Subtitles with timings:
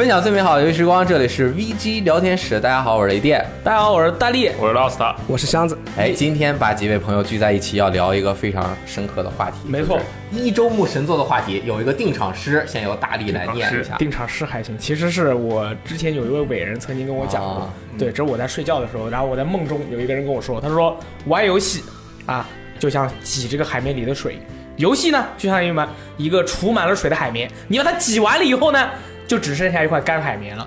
[0.00, 2.58] 分享最美好的游戏时光，这里是 VG 聊天室。
[2.58, 3.44] 大家好，我是雷电。
[3.62, 4.50] 大家好，我是大力。
[4.58, 5.78] 我是 Lost，我是箱子。
[5.94, 9.58] 哎，今天把几位朋友聚在一起，要聊一个非常深刻的话题。
[9.66, 10.00] 没错，
[10.32, 13.98] 一周目神作的话题，有一个定场诗，先由大力来念一下。
[13.98, 21.84] 定场诗还行，其实是我之前有一位伟人曾经跟我讲过，对，这是我在睡觉的时候，然后我在梦中有一个人跟我说，他说玩游戏
[22.24, 22.48] 啊，
[22.78, 24.38] 就像挤这个海绵里的水，
[24.76, 28.88] 游戏呢就像一满一个储满了水的海绵，你把它挤完了以后呢？
[29.30, 30.66] 就只剩下一块干海绵了，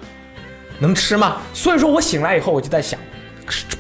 [0.80, 1.42] 能吃吗？
[1.54, 2.98] 所以说我醒来以后我就在想，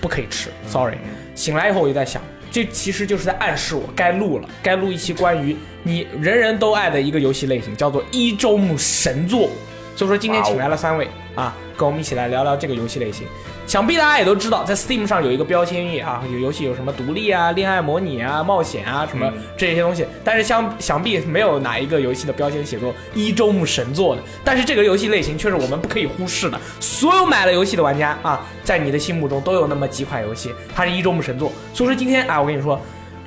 [0.01, 0.97] 不可以吃，sorry。
[1.35, 9.49] 醒来以后我就在想，这其实就是在暗示我该录了，该录一期关于你人人都爱的一个游戏类型，叫做一周目神作。
[9.95, 13.27] 所以说今天请来了三位啊，跟我们一起来聊聊这个游戏类型。
[13.65, 20.05] 想必大家也都知道，在 Steam 上有一个标签页啊，有游戏有什么独立啊、恋爱模拟啊、冒险啊什么这些东西。
[20.21, 24.21] 但是相想必没有哪一个游戏的标签写作一周目神作的。
[24.43, 26.59] 但是这个游戏类型却是我们不可以忽视的。
[26.81, 31.49] 所有买了游戏的玩家啊，在你的心目中都有那么几款游戏，它是一周目神作。
[31.73, 32.79] 所以说今天啊，我跟你说，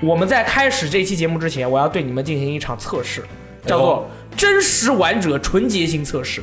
[0.02, 3.24] 我们在开始这期节目之前，我要对你们进行一场测试，
[3.64, 6.42] 叫做真实玩者纯洁性测试。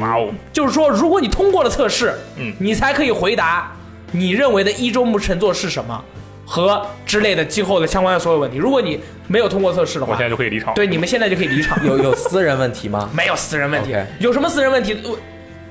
[0.00, 0.28] 哇哦！
[0.52, 3.72] 就是说，如果你通过了测试，嗯，你才可以回答
[4.12, 6.04] 你认为的一周目乘坐是什么
[6.44, 8.58] 和之类的今后的相关的所有问题。
[8.58, 10.72] 如果你没有通过测试的话，我现在就可以离场。
[10.74, 11.78] 对，你们现在就可以离场。
[11.86, 13.08] 有有私人问题吗？
[13.12, 13.94] 没有私人问题。
[14.20, 14.96] 有什么私人问题？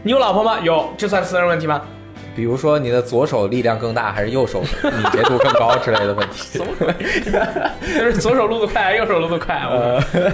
[0.03, 0.59] 你有老婆吗？
[0.61, 1.81] 有，这算私人问题吗？
[2.33, 6.57] 比如说你的左手力量更大，还是右手 敏捷度更高之类的问题？
[6.57, 6.93] 什么鬼？
[7.99, 9.61] 就是左手撸得快，右手撸得快。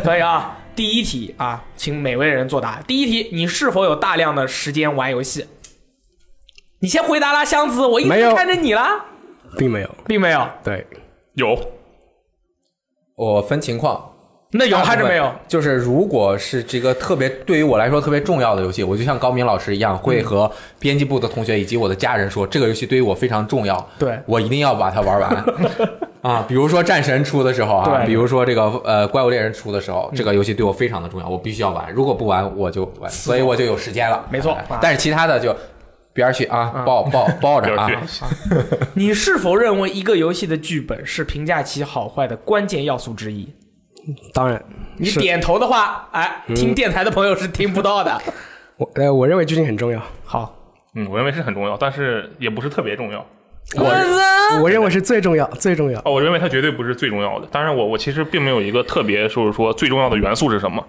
[0.04, 0.56] 可以啊。
[0.78, 2.80] 第一题啊，请每位人作答。
[2.86, 5.48] 第一题，你是否有大量的时间玩游戏？
[6.82, 9.04] 你先回答啦，箱子，我一直看着你啦。
[9.58, 10.48] 并没有，并没有。
[10.64, 10.86] 对，
[11.34, 11.60] 有。
[13.16, 14.14] 我分情况。
[14.52, 15.34] 那有还是没有？
[15.48, 25.44] 就是如果是这个特别对于我来说特别重要的游戏，我就像高明老师一样，会和编辑部的同学以及我的家人说，这个游戏对于我非常重要，对我一定要把它玩完
[26.28, 26.46] 啊。
[26.48, 34.26] 比如说战神出的时候啊，比如说这个呃怪物猎人出的时候，这个游戏对我非常的重要，我必须要玩，如果不玩我就完，所以我就有时间了。
[34.30, 35.56] 没错，但是其他的就
[36.14, 37.90] 边去啊，抱抱抱着啊。
[38.96, 43.48] 你是否认为一个游戏的剧本是评价其好坏的关键要素之一？
[44.34, 44.64] 当然，
[44.96, 48.22] 你点头的话，哎，听电台的朋友是听不到的。
[48.78, 50.02] 我呃，我认为剧情很重要。
[50.24, 50.56] 好，
[50.96, 53.26] 嗯，我认为是很重要，但是也不是特别重要。
[53.76, 56.00] 我我认为是最重要，最重要。
[56.06, 57.48] 哦，我认为它绝对不是最重要的。
[57.52, 60.82] 当然，我我其实并没有一个特别，就是说最重要的元素是什么。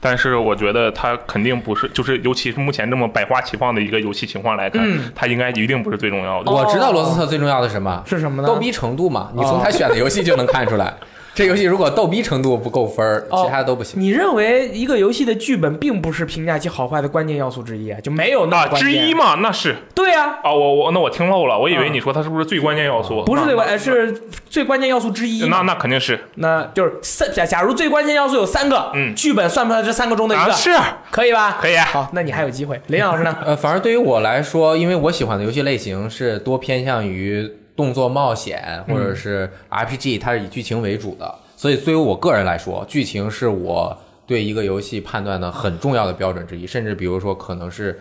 [0.00, 4.84] 但是我觉得它肯定不是，就是尤其是目前这么百花齐放的一个游戏情况来看，
[5.14, 6.50] 它应该一定不是最重要的。
[6.50, 8.48] 我知道罗斯特最重要的什么是什么呢？
[8.48, 10.92] 逗逼程度嘛，你从他选的游戏就能看出来。
[11.34, 14.00] 这游戏如果逗逼程度不够分儿，其他都不行。
[14.00, 18.00] 你认为一个游戏的剧本并不是评价其好坏的关键要素之一啊？
[18.00, 19.34] 就没有那之一嘛？
[19.40, 20.38] 那是对呀。
[20.44, 23.24] 啊，我我那我听漏了，我以为你说它是不是最关键要素？
[23.24, 24.12] 不是最关，是
[24.48, 25.48] 最关键要素之一。
[25.48, 30.52] 那那肯定是，那就是三假假如最关键要素有三个，嗯，剧本算不算这三个中的一个？
[30.52, 30.70] 是，
[31.10, 31.58] 可以吧？
[31.60, 31.76] 可以。
[31.76, 32.80] 好，那你还有机会。
[32.86, 33.36] 林老师呢？
[33.44, 41.34] 呃，反正对于我来说，因为我喜欢的游戏类型是多偏向于动作冒险或者是 RPG，它是以剧情为主的。
[41.56, 43.96] 所以，对于我个人来说，剧情是我
[44.26, 46.66] 对一个游戏判断的很重要的标准之一。
[46.66, 47.98] 甚至比如说，可能是，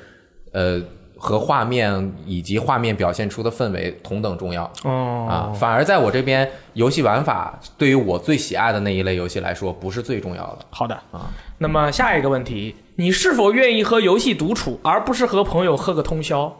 [0.51, 0.81] 呃，
[1.17, 4.69] 和画面以及画面表现出的氛围同等重要。
[4.83, 10.59] 哦，啊，反而在我这边，游戏玩法对于我最喜爱的那一类游戏来说，不是最重要的。
[10.69, 16.53] 好的，啊，那么下一个问题，你是否愿意和游戏独处，而不是和朋友喝个通宵？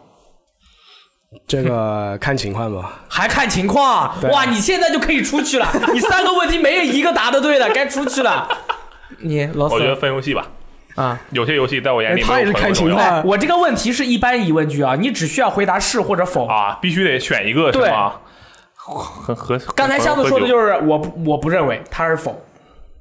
[1.46, 4.14] 这个看情况吧，还看情况。
[4.30, 5.68] 哇，你现在就可以出去了。
[5.94, 8.48] 你三个问题没有一个答的对的，该出去了。
[9.20, 10.48] 你老我觉得分游戏吧。
[10.96, 13.26] 啊，有些游戏在我眼里，他也是看情况。
[13.26, 18.14] 我这个问题是一般疑问句啊，你只需要回答是或者否啊，必须得选一个是吗？
[18.76, 22.40] 很和刚才箱子说的就是我我不认为他是否。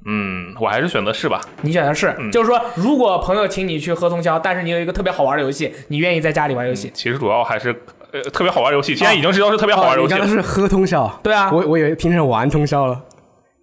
[0.05, 1.39] 嗯，我还是选择是吧？
[1.61, 6.91] 你选择是，就是说，如果朋友请你去喝通宵，但是你有一个特别好玩的游戏，你愿意在家里玩游戏？
[6.93, 7.73] 其实主要还是。
[8.13, 10.13] 呃，特别好玩游戏，现在已经知道是特别好玩游戏。
[10.13, 13.01] 你刚刚是喝通宵，对啊，我我以为听成玩通宵了。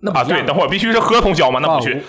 [0.01, 1.61] 那啊，对，等会儿必须是喝通宵吗？
[1.63, 2.03] 那不去。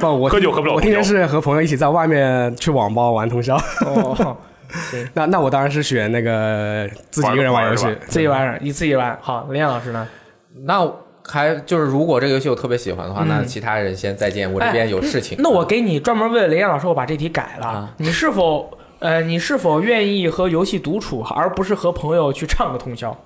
[0.00, 0.72] 不，我 喝酒喝不了。
[0.72, 3.54] 我听成是和朋友一起在外面去网吧玩通宵。
[3.84, 4.34] 哦，
[5.12, 9.18] 那那我当然是选那个自己一个人玩游戏，自己玩，你自己玩。
[9.20, 10.08] 好，林燕老师呢？
[10.64, 10.90] 那
[11.26, 15.36] 还就是，如果这个游戏我特别喜欢的话，那其他人先再见，我这边有事情。
[15.42, 17.92] 那我给你专门为了林燕老师，我把这题改了。
[17.98, 18.70] 你是否？
[19.00, 23.16] 呃，你是否愿意和游戏独处，而不是和朋友去唱个通宵？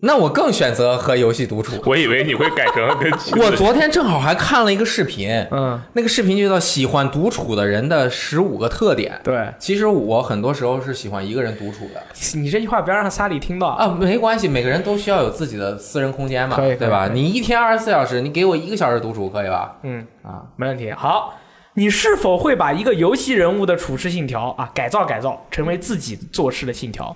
[0.00, 1.80] 那我更选择和游戏独处。
[1.86, 3.10] 我以为你会改成跟
[3.42, 9.18] 我昨天正好还看了一个视频，嗯，那个视频就叫“喜欢独处的人的十五个特点”。
[9.24, 12.02] 对其实我很多时候是喜欢一个人独处的
[12.38, 13.86] 你这句话不要让萨里听到啊。
[13.86, 17.08] 啊，没关系，每个人都需要有自己的私人空间嘛，对吧？
[17.10, 19.78] 你一天二十四小时，你给我一个小时独处可以吧？
[19.82, 20.92] 嗯，啊，没问题。
[20.92, 21.34] 好，
[21.78, 27.14] 你是否会把一个游戏人物的处事信条啊改造改造，成为自己做事的信条？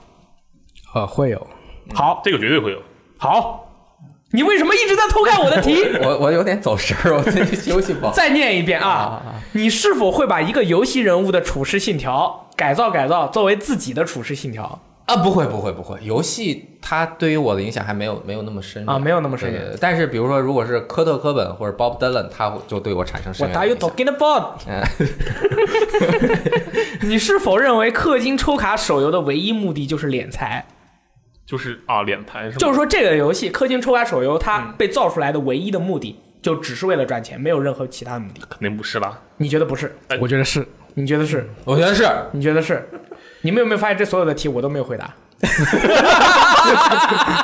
[0.92, 1.46] 啊，会有。
[1.94, 2.82] 好，这个绝对会有。
[3.16, 3.66] 好，
[4.32, 5.82] 你为什么一直在偷看我的题？
[6.04, 8.12] 我我有点走神儿， 我最近休息不好。
[8.12, 8.86] 再念一遍啊！
[8.86, 14.78] 啊啊你是否会把一个游戏人物的处事信条改造改造，作为自己的处事信条？
[15.10, 23.90] 啊，不会不会不会，游戏它对于我的影响还没有没有那么深啊没有那么深对对对但是比如说，如果是科特·科本或者 Bob Dylan，他就对我产生深远 What are 影 you 响。
[23.90, 24.60] talking about？
[27.02, 30.64] 你是否认为氪金抽卡手游的唯一目的就是敛财？
[31.46, 32.56] 就是啊，敛财是吧？
[32.58, 38.40] 就是说，这个游戏氪金抽卡手游它被造出来的唯一的目的，就只是为了赚钱，没有任何其他的目的。
[38.48, 39.20] 肯定不是啦。
[39.38, 39.96] 你觉得不是？
[40.20, 40.64] 我觉得是。
[40.94, 41.48] 你觉得是？
[41.64, 42.88] 我觉得是，你觉得是？
[43.42, 45.14] 你们有没有发现，这所有的题我都没有回答？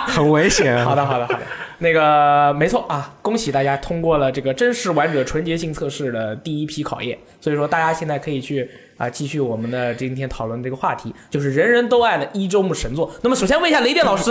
[0.07, 0.85] 很危险。
[0.85, 1.41] 好的，好的，好的。
[1.79, 7.19] 那个没错啊，恭喜大家通过了这个真实玩者纯洁性测试的第一批考验。
[7.41, 13.11] 所以说，大家现在可以去啊继续我们的今天讨论这个话题，就是人人都爱的一周目神作。
[13.23, 14.31] 那么，首先问一下雷电老师。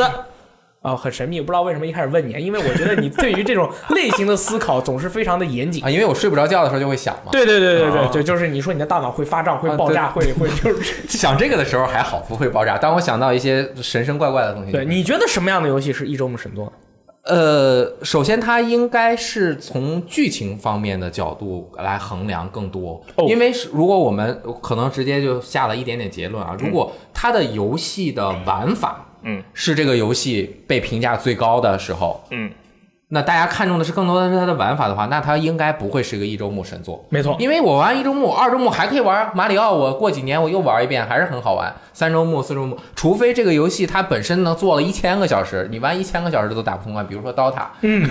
[0.85, 5.83] 哦，很神秘，不知道为什么一开始问你，因为我觉得你对于这种类型的思考总是非常的严谨。
[5.83, 7.31] 啊，因为我睡不着觉的时候就会想嘛。
[7.31, 11.07] 对对对对对啊，就是你说你的大脑会发胀、会爆炸、啊会会就是。
[11.09, 12.77] 想这个的时候还好，不会爆炸。
[12.77, 16.71] 当我想到一些神神怪怪的东西，对，你觉得什么样的游戏是一周目神作？
[17.23, 32.49] 呃，首先它应该是从剧情方面的角度来衡量更多，哦因为是如果我们可能直接就下了一点点结论啊，如果它的游戏的玩法，嗯，是这个游戏被评价最高的时候，嗯，
[33.09, 37.03] 那大家看重的是更多的是它的玩法的话，那它应该不会是一个一周目神作。
[37.09, 41.73] 没错，因为我玩一周目、二周目还可以玩马里奥，我过几年我又玩一遍，还是很好玩。
[41.93, 48.09] 三周目、四周目，除非这个游戏它本身能做了一千个小时，你玩一千个小时都打不通关，比如说刀塔，嗯，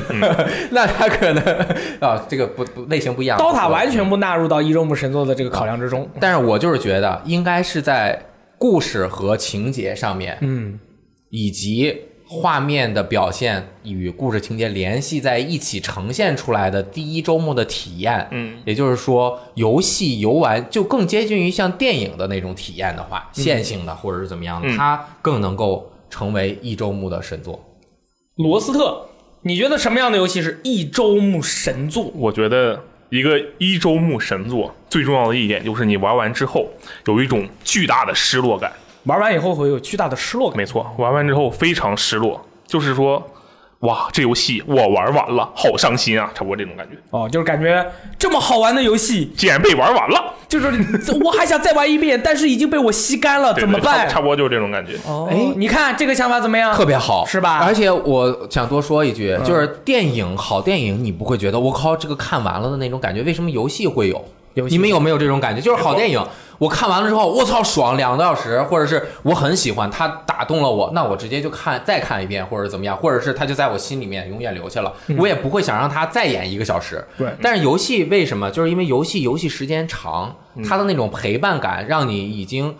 [0.71, 1.45] 那它可能
[2.01, 3.39] 啊，这个不不类型不一样。
[3.39, 6.09] 刀塔完全不纳入到一周目神作的这个考量之中。
[6.19, 8.19] 但是我就是觉得应该是在
[8.57, 10.79] 故事和情节上面，嗯，
[11.37, 11.93] 以及
[12.29, 27.61] 画面的表现与故事情节联系在一起呈现出来的第一周目的体验，嗯，也就是说，游戏游玩就更接近于像电影的那种体验的话，线性的或者是怎么样的，嗯它更能够成为一周目的神作。
[28.37, 29.09] 罗斯特，
[29.43, 32.13] 你觉得什么样的游戏是一周目神作？
[32.15, 36.69] 我觉得一个一周目神作最重要的一点就是你玩完之后
[37.07, 38.73] 有一种巨大的失落感。
[39.05, 40.57] 玩完以后会有巨大的失落感。
[40.57, 43.23] 没错，玩完之后非常失落，就是说，
[43.81, 47.85] 哇，这游戏我玩完了，好伤心啊，差不多这种感觉，哦，就是感觉
[48.19, 50.67] 这么好玩的游戏，竟然被玩完了，就是
[51.23, 54.13] 我还想再玩一遍，但是已经被我吸干了， 对怎么办对差不？
[54.15, 54.95] 差不多就是这种感觉。
[55.07, 56.75] 哦，哎你看这个想法怎么样？
[56.75, 64.25] 特别好，是吧而且我想多说一句，就是电影好电影，你不会觉得我靠这个看完了的那种感觉，为什么游戏会有？
[64.55, 65.61] 游戏你们有没有这种感觉？
[65.61, 66.25] 就是好电影，
[66.59, 77.05] 我看完了之后，我操爽，两个多小时，或者是我很喜欢，他打动了我，那我直接就看再看一遍，或者怎么样，或者是他就在我心里面永远留下了，我也不会想让他再演一个小时。
[77.19, 78.51] 对但是游戏为什么？
[78.51, 80.37] 就是因为游戏游戏时间长，
[80.69, 82.75] 它的那种陪伴感，让你已经。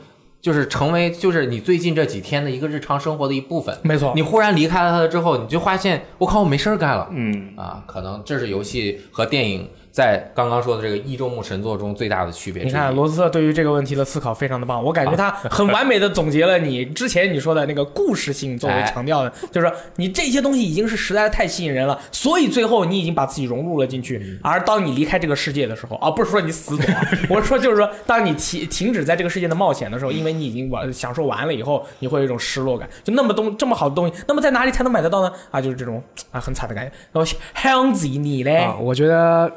[0.45, 7.09] 就是成为就是你最近这几天的一个日常生活的一部分，没错你忽然离开了它之后，你就发现我靠，我没事儿干了。
[7.13, 12.65] 嗯，啊，可能这是游戏和电影在刚刚说的这个一周目神作中最大的区别。
[12.65, 24.37] 你看罗斯特对于这个问题的思考非常的棒，我感觉他很完美的总结了你 之前你说的那个故事性作为强调的，就是说你这些东西已经是实在太吸引人了，所以最后你已经把自己融入了进去。
[24.43, 26.77] 而当你离开这个世界的时候，啊，不是说你死
[27.31, 32.89] 我是说就是说，当你停停止在这个世界的冒险的时候，因为你已经完享受完了以后，你会有一种失落感。
[33.05, 35.33] 就那么东这么好的东西，那么在哪里才能买得到呢？
[35.53, 36.93] 啊，就是这种啊很惨的感觉。
[37.13, 38.57] 然后 Hanzy 你嘞？
[38.57, 39.53] 啊，我觉得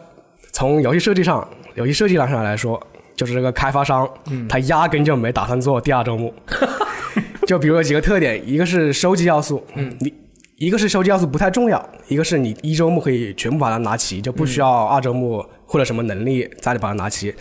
[0.58, 2.82] 从游戏设计上，游戏设计上来说，
[3.16, 4.10] 就是这个开发商，
[4.50, 6.34] 他压根就没打算做第二周目。
[7.46, 10.12] 就比如有几个特点，一个是收集要素，嗯，你
[10.56, 17.32] 一个是收集要素不太重要，一个是你一周目可以全部把它拿齐，就不需要二周目或者什么能力再把它拿齐。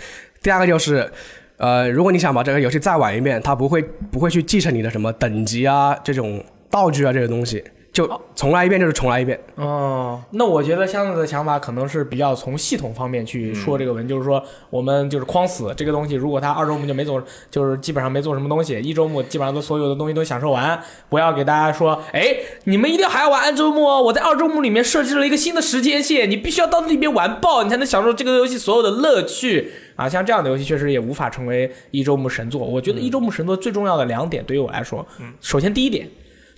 [0.43, 1.11] 第二个就是。
[1.59, 3.81] 呃，如果你想把这个游戏再玩一遍，它不会
[4.13, 7.65] 不会去继承你的什么等级啊、这种道具啊这些东西，
[7.97, 9.41] 就重来一遍就是重来一遍。
[9.55, 30.07] 哦，那我觉得箱子的想法可能是比较从系统方面去说这个文，就是说我们就是框死这个东西，如果他二周目就没做，就是基本上没做什么东西，一周目基本上都所有的东西都享受完，不要给大家说，哎，你们一定还要玩二周目哦，我在二周目里面设置了一个新的时间线，你必须要到那边玩爆，你才能享受这个游戏所有的乐趣啊！
[30.07, 32.63] 像这样的游戏确实也无法成为一周目神作。
[32.63, 35.07] 我觉得一周目神作最重要的两点对于我来说，
[35.41, 36.07] 首先第一点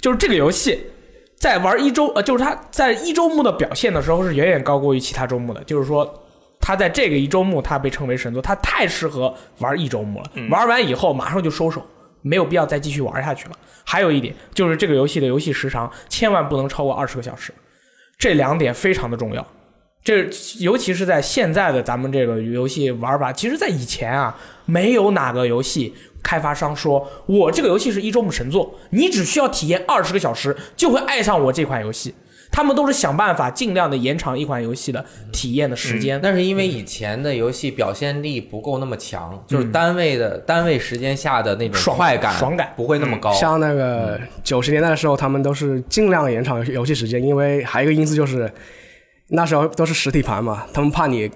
[0.00, 0.80] 就是这个游戏。
[1.38, 5.62] 在玩一周，呃，就是他在一周目的表现的时候是远远高过于其他周目的。
[5.64, 6.12] 就是说，
[6.60, 10.30] 他在这个一周目，他被称为神作，他太适合玩一周目了。
[10.50, 11.80] 玩完以后马上就收手，
[12.22, 13.52] 没有必要再继续玩下去了。
[13.84, 17.54] 还有一点就是这个游戏的游戏时长千万不能超过二十个小时，
[18.18, 19.46] 这两点非常的重要。
[20.04, 20.26] 这
[20.60, 32.14] 尤其是在现在的咱们这个游戏玩法，其实，在以前啊，没有哪个游戏开发商说我这个游戏是一周目神作，你只需要体验二十个小时就会爱上我这款游戏。
[32.50, 36.18] 他们都是想办法尽量的延长一款游戏的体验的时间。
[36.22, 43.30] 那是因为以前的游戏表现力不够那么强，就是单位的单位时间下的那种爽快感、爽感不会那么高。
[43.34, 48.50] 像那个九十年代的时候，他们都是尽量延长游戏时间，因为还有一个因素就是
[49.28, 51.30] 那时候都是实体盘嘛，他们怕你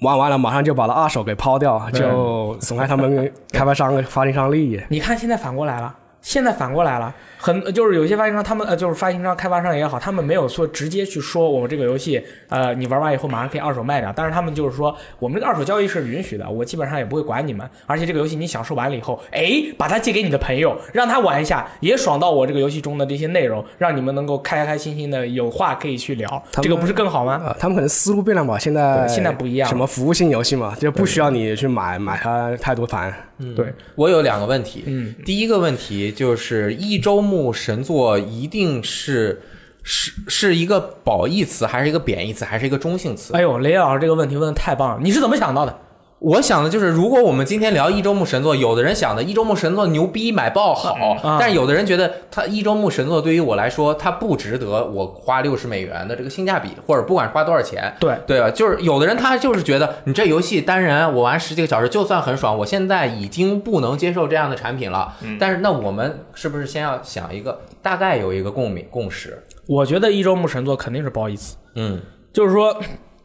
[0.00, 4.80] 玩完了马上就把他二手给抛掉，就损害他们开发商、发行商利益。
[4.88, 5.94] 你看现在反过来了，
[6.26, 7.14] 现在反过来了。
[7.38, 14.12] 很就是有些发行商，他们呃就是发行商、开发商也好，他们没有说直接去说我们这个游戏，呃，你玩完以后马上可以二手卖掉。
[14.16, 17.68] 但是他们就是说，我们这个二手交易是允许的，我基本上也不会管你们。
[17.84, 27.34] 而且这个游戏你享受完了以后，哎，把它借给你的朋友，让他玩一下，也爽到我这个游戏中的这些内容，让你们能够开开心心的有话可以去聊，这个不是更好吗？
[27.34, 28.58] 啊，他们可能思路变了吧？
[28.58, 33.14] 现在现在不一样什么服务性游戏嘛，就不需要你去买买它太多盘。
[33.54, 39.42] 对，我有两个问题，嗯，第一个问题就是一周目神作一定是
[39.82, 43.34] 是是一个褒义词，还是一个贬义词，还是一个中性词？
[43.34, 45.78] 哎呦，雷老师这个问题问的太棒了，你是怎么想到的？
[46.18, 58.50] 我想的就是，如果我们今天聊一周目神作，有的人想的一周目神作牛逼买爆好，啊但是有的人觉得他一周目神作对于我来说，它不值得我花六十美元的这个性价比，或者不管花多少钱，对对吧？
[58.50, 65.14] 就是有的人他就是觉得你这游戏单人我玩十几个小时就算很爽，我现在已经不能接受这样的产品了。
[65.38, 69.42] 但是那我们是不是先要想一个大概有一个共鸣共识？
[69.68, 71.56] 我觉得一周目神作肯定是褒义词。
[71.74, 72.00] 嗯，
[72.32, 72.74] 就是说，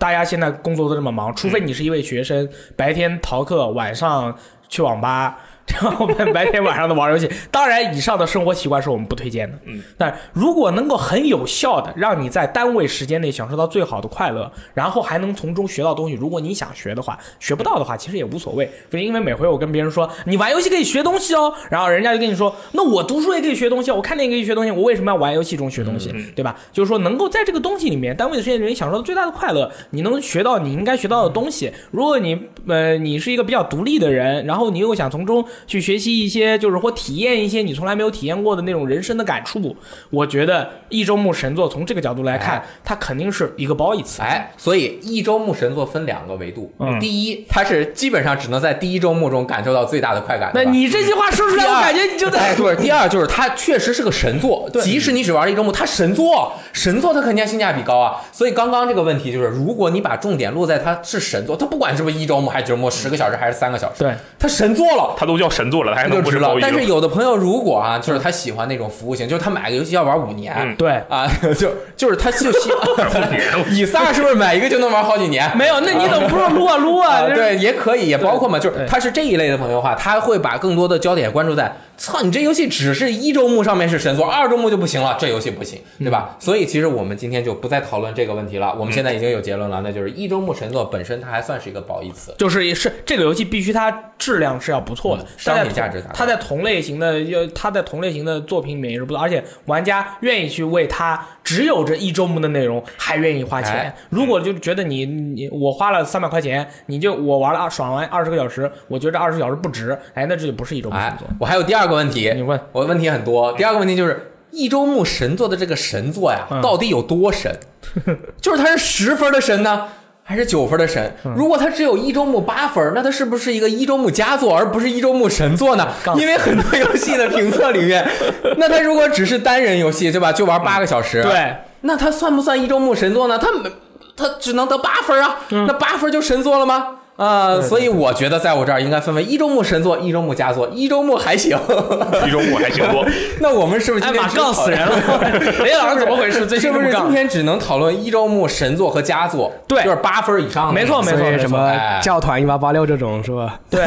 [0.01, 4.35] 大家现在工作都这么忙，除非你是一位学生，白天逃课，晚上
[4.67, 5.37] 去网吧，
[5.73, 7.29] 然后白天晚上的玩游戏。
[7.51, 9.57] 当然，以上的生活习惯是我们不推荐的。
[9.65, 18.69] 嗯，但如果能够很有效的让你在单位时间内享受到最好的快乐，然后还能从中学到东西，如果你想学的话，学不到的话其实也无所谓。
[18.89, 26.13] 不是因为每回我跟别人说你玩游戏可以学东西哦，然后人家就跟你说，那我读书也可以学东西，我看电影可以学东西，我为什么要玩游戏中学东西？
[26.35, 26.55] 对吧？
[26.71, 31.71] 就是说能够在这个东西里面，单位的时间里面享受到最大的快乐，你能学到你应该学到的东西。
[31.91, 39.75] 如果你呃你是一个比较独立的人，然后你又想从中去学习一些，就是或体验一些你从来没有体验过的那种人生的感触，
[40.09, 44.21] 我觉得一周目神作从这个角度来看，它肯定是一个褒义词。
[44.21, 50.51] 哎，所以一周目神作分两个维度，嗯第一，它是基本上只能在第一周目中感受到最大的快感。
[50.53, 58.21] 那你这句话说出来，我感觉你就在哎，对，第二就是它确实是个神作，即使你只玩了一周目，它神作，神作它肯定性价比高啊。
[58.31, 65.15] 所以刚刚这个问题就是，如果你把重点落在它是神作，它不管是不是一周目还是九周目，十个小时还是三个小时，对，它神作了。
[65.17, 66.59] 它都叫神作了，他还那就值了能不是褒。
[66.59, 66.85] 义但是？
[66.87, 70.91] 有的朋友如果啊，就是他喜欢那种服务型，就是他买个游戏要玩五年，嗯对。
[71.09, 72.71] 啊， 就就是他就希
[73.71, 75.55] 以撒是不是买一个就能玩好几年？
[75.57, 77.27] 没有，那你怎么不说撸啊撸啊？
[77.33, 86.35] 对，也可以，也包括嘛，就是他是这一类的朋友的话，他会把更多的焦点关注在，操，你这游戏只是一周目上面是神作，二周目就不行了，这游戏不行，对吧？
[86.39, 92.33] 所以其实我们今天就不再讨论这个问题了，我们现在已经有结论了，那就是一周目神作本身它还算是一个褒义词。
[92.37, 103.95] 就是也是这个游戏必须它质量是要不错的商品价值它在同类型的要它在同类型的作品里面也是不错，而且玩家愿意去为它只有这一周目的内容还愿意花钱哎。
[104.09, 113.53] 如果就觉得你你我花了三百块钱，你就我玩了二爽完二十个小时，我觉得二十小时不值，哎，那这就不是一周目哎神作。，我还有第二个问题，你问我问题很多。
[113.53, 117.55] 第二个问题就是一周目神作的这个神作呀，嗯到底有多神？
[118.39, 119.87] 就是它是十分的神呢，
[120.31, 121.13] 还是九分的神？
[121.25, 125.85] 嗯如果他只有一周目八分，那他是不是一个一周目佳作，而不是一周目神作呢
[126.17, 128.07] 因为很多游戏的评测里面，
[128.57, 130.31] 那他如果只是单人游戏，对吧？
[130.31, 133.37] 就玩八个小时，对，那他算不算一周目神作呢？
[133.37, 133.69] 他没，
[134.15, 136.87] 它只能得八分啊，嗯那八分就神作了吗？
[137.17, 141.55] 啊、所以我觉得在我这儿应该分为一周目神作、一周目佳作、一周目还行。
[142.25, 143.05] 一周目还行多。
[143.39, 144.95] 那我们是不是今天只杠死人了！
[145.63, 146.47] 雷老师怎么回事？
[146.47, 147.11] 最近是不是今？
[147.11, 149.51] 天只能讨论一周目神作和佳作？
[149.67, 150.73] 对就是八分以上的。
[150.73, 153.59] 没错没错所以什么哎教团一八八六这种是吧？
[153.69, 153.85] 对，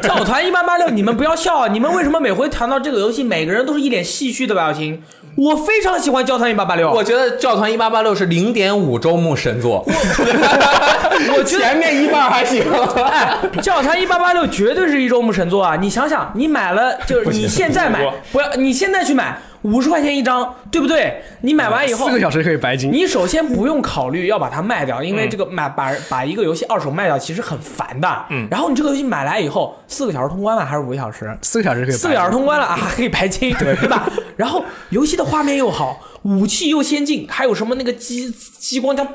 [0.00, 1.68] 教团一八八六，你们不要笑啊！
[1.68, 5.02] 你们为什么每回谈到这个游戏，每个人都是一脸戏谑的表情？
[5.36, 12.64] 我非常喜欢教团一八八六，我觉得教团一八八六是零点五周目神作，我觉得前面一半还行。
[13.04, 15.76] 哎，教团一八八六绝对是一周目神作啊！
[15.76, 18.00] 你想想，你买了就是你现在买
[18.32, 21.22] 不要你现在去买五十块钱一张，对不对？
[21.42, 22.90] 你买完以后四个小时可以白金。
[22.90, 28.08] 你首先不用考虑要把它卖掉，因为这个买把把一个游戏二手卖掉其实很烦的。
[28.30, 31.36] 嗯然后你这个游戏买来以后，四个小时通关了还是五个小时？
[31.42, 34.08] 四个小时可以四个小时通关了啊，还可以白金，对对吧？
[34.36, 39.06] 然后游戏的画面又好，武器又先进，还有什么那个激激光枪，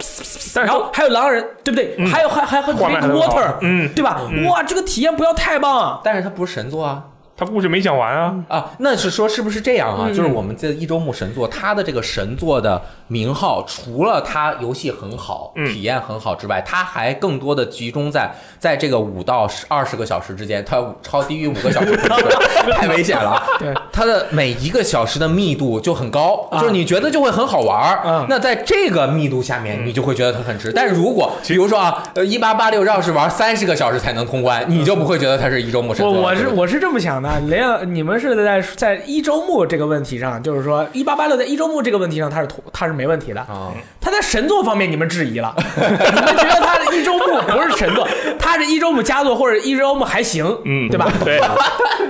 [0.56, 1.96] 然后还有狼人，对不对？
[2.08, 4.22] 还有还还还有 Water，嗯对吧？
[4.50, 6.02] 哇，这个体验不要太棒啊！
[6.04, 7.04] 但是它不是神作啊。
[7.42, 8.36] 他故事没讲完啊。
[8.48, 10.08] 啊，那是说是不是这样嗯啊？
[10.10, 18.30] 就是我们这一周目神作，它的这个神作的名号，除了它游戏很好、嗯体验很好之外，它还更多的集中在
[18.60, 21.98] 在这个五到十二十个小时之间，它超低于五个小时
[22.78, 23.42] 太危险了。
[23.58, 28.02] 对，它的每一个小时的密度就很高，啊就是你觉得就会很好玩儿。
[28.06, 30.72] 嗯那在这个密度下面，你就会觉得它很值。
[30.72, 36.14] 但是如果比如说啊，呃，一八八六要是玩三十个小时才能通关，你就不会觉得它是一周目神作。
[36.14, 43.42] 我我是我是这么想的，雷亚，你们是在在一周目这个问题上，就是说一八八六在一周目这个问题上，他是妥它是没问题的。
[43.42, 43.72] 啊。
[44.00, 48.08] 他在神作方面你们质疑了，你们觉得他的一周目不是神作，
[48.40, 51.12] 他是一周目佳作或者一周目还行，嗯，对吧？
[51.24, 51.40] 对，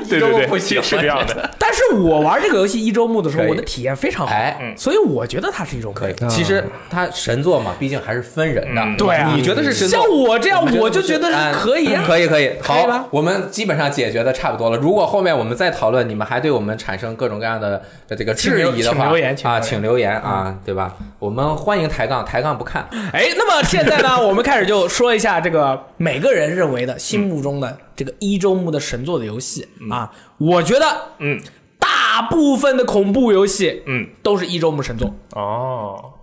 [0.09, 1.49] 对周目对对，不行是这样的。
[1.59, 4.33] 但是我玩这个游戏一周目的时候，我的体验非常好，
[4.77, 6.15] 所以我觉得它是一周目可以。
[6.29, 8.81] 其实它神作嘛，毕竟还是分人的。
[8.81, 9.99] 嗯对啊你觉得是神作？
[9.99, 12.03] 像我这样，我就不觉得可以啊。
[12.07, 12.51] 可以可以。
[12.61, 14.77] 可以吧好，我们基本上解决的差不多了。
[14.77, 20.95] 如果后面我们再讨论，你们还对我们产生各种各样的的这个质疑的话，请留言请啊，留言请留言啊，对吧？
[21.19, 22.87] 我们欢迎抬杠，抬杠不看。
[23.13, 30.11] 哎，那么现在呢， 我们开始就说一下这个每个人认为的心目中的这个一周目的神作的游戏啊。
[30.37, 30.85] 我觉得
[31.19, 31.39] 嗯
[31.79, 35.13] 大部分的恐怖游戏嗯，都是一周目神作。
[35.33, 36.13] 哦，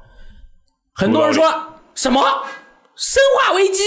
[0.95, 1.45] 很多人说
[1.95, 2.21] 什么
[2.95, 3.83] 《生化危机》，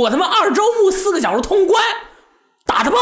[0.00, 1.82] 我他妈二周目四个小时通关，
[2.66, 2.96] 打他爆，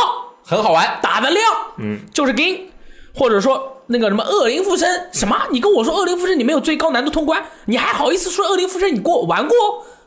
[0.48, 1.44] 很好玩，打的亮，
[1.76, 2.70] 嗯，就是金，
[3.14, 5.36] 或者说那个什么恶灵附身，什么？
[5.50, 9.54] 你跟我说恶灵附身你没有最高难度通关，你还好意思说恶灵附身你过玩过？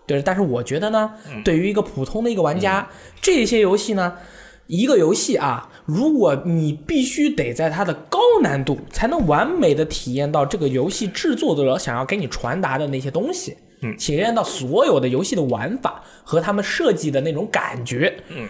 [0.08, 1.12] 对，但是我觉得呢，
[1.46, 2.90] 对于一个普通的一个玩家，
[3.22, 4.16] 这些游戏呢，
[4.66, 18.50] 一个游戏啊，如果你必须得在它的高难度才能完美的体验到这个游戏制作者想要给你传达的那些东西，嗯体验到所有的游戏的玩法和他们设计的那种感觉，嗯。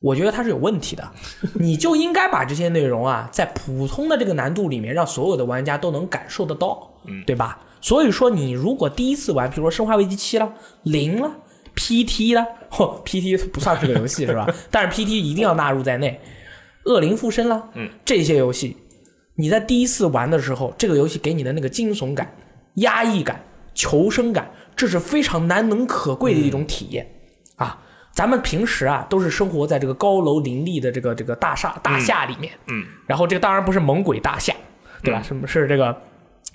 [0.00, 1.10] 我觉得它是有问题的，
[1.54, 7.58] 你就应该把这些内容啊，在普通的这个难度里面，让所有的玩家都能感受得到，嗯对吧？
[7.80, 11.30] 所以说，你如果第一次玩，比如说《生化危机七》了、零了、
[11.76, 14.52] PT 了，嚯，PT 不算是个游戏是吧？
[14.70, 16.20] 但是 PT 一定要纳入在内。
[16.84, 18.76] 恶灵附身了，嗯，这些游戏，
[19.34, 22.32] 你在第一次玩的时候，这个游戏给你的那个惊悚感、
[22.74, 23.42] 压抑感、
[23.74, 27.15] 求生感，这是非常难能可贵的一种体验、啊。
[28.16, 34.54] 咱们平时啊，都是生活在这个高楼林立的这个这个大厦大厦里面，嗯，然后这个当然不是猛鬼大厦，
[35.02, 35.20] 对吧？
[35.22, 35.94] 什么是这个？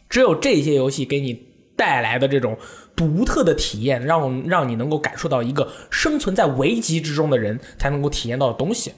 [0.10, 1.46] 只有这些游戏给你
[1.76, 2.58] 带来的这种
[2.96, 8.92] 独特的体验，让让你能够感受到一个生存在危机之中的人才能够体验到的东西。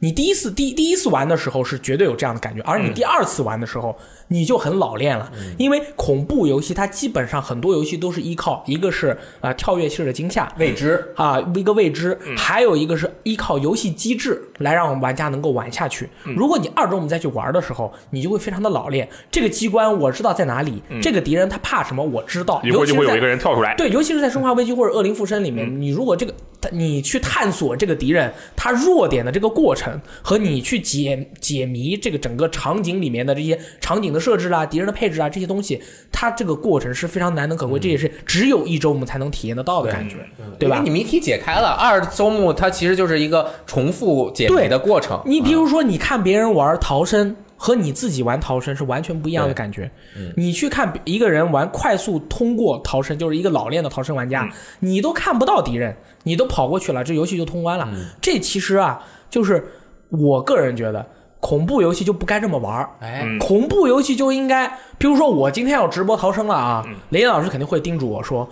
[0.00, 3.94] 你第一次第第一次玩的时候是绝对有这样的感觉，而你第二次玩的时候，
[4.28, 9.08] 你就很老练了，因为恐怖游戏它基本上很多游戏都是依靠一个是
[9.40, 11.12] 啊、呃跳跃式的惊吓，未知。
[11.16, 16.08] 啊，一个未知，还有一个是依靠游戏机制来让玩家能够玩下去。
[16.34, 19.06] 如果你二周目再去玩的时候，你就会非常的老练。
[19.30, 23.74] 这个机关我知道在哪里，这个敌人他怕什么我知道，一会儿就会有一个人跳出来。
[23.76, 26.38] 对，尤其是在《生化危机》或者《恶灵附身》里面，你如果这个他
[26.72, 35.80] 你去探索这个敌人他弱点的这个过程，和你去解解谜这个整个场景里面的这些场景的设置啦、敌人的配置啊这些东西，
[36.12, 40.16] 它这个过程是非常难能可贵，这也是只有一周我们才能体验得到的感觉，
[40.58, 41.00] 对吧因为你？
[41.00, 45.20] 谜题解开了，二周目它其实就是一个重复解谜的过程。
[45.24, 47.34] 你比如说，你看别人玩逃生。
[47.62, 49.90] 和你自己玩逃生是完全不一样的感觉。
[50.34, 57.86] 你去看一个人玩快速通过逃生，就是一个老练的逃生玩家，你都看不到敌人，你都跑过去了，这游戏就通关了。
[58.18, 59.62] 这其实啊，就是
[60.08, 61.04] 我个人觉得，
[61.38, 62.88] 恐怖游戏就不该这么玩儿。
[63.00, 68.48] 哎，嗯恐怖游戏就应该，比如说我今天要直播逃生了啊，嗯雷岩老师肯定会叮嘱我说，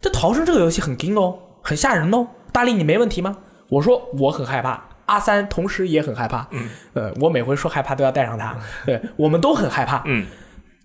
[0.00, 2.24] 这逃生这个游戏很惊哦，很吓人哦。
[2.52, 3.36] 大力，你没问题吗？
[3.68, 6.46] 我说我很害怕，阿三同时也很害怕。
[6.50, 10.02] 嗯，呃，我每回说害怕都要带上他，对我们都很害怕。
[10.06, 10.26] 嗯，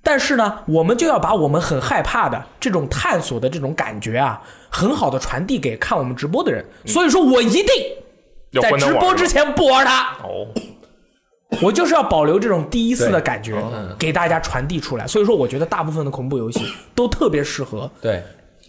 [0.04, 6.66] 但是呢，我们就要把我们很害怕的这种探索的这种感觉啊，很好的传递给看我们直播的人。
[6.86, 7.66] 所以说我一定
[8.62, 10.16] 在直播之前不玩它。
[10.24, 10.48] 哦，
[11.62, 15.08] 我就是要保留这种第一次的感觉嗯，给大家传递出来。
[15.08, 16.62] 所以说，我觉得大部分的恐怖游戏
[16.94, 18.24] 都特别适合，对，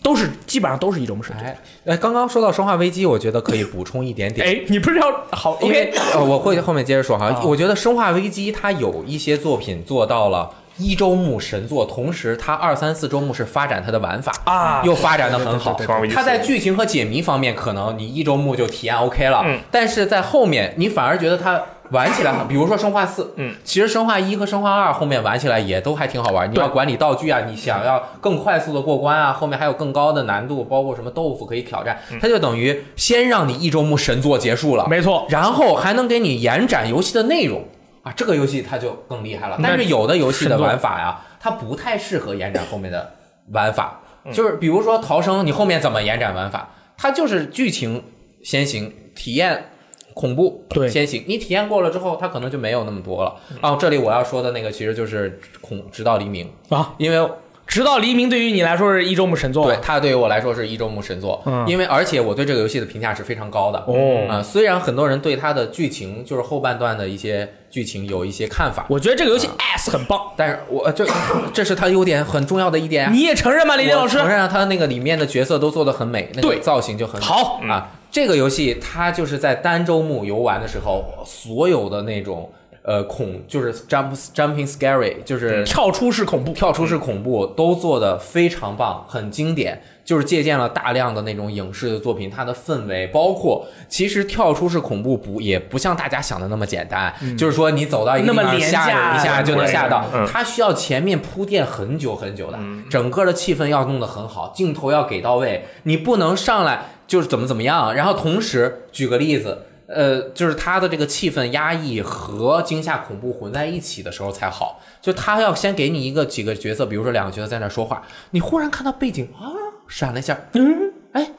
[0.08, 1.46] 都是基本上都是一种神作。
[1.46, 4.46] 哎，呃，刚刚说到《生化危机》，我觉得可以补充一点点。
[4.46, 7.42] 哎，你不是要好因为？OK，呃，我会后面接着说哈啊。
[7.44, 15.78] 我觉得《生化危机》它有一些作品做到了一周目神作，同时它二三四周目是发展它的玩法啊又发展的很好
[16.10, 21.60] 它在剧情和解谜方面，可能你一周目就体验 OK 了，嗯但是在后面你反而觉得它。
[21.90, 26.50] 玩起来很，比如说生化四，嗯，其实生化一和生化二后面玩起来也都还挺好玩。
[26.50, 32.18] 你要管理道具啊，你想要更快速的过关啊，后面还有更高的难度，包括什么豆腐可以挑战，嗯。
[32.20, 37.64] 它就等于先让你一周目神作结束了，没错，然后还能给你延展游戏的内容
[38.02, 39.58] 啊，这个游戏它就更厉害了。
[39.62, 43.14] 但是有的游戏的玩法呀，它不太适合延展后面的
[43.52, 44.00] 玩法，
[44.32, 46.68] 就是比如说逃生，你后面怎么延展玩法？
[46.96, 48.02] 它就是剧情
[48.42, 49.70] 先行，体验
[50.18, 51.22] 恐怖对先行。
[51.28, 53.32] 你体验过了之后，它可能就没有那么多了。
[53.60, 57.30] 啊，这里我要说的那个其实就是恐直到黎明啊，因为
[57.68, 59.66] 直到黎明对于你来说是一周目神作。
[59.66, 63.78] 对，它对于我来说是一周目神作，嗯因为而且我对这个游戏的评价是非常高的。
[63.86, 71.06] 哦啊、虽然很多人对它的剧情，就是后半段的一些剧情有一些看法，我觉得这个游戏 S 很棒，但是我这
[71.52, 73.12] 这是它优点很重要的一点啊。
[73.12, 74.26] 你也承认吗，李林老师承？
[74.26, 77.90] 认啊，它那个里面的角色都做的很美，那个对造型就很好啊。
[78.10, 82.50] 这个游戏它就是在单周目游玩的时候，所有的那种
[82.88, 109.64] 呃恐就是 jump jumping scary，就是跳出式恐怖，跳出式恐怖都做的非常棒，很经典，就是借鉴了大量的那种影视的作品，它的氛围，包括其实跳出式恐怖不也不像大家想的那么简单，就是说你走到一个地方吓一下就能吓到嗯，它需要前面铺垫很久很久的，整个的气氛要弄得很好，镜头要给到位，你不能上来就是怎么怎么样，然后同时举个例子。
[109.88, 114.80] 呃，就是他的这个气氛压抑和惊吓恐怖混在一起的时候才好。
[115.00, 119.48] 就他要先给你一个几个角色，比如说两个角色在那说话，你忽然看到背景啊
[119.88, 121.30] 闪了一下，嗯，哎，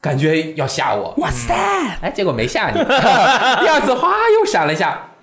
[0.00, 1.52] 感觉要吓我，哇塞，
[2.00, 2.78] 哎，结果没吓你。
[2.78, 5.17] 第二次哗又闪了一下，那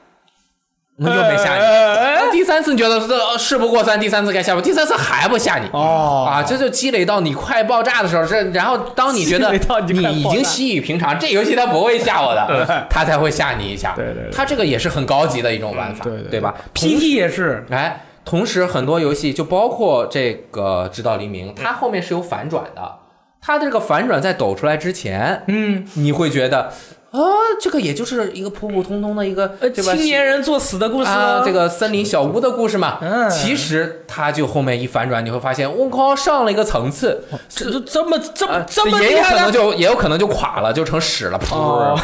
[0.98, 1.62] 又没吓你。
[1.62, 5.68] 哎第三次你觉得是呃事不过三，第三次该吓我，第三次还不吓你。
[5.72, 9.52] 哦啊，这就积累到你快爆炸的时候，这然后当你觉得
[9.88, 13.94] 你已经习以平常，这游戏它不会吓我的， 它才会吓你一下。
[13.96, 22.96] 对对对它这个也是很高级的一种玩法，对对对对吧 PT 也是，哎，同时很多游戏就包括这个《直到黎明》，它后面是有反转的。
[23.42, 26.72] 它的这个反转在抖出来之前，嗯，你会觉得
[27.16, 27.24] 啊，
[27.62, 33.30] 这个也就是一个普普通通的一个呃，青年人作死的故事啊，这个森林小屋的故事嘛，嗯。
[33.30, 42.00] 其实它就后面一反转，你会发现，我靠，上了一个层次，这这这么这么呃这么也有可能就也有可能就垮了，就成屎了，噗，哦。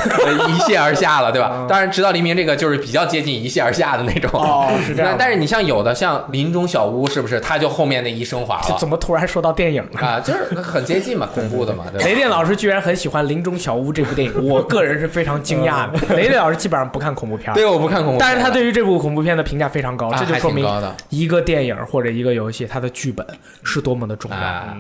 [0.48, 1.66] 一泻而下了，对吧？
[1.68, 8.66] 当然，直到黎明这个就是比较接近一泻而下的那种，哦是这样但是你像有的像林中小屋，是不是它就后面那一升华了？
[8.68, 10.00] 这怎么突然说到电影了？
[10.08, 10.20] 啊？
[10.20, 12.06] 就是很接近嘛，恐怖的嘛，对吧？
[12.06, 16.16] 雷电老师居然很喜欢《林中小屋》这部电影，我个人是非常惊讶的。
[16.16, 20.66] 雷雷老师基本上不看恐怖片，对，我不看恐怖片，但是他对于这部恐怖片的评价非常高，这就说明
[21.10, 23.26] 一个电影或者一个游戏它的剧本
[23.64, 24.78] 是多么的重要啊，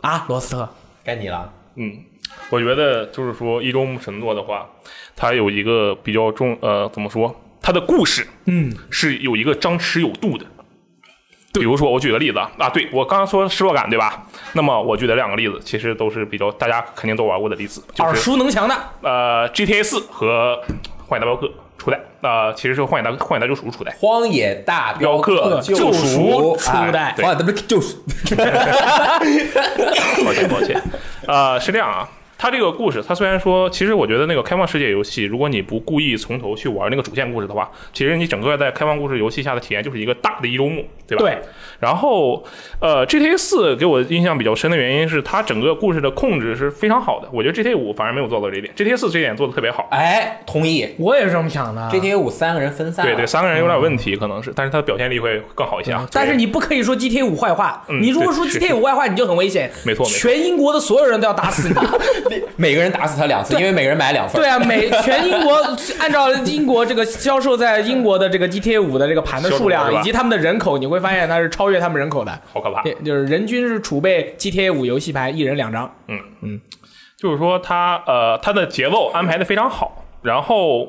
[0.00, 0.24] 啊！
[0.28, 0.68] 罗斯特，
[1.04, 1.92] 该你了，嗯，
[2.50, 4.66] 我觉得就是说一周目神作的话，
[5.14, 7.34] 它有一个比较重呃，怎么说？
[7.60, 10.46] 它的故事嗯，是有一个张弛有度的。
[11.58, 14.24] 比如说，我举个例子啊，啊，对我刚刚说失落感，对吧？
[14.52, 20.60] 那么我举的两个例子，其实都是比较大家肯定都玩过的例子，就耳是熟能详的，呃 GTA 四和
[21.06, 23.94] 荒野大镖客初代，呃，其实是荒野大荒野大救赎初代。
[24.00, 27.98] 荒野大镖镖客救救赎赎初哎代荒野大镖客救赎，
[30.24, 30.82] 抱歉抱歉，
[31.26, 32.08] 呃，是这样啊。
[32.38, 41.24] 它这个故事，它虽然说，其实我觉得那个开放世界游戏，如果你不故意从头去玩那个主线故事的话，其实你整个在开放故事游戏下的体验就是一个大的一周目，对吧？
[41.24, 41.38] 对。
[41.80, 42.42] 然后，
[42.80, 47.28] 呃，GTA 四给我印象比较深的原因是它整个故事的控制是非常好的。
[47.32, 49.86] 我觉得 GTA 五反而没有做到这一点，GTA 四这一点做的特别好。
[49.90, 50.86] 哎，同意。
[50.98, 51.88] 我也是这么想的。
[51.90, 56.06] GTA 五三个人分散，对对，三个人有点问题，可能是，但是它的表现力会更好一些啊。
[56.12, 59.70] 但是你不可以说 GTA 五坏话，嗯你如果说 GTA 五坏话，你就很危险。
[59.84, 61.74] 没错没错全英国的所有人都要打死你。
[62.56, 64.40] 每个人打死他两次，因为每个人买两份。
[64.40, 65.54] 对啊，每全英国
[66.00, 72.40] 按照英国这个销售在英国的这个 GTA 五的这个盘的数量以及他们的人口，你会发现它是超越他们人口的。
[72.52, 72.82] 好可怕。
[72.82, 75.94] 就是人均是储备 GTA 五游戏牌一人两张。
[76.08, 76.60] 嗯嗯
[77.18, 80.80] 就是说它呃它的节奏安排的非常好，然后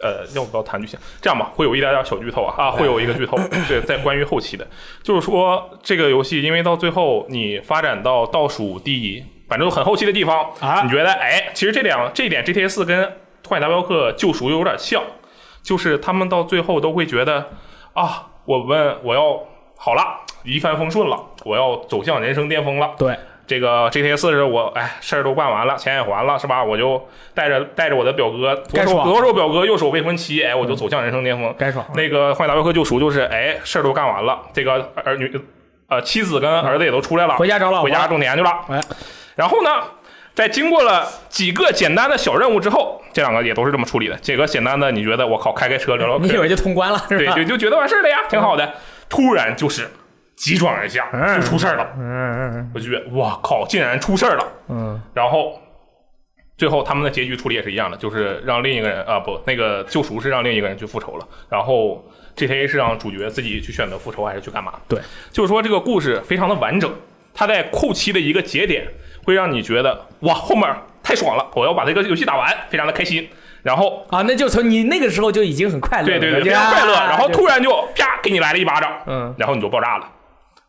[0.00, 0.98] 呃要不要谈剧情？
[1.20, 3.36] 这样吧，会有一点点小剧透啊啊，会有一个剧透，
[3.68, 4.66] 对，在关于后期的，
[5.02, 13.04] 就是说这个游戏因为到最后你发展到倒数第反正很后期的地方啊你觉得哎，其实这两这一点 GTA 四跟
[13.46, 15.02] 《荒野大镖客：救赎》有点像，
[15.62, 17.50] 就是他们到最后都会觉得
[17.92, 19.40] 啊，我们我要
[19.76, 20.02] 好了，
[20.42, 22.90] 一帆风顺了，我要走向人生巅峰了。
[22.98, 26.64] 对，这个 GTA 四是我哎事儿都办完了，钱也还了，是吧？
[26.64, 31.54] 我就带着带着我的表哥，左手左手表哥，右手未婚妻，哎，我就走向人生巅峰。
[31.56, 31.84] 该爽。
[31.94, 35.30] 那个《荒野大镖客：救赎》就是哎事儿都干完了，这个儿女
[35.88, 38.50] 呃妻子跟儿子也都出来了，回家找老婆回家种田去了。
[38.68, 38.80] 哎，
[39.36, 39.70] 然后呢，
[40.34, 44.16] 在经过了几个简单的小任务之后，这两个也都是这么处理的。
[44.20, 48.74] 这个简单的，你觉得我靠，开开车聊聊嗑，你以为就通关了是对，就就觉得完事儿了呀，挺好的。
[49.08, 49.88] 突然就是
[50.34, 51.88] 急转而下，嗯就出事儿了。
[51.98, 54.52] 嗯嗯我就觉得哇靠，竟然出事儿了。
[54.68, 55.60] 嗯然后
[56.56, 62.04] 最后他们的结局处理也是一样的，就是让另一个人啊不，那个救赎是让另一个人去复仇了，然后
[62.36, 64.72] GTA 是让主角自己去选择复仇还是去干嘛？
[64.88, 64.98] 对，
[65.30, 66.90] 就是说这个故事非常的完整，
[67.34, 68.86] 它在后期的一个节点
[69.24, 70.66] 会让你觉得哇后面
[71.02, 73.28] 太爽了，我要把这个游戏打完，非常的开心。
[73.66, 80.08] 然后啊，那就从你那个时候就已经很快乐了，对对对，非常快乐，然后突然就啪给你来了一巴掌，嗯然后你就爆炸了，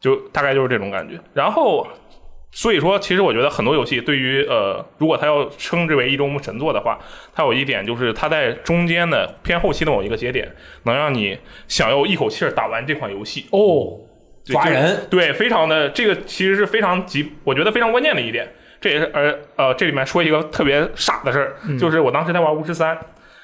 [0.01, 1.13] 就大概就是这种感觉。
[1.31, 1.88] 然后，
[2.51, 6.97] 所以说，其实我觉得很多游戏对于呃，如果它要称之为一周目神作的话，
[7.36, 10.51] 它有一点就是它在中间的偏后期的某一个节点，
[10.86, 13.45] 能让你想要一口气儿打完这款游戏。
[13.51, 13.93] 哦，
[14.43, 18.51] 抓人对，非常的这个其实是非常极，我觉得非常关键的一点。
[18.80, 22.98] 这也是呃呃，这里面说一个特别傻的事儿，嗯就是我当时在玩巫师三。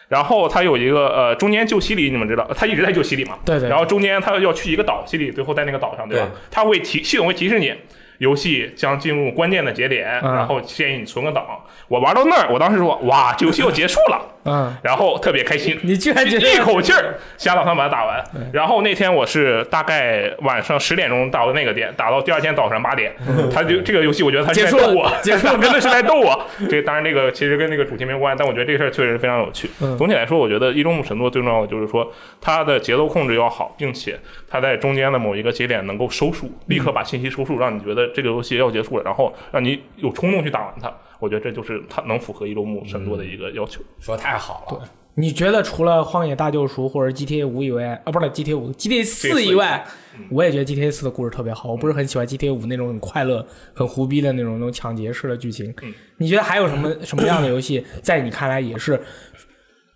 [0.10, 3.40] 然后他有一个呃，中间救西里，你们知道，他一直在救西里嘛？
[3.44, 6.28] 对对然后中间他要去一个岛，西里最后在那个岛上，对吧？
[6.32, 7.74] 对它会提系统会提示你，
[8.20, 11.46] 游戏将进入关键的节点，嗯然后建议你存个档。
[11.88, 15.78] 我玩到那儿，我当时说，哇，这游戏要结束了，嗯，然后特别开心。
[15.84, 18.24] 你居然觉得一口气儿瞎打算把它打完。
[18.52, 23.14] 然后那天我是大概晚上十点钟到的那个点，打到第二天早上八点。
[23.54, 26.48] 他就这个游戏，我觉得他是结束了我， 结束了 真的是在逗我。
[26.70, 29.70] 这当然这个其实跟那个主题没关，但我觉得这个事儿确实非常有趣。
[29.82, 34.18] 嗯总体来说，我觉得《一中目神作》最重要的就是说它的节奏控制要好，并且
[34.54, 40.96] 它在中间的某一个节点能够收束，立刻把信息收束，让你觉得这个游戏要结束了，然后让你有冲动去打完它。
[41.20, 43.82] 我觉得这就是它能符合一周目神作的一个要求。
[44.00, 49.84] 说太好了，你觉得除了《荒野大救赎》或者 GTA 五以外，啊，不是 GTA 五，GTA 四以外，
[50.30, 51.72] 我也觉得 GTA 四的故事特别好。
[51.72, 55.74] 我不是很喜欢 GTA 五那种很快乐、很胡逼的那种那种抢劫式的剧情。
[56.18, 59.02] 你觉得还有什么什么样的游戏，在你看来也是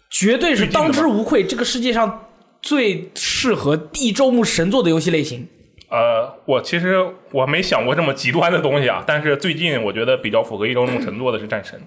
[0.09, 2.26] 绝对是当之无愧这个世界上
[2.61, 5.47] 最适合一周目神作的游戏类型？
[5.89, 6.97] 呃，我其实
[7.31, 11.79] 我没想过这么极端的东西啊，但是最近我觉得比较符合一周目神作的是战神，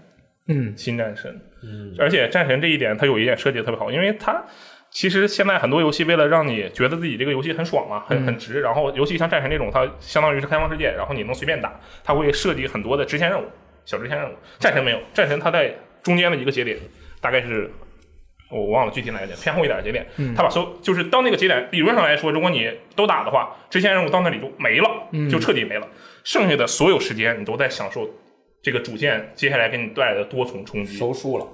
[0.49, 1.31] 嗯，新战神，
[1.63, 4.43] 嗯，而且战神这一点它有一点设计的特别好，因为它
[4.91, 13.45] 其实现在很多游戏为了让你觉得自己这个游戏很爽嘛，很很值，然后尤其像战神这种，它相当于是开放世界，然后你能随便打，它会设计很多的支线任务，
[13.85, 14.33] 小支线任务。
[14.59, 16.79] 战神没有，战神它在中间的一个节点，
[17.21, 17.71] 大概是。
[18.51, 24.91] 我忘了具体哪个点，偏后一点的节点，他把所就是到那个节点，理论上来说，如果你都打的话，支线任务到那里就没了，
[25.31, 25.87] 就彻底没了。
[26.25, 28.09] 剩下的所有时间，你都在享受
[28.61, 30.97] 这个主线接下来给你带来的多重冲击。
[30.97, 31.47] 收束了。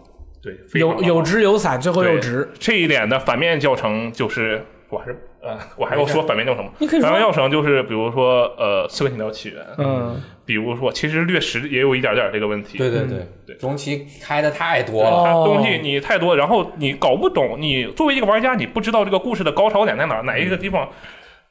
[0.43, 2.49] 对，有有直有散，最后又对值。
[2.59, 6.71] 这一点的反面教程就是，我还是呃，我还要说反面教程吗？
[6.79, 12.79] 你可以说反面教程就是，比如说呃，《刺客信条：起源》，嗯，比如说，其实掠食也有一点点这个问题。
[12.79, 15.25] 对对对对中期开的太多哦了。
[15.25, 20.89] 它东西你太多，然后你搞不懂，你作为一个玩家，你不知道这个故事的高潮点在哪，哪一个地方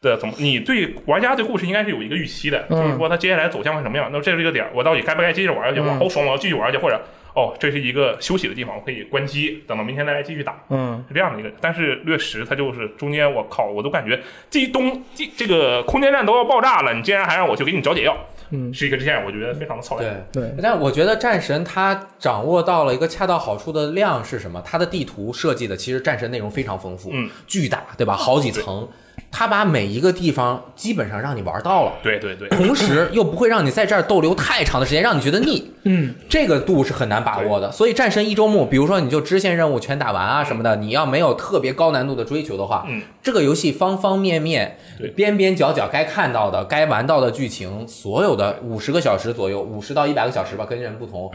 [0.02, 0.34] 的怎么？
[0.38, 4.10] 你对玩家对故事应该是有一个预期的，嗯就是说他接下来走向是什么样。
[4.12, 5.82] 那这是一个点，我到底该不该接着玩下去？
[5.82, 7.02] 我嗯好爽，我要继续玩下去，或者
[7.34, 10.58] 哦，这是一个休息的地方，我可以关机，等到明天再来继续打。
[10.70, 14.18] 嗯，是这样的一个，但是掠食它就是中间我靠，我都感觉
[14.50, 18.18] 这东这这个空间站都要爆炸了，你竟然还让我去给你找解药，
[18.52, 20.28] 嗯是一个这样，我觉得非常的操蛋。
[20.32, 24.62] 对对，但我觉得战神它掌握到了一个恰到好处的量是什么？
[24.66, 28.16] 它的地图设计的其实战神内容非常丰富，嗯，巨大，对吧？
[28.16, 28.88] 好几层，
[29.38, 31.92] 它把每一个地方基本上让你玩到了。
[32.02, 35.74] 对对对，同时又不会让你在这儿逗留太长的时间，让你觉得腻。
[35.84, 37.70] 嗯，这个度是很难把握的。
[37.70, 44.78] 所以战神一周目，比如说你就支线任务全打完啊什么的，你要没有特别高难度的追求的话，嗯，这个游戏方方面面、
[45.18, 51.30] 边边角角该看到的、该玩到的剧情，所有的五十个小时左右，五十到一百个小时吧，跟人不同，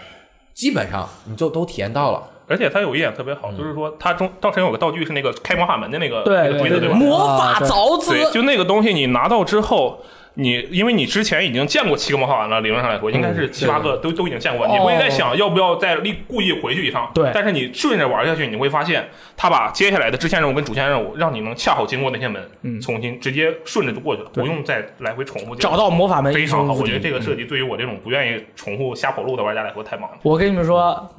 [0.54, 2.22] 基本上你就都体验到了。
[2.50, 6.96] 而且它有一点特别好，就是说它中当时有个道具是那个开魔法门的那个对那个对吧？
[6.96, 10.02] 魔法凿子，对，就那个东西你拿到之后，
[10.34, 17.10] 你因为你之前已经见过七个魔法丸了，理论上来说应该是七八个都都已经见过，你会在想要不要再立故意回去一趟。
[17.14, 17.30] 对。
[17.34, 25.54] 但是你顺着玩下去，你会发现他把接下来的支线任务跟主线任务，让你能恰好经过那些门，重新直接顺着就过去了，不用再来回重复。
[25.54, 30.16] 找到魔法门非常好，我觉得这这个设计对于我这种不愿意重复瞎跑路的玩家来说太棒了。
[30.22, 31.10] 我跟你们说，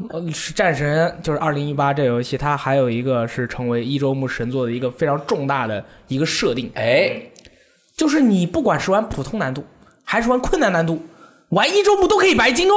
[0.55, 7.21] 战神就是二零一八这游戏，它还有一个是成为一周目神作的一个非常重大的一个设定，哎，
[8.01, 9.63] 就是你不管是玩普通难度
[10.03, 11.03] 还是玩困难难度，
[11.49, 12.73] 玩一周目都可以白金哦。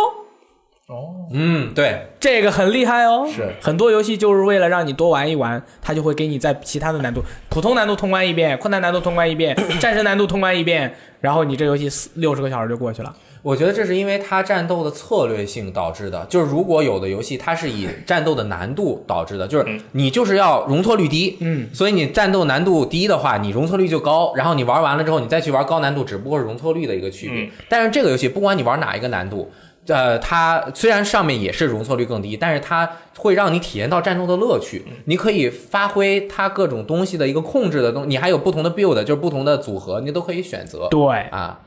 [0.86, 13.16] 哦嗯，对，这个很厉害哦，是很多游戏就是为了让你多玩一玩，它就会给你在其他的难度，普通难度通关一遍，困难难度通关一遍， 战神难度通关一遍，然后你这游戏四六十个小时就过去了。
[13.44, 16.24] 我觉得这是因为它战斗的策略性导致的。
[16.30, 27.42] 就是如果有的游戏它是以战斗的难度导致的，就是你就是要容错率低，嗯，所以你战斗难度低的话，你容错率就高，然后你玩完了之后，你再去玩高难度，只不过是容错率的一个区别。
[27.42, 29.52] 嗯但是这个游戏不管你玩哪一个难度。
[29.86, 34.82] 呃，它虽然上面也是容错率更低，但是它会让你体验到战斗的乐趣。
[35.04, 40.88] 你可以发挥它各种东西的一个控制的东，你还有不同的 build，就是不同的组合，你都可以选择。
[40.90, 41.60] 对啊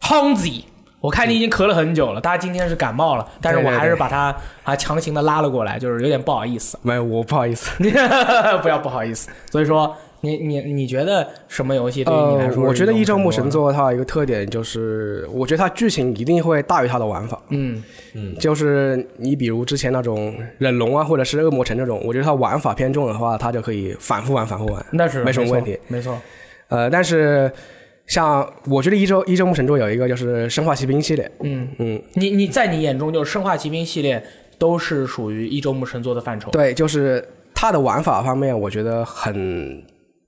[0.00, 0.62] ，，Honzi，
[1.00, 4.34] 我看你已经咳了很久了，大家今天是感冒了，但是我还是把他
[4.64, 7.70] 啊强行的拉了过来，就是有点不好意思，没有，我不好意思。
[8.62, 9.30] 不要不好意思。
[9.50, 12.64] 所以说，你你你觉得什么游戏对于你来呃，说？
[12.64, 17.40] 我觉得一周目神神，作它有一个特点就是，我觉得它剧情一定会大于它的玩法。
[17.48, 17.82] 嗯
[18.12, 25.78] 嗯，就是你比如之前那种忍龙啊，或者是恶魔城这种，我觉得它玩法偏重的话，它就可以反复玩、反复玩，那是没什么问题。
[25.88, 26.20] 没错。
[26.68, 27.50] 呃，但是
[28.10, 34.20] 像我觉得一周一周目神作有一个就是生化奇兵系列，嗯，嗯，你你在你眼中，就是生化奇兵系列
[34.58, 36.50] 都是属于一周目神作的范畴。
[36.50, 39.80] 对，就是它的玩法方面，我觉得很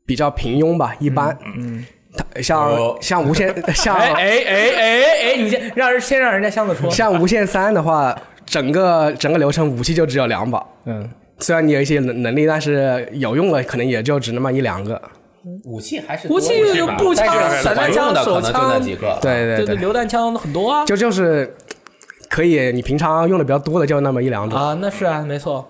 [0.06, 1.36] 比较平庸吧，一般。
[1.56, 1.84] 嗯，
[2.16, 5.02] 它像、哦像无限 像哎哎哎哎
[5.34, 6.88] 哎，你先让人先让人家箱子说。
[6.88, 8.16] 像无限三的话，
[8.46, 10.64] 整个整个流程武器就只有两把。
[10.84, 15.02] 嗯，虽然你有一些能能力，但是有用的可能也就只那么一两个。
[15.64, 19.18] 武器还是武器多一些有步枪但是散弹枪手就那枪几个。
[19.20, 20.84] 对对对对，榴弹枪很多啊。
[20.84, 21.54] 就就是
[22.28, 24.58] 可以，你平常用的比较多的就那么一两种。
[24.58, 25.68] 啊，那是啊，没错。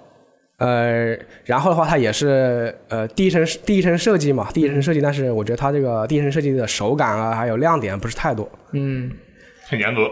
[0.58, 8.48] 呃，然后的话，它也是呃第一层第一层设计嘛，第一层设计，但是我觉得它这个第一层设计的手感啊，还有亮点不是太多。
[8.72, 9.10] 嗯，
[9.68, 10.02] 很严格。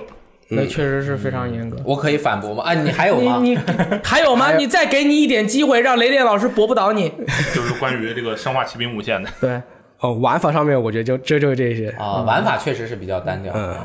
[0.50, 1.76] 那确实是非常严格。
[1.84, 2.64] 我可以反驳吗？
[2.64, 3.38] 啊，你还有吗？
[3.40, 3.58] 你你
[4.02, 4.52] 还有吗？
[4.56, 7.08] 你再给你一点机会，让雷电老师驳不倒你。
[7.54, 9.62] 就是关于这个生化奇兵无限的，对，
[10.00, 11.88] 哦，玩法上面我觉得就这就是这些。
[11.98, 13.52] 啊，玩法确实是比较单调。
[13.54, 13.76] 嗯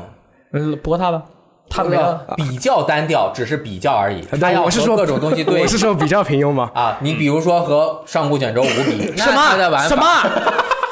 [0.52, 1.22] 嗯，驳他吧，
[1.68, 2.24] 他没了。
[2.36, 4.22] 比较单调，只是比较而已。
[4.22, 6.70] 它要但我是说各种东西对 我是说比较平庸嘛。
[6.74, 9.96] 啊，你比如说和上古卷轴五比，那什么什？
[9.96, 10.02] 么？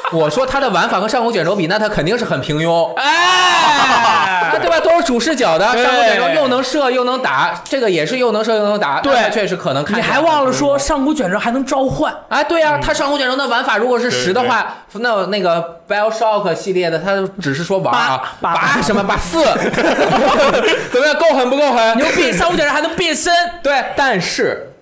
[0.13, 2.93] 我说他的玩法和上古卷轴比，那他肯定是很平庸。
[2.95, 3.05] 哎，
[4.53, 4.79] 啊，对吧？
[4.81, 12.15] 都是主视角的，上古卷轴又能射又能打，这个也是又能射又能打，对确实可能看你还忘了说上古卷轴还能召唤？
[12.29, 19.43] 哎，对呀、他上古卷轴的玩法如果是十的话，那那个 BioShock 系列的，他只是说玩啊，八什么八四，
[20.93, 21.17] 怎么样？
[21.19, 21.97] 够狠不够狠？
[21.97, 22.33] 牛逼！
[22.33, 24.74] 上古卷轴还能变身对，但是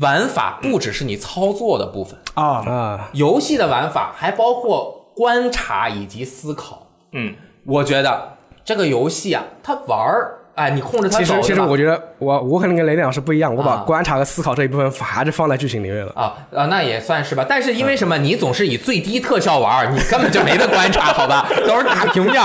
[0.00, 2.44] 玩法不只是你操作的部分，啊！
[2.66, 6.88] 啊，游戏的玩法还包括观察以及思考。
[7.12, 16.12] 嗯，我觉得这个游戏啊，它玩儿，哎，你控制它其实其实我觉得我我可能跟雷电老师不一样，我把啊观察和思考这一部分还是放在剧情里面了。
[16.14, 17.46] 啊啊，那也算是吧。
[17.48, 18.18] 但是因为什么？
[18.18, 21.48] 你总是以最低特效玩儿，你根本就没得观察，好吧？
[21.66, 22.42] 都是大屏面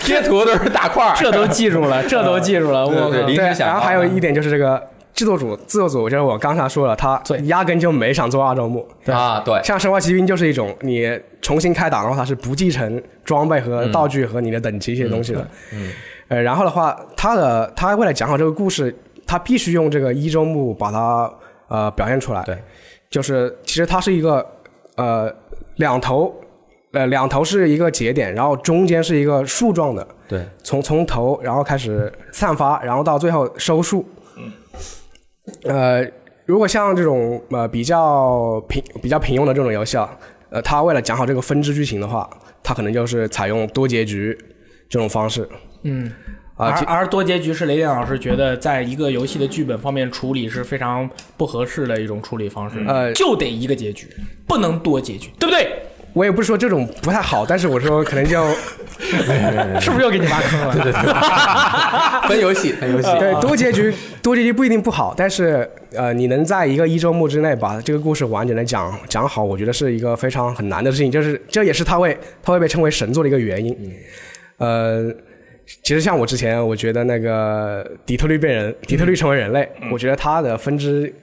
[0.00, 1.14] 贴图都是大块儿。
[1.16, 2.86] 这都记住了，这都记住了。
[2.86, 4.82] 我靠对然后还有一点就是这个
[5.18, 8.86] 制作组，制作组就是我刚才说了，他对压根就没想做二周目。
[9.06, 11.10] 啊，对，像生化奇兵就是一种你
[11.42, 15.44] 重新开档的话，它是不继承装备和道具和你的等级一些东西的。
[15.72, 15.90] 嗯，
[16.28, 21.28] 呃，然后的话，他的他为了讲好这个故事，他必须用这个一周目把它
[21.66, 22.44] 呃表现出来。
[22.44, 22.56] 对，
[23.10, 24.46] 就是其实它是一个
[24.94, 25.34] 呃
[25.78, 26.32] 两头。
[26.92, 34.02] 呃，两头是一个节点，然后中间是一个树状的，对，从从头然后开始散发，然后到最后收束。
[35.64, 36.06] 呃，
[36.46, 40.16] 如果像这种呃比较平比较平庸的这种游戏啊，
[40.50, 42.28] 呃，它为了讲好这个分支剧情的话，
[42.62, 44.36] 它可能就是采用多结局
[44.88, 45.48] 这种方式。
[45.82, 46.10] 嗯。
[46.56, 54.08] 啊而而多结局是雷电老师觉得，在一个游戏的剧本方面处理是非常不合适的一种处理方式，呃就得一个结局，
[54.44, 55.70] 不能多结局，对不对？
[56.18, 58.44] 我也不是说这种不太好，但是我说可能就
[59.80, 60.74] 是不是又给你挖坑了？
[60.74, 61.02] 对对对，
[62.28, 63.08] 分游戏，分游戏。
[63.20, 73.94] 对多结局多结局不一定不好，但是呃，你能在一个一周目之内把这个故事完整的讲讲好，我觉得是一个非常很难的事情，就是这也是它会它会被称为神作的一个原因。
[74.56, 75.08] 呃，
[75.84, 81.14] 其实像我之前，我觉得那个底特律变人，底特律成为人类，我觉得它的分支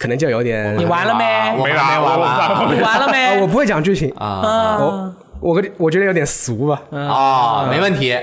[0.00, 0.76] 可能就有点。
[0.78, 1.52] 你完了没？
[1.58, 3.38] 我没完没玩完你完了啊，没？
[3.42, 6.80] 我不会讲剧情，啊我我我觉得有点俗吧。
[6.90, 8.16] 啊，没问题。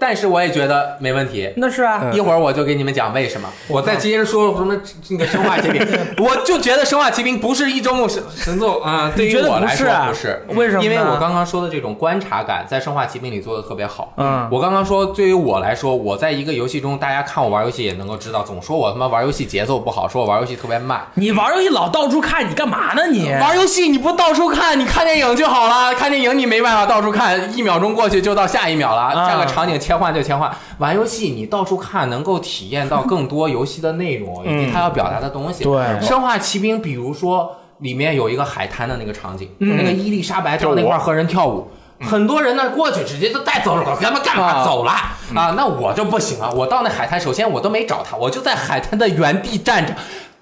[0.00, 1.52] 但是我也觉得没问题。
[1.56, 3.48] 那是啊，一会儿我就给你们讲为什么。
[3.68, 4.76] 我再接着说什么
[5.08, 5.80] 那个生化奇兵，
[6.18, 14.12] 我就觉得生化奇兵不是一周目神神作啊、对于我来说不是啊不是，为什么因为我刚刚说的这种观察感在生化奇兵里做的特别好。
[14.16, 21.00] 嗯我刚刚说对于我来说，我在一个游戏中，大家看我玩游戏也能够知道，总说我他妈玩游戏节奏不好，说我玩游戏特别慢。
[21.14, 23.30] 你玩游戏老到处看，你干嘛呢你？
[23.40, 25.94] 玩游戏你不到处看，你看电影就好了。
[25.94, 30.50] 看电影你没办法到处看，一秒钟过去就到下一秒了，啊这个场景切换就切换。
[30.78, 35.62] 玩游戏你到处看，能够体验到更多游戏的内容以及它要表达的东西。
[35.62, 41.68] 对生化奇兵，比如说里面有一个海滩的那个场景，嗯那个伊丽莎白到那块儿和人跳舞。
[42.00, 45.54] 很多人呢过去直接就带走了，干嘛干嘛啊走了啊？
[45.56, 46.52] 那我就不行了。
[46.52, 49.94] 我到那海滩，首先我都没找他，我就在海滩的原地站着，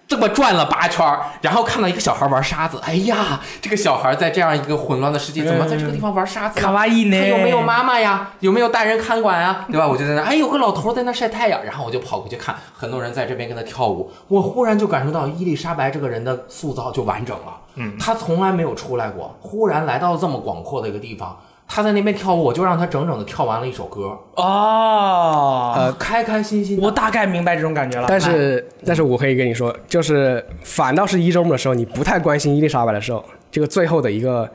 [0.06, 2.78] 这么转了八圈儿，然后看到一个小孩玩沙子。
[2.82, 6.62] 哎呀，这个小孩在这样一个混乱的世界，怎么在这个地方玩沙子呢？
[6.62, 8.30] 卡哇伊呢他有没有妈妈呀？
[8.40, 9.66] 有没有大人看管啊？
[9.70, 9.88] 对吧？
[9.88, 14.10] 我就在那，哎，有个老头在那晒太阳，然后我就跑过去看，很多人在这边跟他跳舞。
[14.28, 17.56] 我忽然就感受到伊丽莎白这个人的塑造就完整了。
[17.76, 21.36] 嗯，他从来没有出来过，忽然来到这么广阔的一个地方，
[21.74, 26.78] 他在那边跳舞，我就让他整整的跳完了一首歌，哦，呃，开开心心。
[26.80, 28.06] 我大概明白这种感觉了。
[28.08, 34.48] 但是，但是我可以跟你说，就是反倒是一周目的时候，你不太关心伊丽莎白的时候，这个最后的一个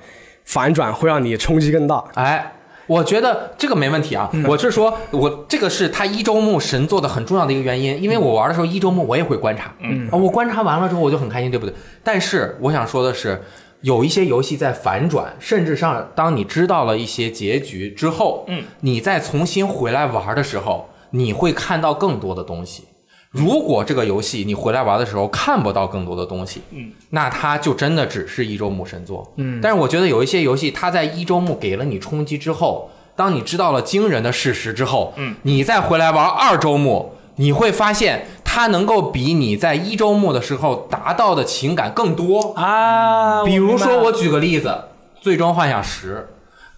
[0.45, 2.01] 反转会让你冲击更大。
[2.13, 2.53] 哎，
[2.87, 4.31] 我觉得这个没问题啊。
[4.47, 11.75] 我是说，我这个是他一周目神做的很重要的一个原因，因为我玩的时候一周目我也会观察，嗯，我观察完了之后我就很开心，对不对？
[12.01, 13.41] 但是我想说的是。
[13.81, 22.83] 有一些游戏在反转，甚至上，当你知道了一些结局之后，嗯，你再重新回来玩的时候，你会看到更多的东西。
[23.31, 29.31] 如果这个游戏你回来玩的时候看不到更多的东西，嗯，那它就真的只是一周目神作。
[29.37, 42.51] 嗯，但是我觉得有一些游戏，它在一周目给了你冲击之后，当你知道了惊人的事实之后，嗯，你再回来玩二周目，你会发现它能够比你在一周目的时候达到的情感更多。
[42.55, 44.69] 啊，比如说，我举个例子，
[45.21, 46.15] 《最终幻想十》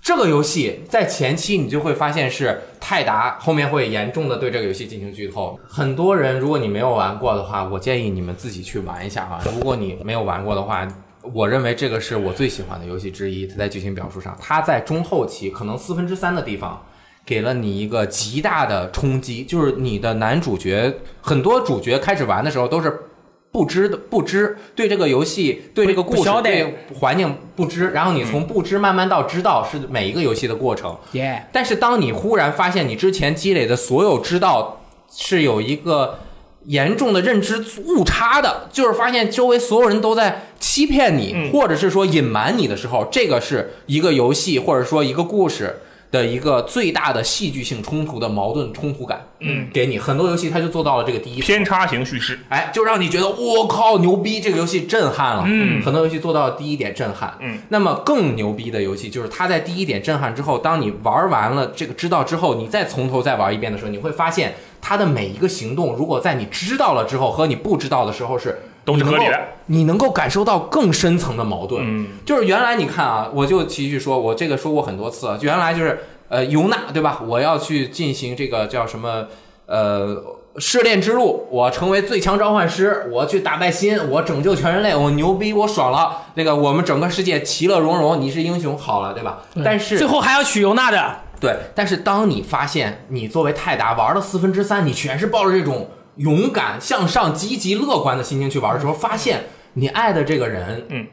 [0.02, 5.58] 这个游戏在前期你就会发现是泰达后面会严重的对这个游戏进行剧透。
[5.66, 9.42] 很多人如果你没有玩过的话，我建议你们自己去玩一下啊。
[9.46, 10.86] 如果你没有玩过的话，
[11.34, 13.48] 我认为这个是我最喜欢的游戏之一。
[13.48, 16.84] 它在剧情表述上，它在中后期可能四分之三的地方。
[17.26, 23.04] 给了你一个极大的冲击，就是你的男主角，很多主角开始玩的时候都是
[23.52, 30.98] 不知的，不知对这个游戏、对这个故事、对环境不知，然后你从不知慢慢到知道，是每一个游戏的过程。
[31.12, 36.20] 耶，但是当你忽然发现你之前积累的所有知道是有一个
[36.66, 45.82] 严重的认知误差的，就是发现周围所有人都在欺骗你，嗯或者是说隐瞒你的时候，这个是一个游戏或者说一个故事。
[46.12, 55.44] 的一个最大的戏剧性冲突的矛盾冲突感，嗯，给你很多游戏它就做到了这个第一偏差型叙事，哎，就让你觉得我靠牛逼，这个游戏震撼了。
[55.48, 55.82] 嗯。
[55.82, 57.38] 很多游戏做到第一点震撼。
[57.40, 71.84] 嗯，那么更牛逼的游戏就是它在第一点震撼之后，当你玩完了这个知道之后，你再从头再玩一遍的时候，你会发现它的每一个行动，如果在你知道了之后和你不知道的时候是都是合理的，你能够感受到更深层的矛盾。
[71.86, 77.22] 嗯，就是原来你看啊，我就继续说，我这个说过很多次了，原来就是呃尤娜对吧？
[77.28, 79.28] 我要去进行这个叫什么
[79.68, 80.18] 呃
[80.58, 89.44] 试炼之路，我成为最强召唤师，我去打败新，我拯救全人类，我牛逼，我爽了，那个我们整个世界其乐融融，你是英雄，好了对吧？
[89.64, 95.90] 但是最后还要娶尤娜的，对，但是当你发现你作为泰达玩了四分之三，你全是抱着这种
[96.22, 101.08] 勇敢、向上、积极、乐观的心情去玩的时候，发现你爱的这个人，嗯，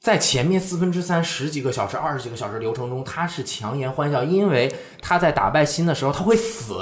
[0.00, 6.74] 在前面四分之三十几个小时、二十几个小时流程中，他是强颜欢笑，因为他在打败新的时候他会死。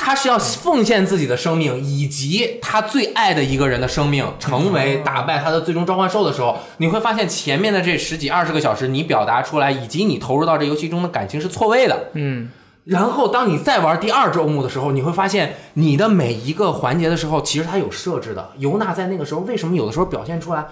[0.00, 12.10] 他是要奉献自己的生命，以及他最爱的一个人的生命，成为打败他的最终召唤兽的时候，你会发现前面的这十几二十个小时，你表达出来，以及你投入到这游戏中的感情是错位的。
[12.14, 12.48] 嗯，
[12.88, 18.48] 然后当你再玩第二周目的时候，你会发现你的每一个环节的时候，其实它有设置的。
[18.56, 20.64] 尤娜在那个时候为什么有的时候表现出来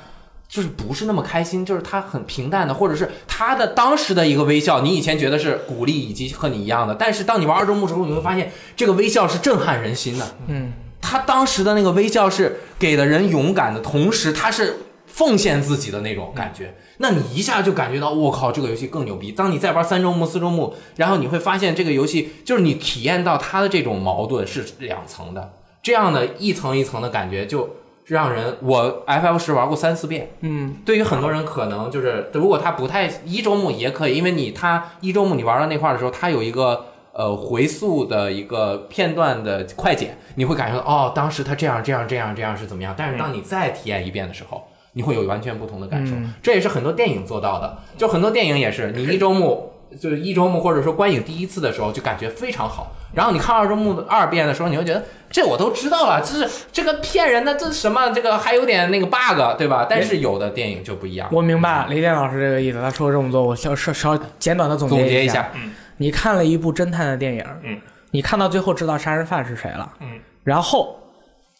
[0.49, 10.27] 就是不是那么开心，就是她很平淡的，或者是她的当时的一个微笑，你以前觉得是鼓励以及和你一样的，但是当你玩二周目的时候，你会发现这个微笑是震撼人心的。
[10.47, 14.86] 嗯，他当时的那个微笑是给的人勇敢的同时，他是
[15.17, 19.33] 奉献自己的那种感觉，那你一下就感觉到我靠，这个游戏更牛逼。
[19.33, 27.69] 当你再玩三周目、四周目，然后你会发现这个游戏就是你体验到它的这种矛盾是两层的，这样的一层一层的感觉就。
[28.07, 44.62] 让人我 F F 十玩过三四遍，嗯，对于很多人可能就是，如果他不太一周目也可以，因为你他一周目你玩到那块儿的时候，它有一个呃回溯的一个片段的快剪，你会感觉到哦，当时他这样这样这样这样是怎么样，但是当你再体验一遍的时候，
[44.97, 46.15] 你会有完全不同的感受。
[46.43, 49.73] 这也是很多电影做到的，就很多电影也是，你一周目。
[50.01, 58.11] 就是一周目或者说观影第一次的时候就感觉非常好，然后你看二周目的二遍的时候，你会觉得这我都知道了，这是这个骗人的，这什么？
[58.11, 59.87] 这个还有点那个 bug，对吧？
[59.89, 61.29] 但是有的电影就不一样。
[61.31, 65.53] 我明白雷电老师这个意思，他说了这么多，我稍稍稍简短的总结一总结一下，
[65.99, 67.79] 你看了一部侦探的电影，嗯，
[68.11, 70.99] 你看到最后知道杀人犯是谁了，嗯，然后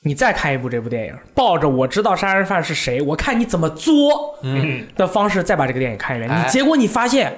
[0.03, 6.43] 你再看一部这部电影，抱着我知道杀人犯是谁，我看你怎么作，嗯，的方式再把这个电影看一遍，哎。
[6.45, 7.33] 你结果你发现，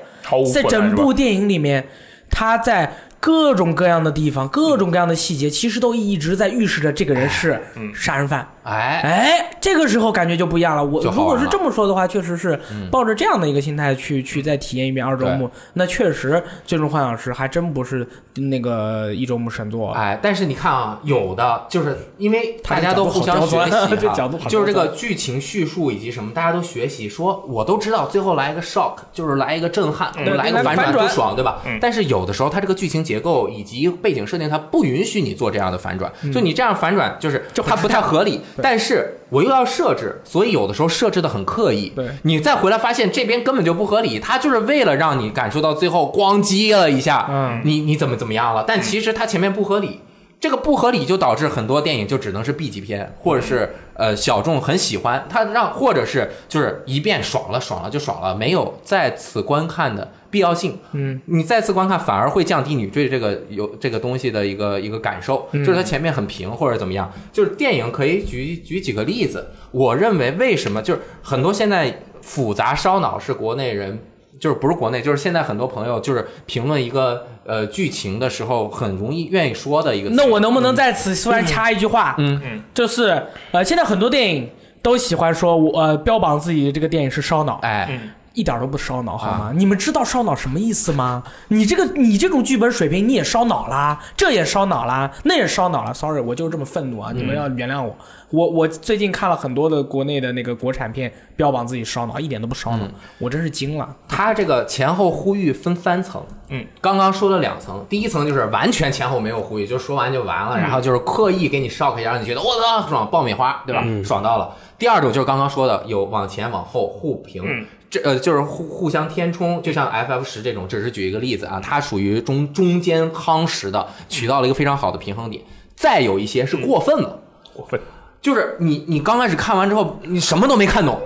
[0.52, 1.86] 在整部电影里面，
[2.30, 8.46] 他在各种各样的地方、各种各样的细节，其实都一直在预示着这个人是嗯杀人犯。
[8.62, 10.84] 哎，哎，这个时候感觉就不一样了。
[10.84, 12.58] 我如果是这么说的话，确实是
[12.90, 16.32] 抱着这样的一个心态去去再体验一遍二周目，那确实
[16.66, 19.92] 《最终幻想师》还真不是那个一周目神作。
[19.92, 23.96] 哎，但是你看啊，有的就是因为大家都互相学习
[24.48, 31.62] 就是这个剧情叙述以及什么，大家都学习，说我都知道，最后来一个 shock，就是来一个震撼，嗯来一个反转就爽，对吧？
[31.64, 42.06] 嗯但是有的时候它这个剧情结构以及背景设定，它不允许你做这样的反转，就你这样反转就是它不太合理，但是我又要设置，所以有的时候设置的很刻意，对。
[42.24, 47.62] 你再回来发现这边根本就不合理，它就是为了让你感受到最后咣叽了一下，嗯。
[47.64, 48.64] 你你怎么怎么样了？
[48.68, 50.00] 但其实它前面不合理，
[50.38, 55.26] 这个不合理就导致很多电影就只能是 B 级片，或者是呃小众很喜欢。
[55.28, 60.78] 它让，或者是就是一遍爽了爽了就爽了，没有再次观看的必要性。
[60.92, 67.10] 嗯，你再次观看反而会降低你对这个有这个东西的一个一个感受，就是它前面很平或者怎么样。
[67.32, 73.98] 就是电影可以举举几个例子，我认为为什么就是很多现在复杂烧脑是国内人。
[74.40, 80.10] 就是不是国内，就是现在很多朋友就是评论一个呃剧情的时候，很容易愿意说的一个。
[80.10, 82.14] 那我能不能在此突然插一句话？
[82.18, 83.20] 嗯嗯，就是
[83.50, 84.48] 呃，现在很多电影
[84.80, 89.52] 都喜欢说我呃标榜自己的这个电影是烧脑，哎，嗯一点都不烧脑好吗？
[89.52, 91.22] 你们知道烧脑什么意思吗？
[91.48, 95.92] 你这个你这种剧本水平，你也烧脑啦，这也烧脑啦，那也烧脑了。
[95.92, 97.10] Sorry，我就是这么愤怒啊！
[97.12, 97.96] 你们要原谅我。
[98.30, 102.86] 我我最近看了很多的国内的那个国产片，标榜自己烧脑，一点都不烧脑，
[103.18, 103.88] 我真是惊了。
[104.06, 113.82] 他这个前后呼吁分三层，嗯，刚刚说了两层，第一层就是完全前后没有呼吁，就说完就完了，然后就是刻意给你 shock 一下，让你觉得我操爽，爆米花，对吧？
[114.04, 114.54] 爽到了。
[114.78, 125.42] 第二种就是刚刚说的，有往前往后互评，嗯这呃就是互互相填充，就像 FF 十这种，只是举一个例子啊，它属于中中间夯实的，取到了一个非常好的平衡点。
[125.74, 127.20] 再有一些是过分了。
[127.54, 127.80] 过分，
[128.20, 131.00] 就是你你刚开始看完之后，你什么都没看懂，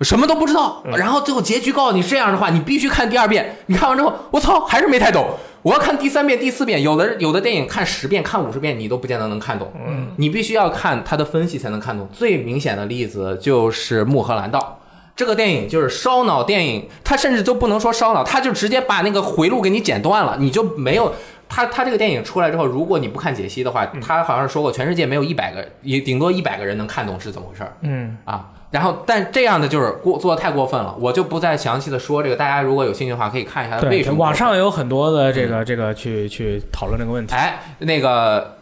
[0.00, 3.56] 什么都不知道，然后最后结局告诉你这样的话，你必须看第二遍。
[3.66, 5.26] 你看完之后，我操，还是没太懂。
[5.62, 9.72] 我要看第三遍、第四遍，有的有的电影看十遍、看五十遍，你都不见得能看懂。
[9.86, 12.06] 嗯，你必须要看他的分析才能看懂。
[12.12, 14.78] 最明显的例子就是《穆赫兰道》。
[15.16, 21.12] 这个电影就是烧脑电影，它甚至都不能说烧脑，它就直接把那个回路给你剪断了，你就没有。
[21.46, 28.50] 他他这个电影出来之后，如果你不看解析的话，他好像是说过，全世界没有一百个，也顶多一百个人能看懂是怎么回事儿嗯，啊。
[28.70, 32.34] 然后，但这样的就是过做的太过分了，我就不再详细的说这个。
[32.34, 37.36] 大家如果有兴趣的话，可以看一下为，什么网上有很多的这个这个去去讨论这个问题。
[37.36, 38.53] 哎，那个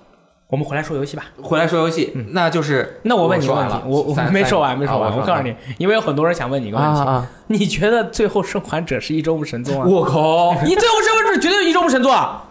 [0.52, 1.24] 我们回来说游戏吧。
[1.40, 5.10] 回来说游戏，那就是嗯那我问你个问题我我没说完，没说完。
[5.10, 7.26] 啊我告诉你，因为有很多人想问你一个问题！
[7.46, 9.86] 你觉得《最后生还者》是一周目神作吗？
[9.86, 10.52] 我靠！
[10.62, 12.44] 你《最后生还者》绝对是一周目神作啊！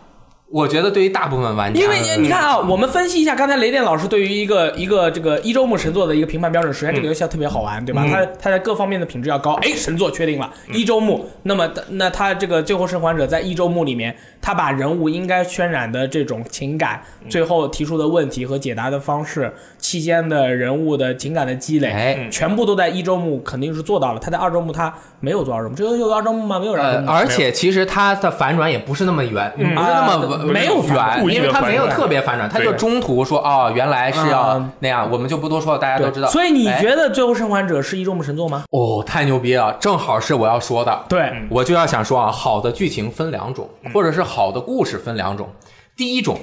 [0.52, 6.74] 我觉得对于大部分玩家，因为你看啊，我们分析一下刚才雷电老师对于一个一个这个一周目神作的一个评判标准。
[6.74, 8.06] 首先，这个游戏要特别好玩，对吧？
[8.12, 9.54] 它它在各方面的品质要高。
[9.62, 11.26] 哎，神作确定了，一周目。
[11.44, 24.20] 那么那它这个最后生还者在一周目里面，他把人物应该渲染的这种情感，最后提出的问题和解答的方式，期间的人物的情感的积累，哎，全部都在一周目肯定是做到了。
[24.20, 26.60] 他在二周目他没有做二周目，这个有二周目吗？
[26.60, 27.10] 没有二周呃，目。
[27.10, 36.28] 而且其实它的反转也不是那么圆，不是那么啊没有反远，故意的因为它没有特别反转，它就中途说哦，原来是要啊那样，我们就不多说了，大家都知道。
[36.28, 38.64] 所以你哎觉得《最后生还者》是一周目神作吗？
[38.72, 41.06] 哦，太牛逼了，正好是我要说的。
[41.08, 45.48] 对，我就要想说啊，好的剧情分两种，或者是好的故事分两种。
[45.96, 46.40] 第一种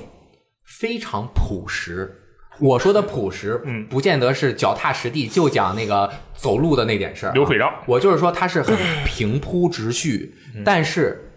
[0.65, 2.15] 非常朴实，
[2.59, 3.87] 我说的朴实，嗯。
[3.87, 7.33] 不见得是脚踏实地，就讲那个走路的那点事儿啊。
[7.33, 7.73] 流水账。
[7.87, 10.63] 我就是说它是很平铺直叙，嗯。
[10.65, 11.33] 但是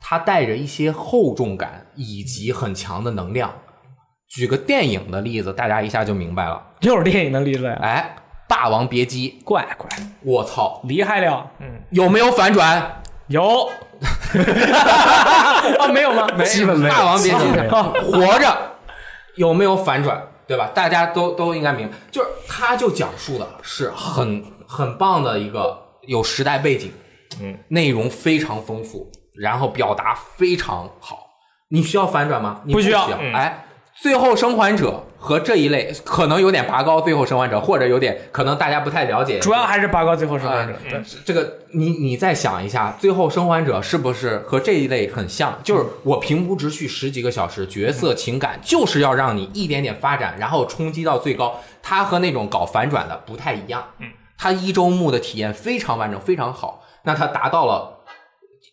[0.00, 3.52] 它带着一些厚重感以及很强的能量。
[4.28, 6.60] 举个电影的例子，大家一下就明白了。
[6.80, 8.16] 又是电影的例子呀，哎，
[8.48, 9.88] 《霸王别姬》，怪怪，
[10.22, 11.80] 我操，厉害了，嗯。
[11.90, 13.02] 有没有反转？
[13.28, 13.70] 有。
[15.78, 16.26] 啊，没有吗？
[16.36, 16.94] 没基本没有。
[16.94, 17.38] 霸王别姬
[18.02, 18.72] 活着。
[19.36, 20.70] 有没有反转，对吧？
[20.74, 26.92] 大家都都应该明白，就是他就讲述的是很很棒的一个有时代背景，
[27.40, 31.18] 嗯，内容非常丰富，然后表达非常好。
[31.68, 32.60] 你需要反转吗？
[32.70, 33.66] 不需要嗯哎，
[34.00, 40.74] 最后生还者和这一类可能有点拔高，最后生还者或者有点可能大家不太了解，主要还是拔高最后生还者。
[40.92, 45.58] 呃这个你你再想一下，最后生还者是不是和这一类很像？
[45.64, 51.58] 就是我平铺直叙十几个小时，角色情感就是要让你一点点发展，然后冲击到最高。
[51.82, 53.82] 它和那种搞反转的不太一样。
[54.00, 56.84] 嗯，它一周目的体验非常完整，非常好。
[57.04, 57.93] 那它达到了。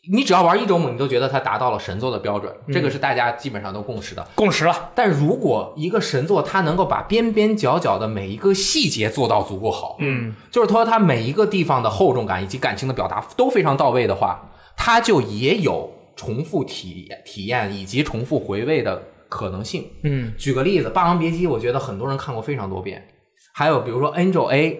[0.09, 4.27] 你只要玩一周目，你都觉得它达到了神作的标准，这个是大家基本上都共识的。
[4.33, 19.87] 共识了，但如果一个神作它能够把边边角角的每一个细节做到足够好，嗯，就是说它每一个地方的厚重感以及感情的表达都非常到位的话，它就也有重复体体验以及重复回味的可能性。
[20.03, 23.07] 嗯，举个例子，《霸王别姬》，我觉得很多人看过非常多遍，
[23.53, 24.71] 还有比如说《Angel A》。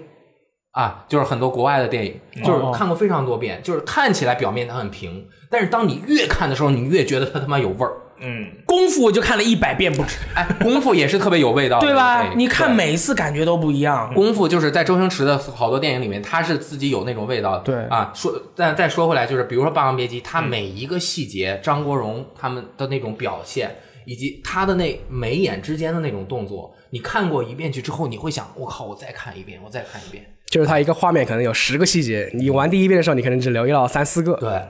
[0.72, 7.92] 啊，就是很多国外的电影，就是看过非常多遍，就是看起来表面它很平，但是当你越看的时候，你越觉得它他妈有味儿。
[8.24, 12.22] 嗯，功夫我就看了一百遍不止，哎，功夫也是特别有味道的， 对吧？
[12.22, 14.14] 对你看每一次感觉都不一样。
[14.14, 17.64] 功夫就是在周星驰的好多电影里面，他是自己有那种味道的。
[17.64, 30.24] 对啊，说但再说回来，就是比如说《霸王别姬》，他每一个细节，张国荣他们的那种表现，以及他的那眉眼之间的那种动作，你看过一遍去之后，你会想，我靠，我再看一遍，我再看一遍。
[30.52, 34.34] 就是它一个画面可能有十个细节，你玩第一遍的时候，你可能只留意到三四个。
[34.34, 34.62] 对，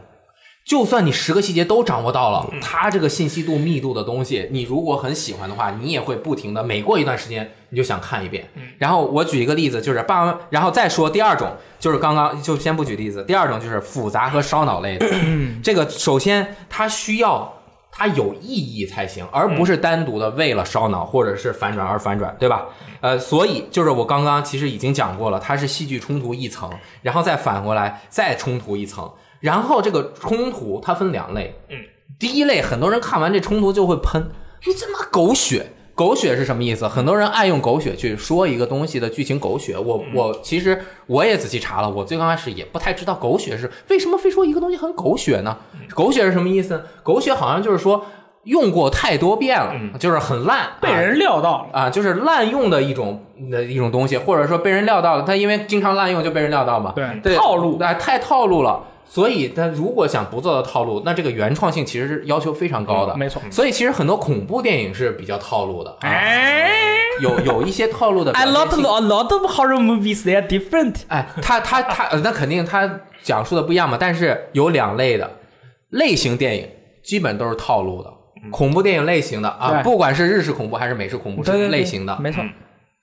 [0.64, 8.48] 就算你十个细节都掌握到了，它这个信息度密度的东西，你如果很喜欢的话，你也会不停的，每过一段时间你就想看一遍。
[8.78, 15.08] 然后我举一个例子，就是霸王，然后再说第二种，就是刚刚就先不举例子，第二种就是复杂和烧脑类的。
[15.64, 17.52] 这个首先它需要。
[17.92, 22.68] 它有意义才行，而不是单独的为了烧脑或者是反转而反转，对吧？
[23.02, 26.72] 呃，所以就是我刚刚其实已经讲过了，它是戏剧冲突一层，
[27.02, 31.78] 然后再反过来再冲突一层，然后这个冲突它分两类，嗯，
[32.18, 34.32] 第一类很多人看完这冲突就会喷，
[34.66, 35.74] 你这妈狗血。
[36.02, 36.88] 狗血是什么意思？
[36.88, 39.78] 很多人爱用狗血去说一个东西的剧情狗血。
[39.78, 45.56] 我我其实我也仔细查了，我最刚开始也不太知道狗血是为什么非说一个东西很狗血呢？
[45.94, 46.84] 狗血是什么意思？
[47.04, 48.04] 狗血好像就是说
[48.46, 55.22] 用过太多遍了，就是很烂，被啊人料到了，啊，就是滥用的一种的一种东西，或者说被人料到了。
[55.22, 56.94] 他因为经常滥用，就被人料到嘛。
[56.96, 58.82] 对对，套路啊，太套路了。
[59.14, 63.12] 所以他如果想不做到套路，那这个原创性其实是要求非常高的。
[63.14, 66.80] 嗯没错所以其实很多恐怖电影是比较套路的，啊、哎
[67.22, 68.80] 有有一些套路的 A lot 性。
[68.84, 70.96] a lot of horror movies they are different。
[71.10, 73.98] 哎，他他他，呃那肯定他讲述的不一样嘛。
[74.00, 75.30] 但是有两类的
[75.90, 76.70] 类型电影，
[77.04, 78.10] 基本都是套路的。
[78.50, 82.18] 恐怖电影类型的啊，不管是日式恐怖还是美式恐怖，类型的。
[82.22, 82.42] 没错，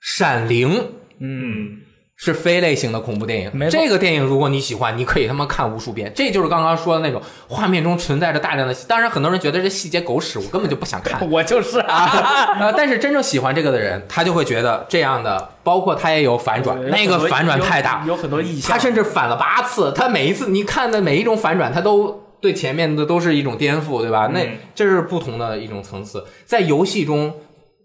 [0.01, 0.71] 闪灵
[1.19, 1.77] 嗯，
[2.21, 3.69] 是非类型的恐怖电影。
[3.69, 6.11] 这个电影如果你喜欢，你可以他妈看无数遍。
[6.13, 11.17] 这就是刚刚说的那种画面中存在着大量的，当然很多人觉得这细节狗屎，我根本就不想看。
[11.31, 18.73] 我就是 啊，但是真正喜欢这个的人，他就会觉得这样的，包括他也有反转，那个反转太大，有很多意象。
[18.73, 24.29] 他甚至反了八次，他每一次你看的每一种反转，他都对前面的都是一种颠覆，对吧？
[24.33, 27.33] 那嗯这是不同的一种层次，在游戏中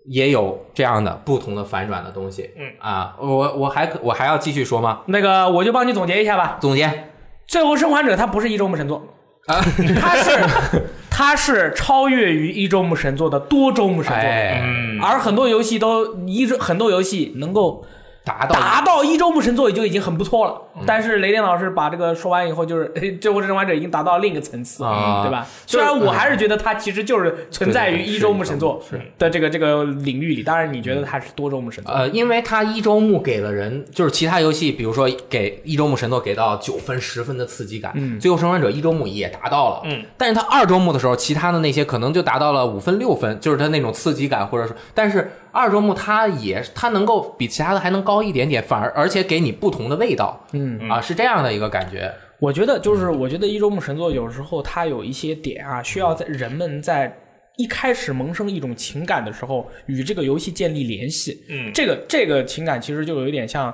[0.04, 2.50] 也有这样的不同的反转的东西。
[2.56, 2.72] 嗯。
[2.78, 5.00] 啊，我我还可我还要继续说吗？
[5.06, 6.58] 那个，我就帮你总结一下吧。
[6.60, 7.10] 总结
[7.46, 9.02] 最后生还者它不是一周目神作，
[9.46, 9.60] 啊，
[10.00, 10.40] 它是
[11.10, 17.84] 它是超越于一周目神作的多周目神作，哎，嗯，而很多游戏都一周很多游戏能够
[18.24, 20.60] 达到达到一周目神作也就已经很不错了。
[20.86, 25.22] 但是雷电老师把这个说完以后，就是嘿最后生还者已经达到另一个层次，啊。
[25.22, 25.46] 对吧？
[25.66, 28.82] 虽然我还是觉得它其实就是存在于一周目神作
[29.18, 38.18] 的这个这个领域里，当然你觉得它是多周目神作，呃，因为它一周目给了人，就是其他游戏，比如说给一周目神作给到九分、十分的刺激感，嗯。
[38.18, 57.16] 最后生还者一周目也达到了，嗯，但是它二周目的时候，其他的那些可能就达到了五分、六分，就是它那种刺激感，或者说，但是二周目它也它能够比其他的还能高一点点，反而而且给你不同的味道，嗯啊，是这样的一个感觉，我觉得就是，我觉得一周目神作有时候它有一些点啊，需要在人们在
[57.56, 61.40] 一开始萌生一种情感的时候，与这个游戏建立联系。
[61.48, 63.72] 嗯这个这个情感其实就有一点像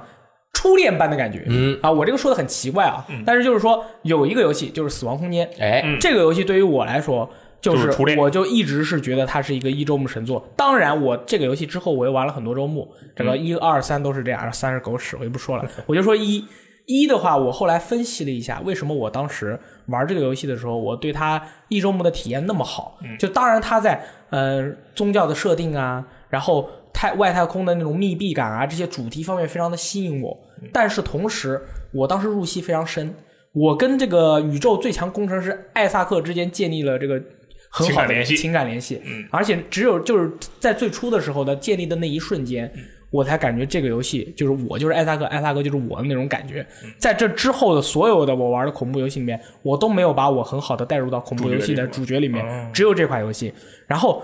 [0.53, 1.45] 初恋般的感觉。
[1.49, 7.29] 嗯啊，我这个说的很奇怪啊，但是就是说有一个游戏就是《死亡空间》，哎，嗯这个游戏对于我来说。
[7.61, 10.43] 就就是初恋我就一直是觉得它是一个一周目神作。
[10.57, 15.69] 当然，我这个游戏之后我又玩了很多周目，整个一二三都是这样，三是狗屎，我就不说了。
[15.87, 16.45] 我就说一
[16.87, 22.99] 一的话，我后来分析了一下，为什么我当时玩这个游戏的时候，我对它一周目的体验那么好。
[23.19, 30.37] 就当然它在呃宗教的设定啊，然后太外太空的那种密闭感啊，这些主题方面非常的吸引我。
[30.73, 31.61] 但是同时，
[31.93, 33.15] 我当时入戏非常深，
[33.53, 37.23] 我跟这个宇宙最强工程师艾萨克之间建立了这个
[37.71, 39.01] 很好的情感联系情感联系。
[39.05, 42.71] 嗯，而且只有就是在最初的时候的建立的那一瞬间，
[43.11, 46.67] 我才感觉这个游戏就是我就是艾萨克，艾萨克就是我的那种感觉。
[46.99, 53.53] 在这之后的所有的我玩的恐怖游戏里面，我都没有把我很好的带入到恐怖游戏的主角里面，哦只有这款游戏。
[53.87, 54.23] 然后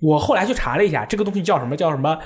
[0.00, 1.76] 我后来去查了一下，这个东西叫什么？
[1.76, 2.18] 叫什么？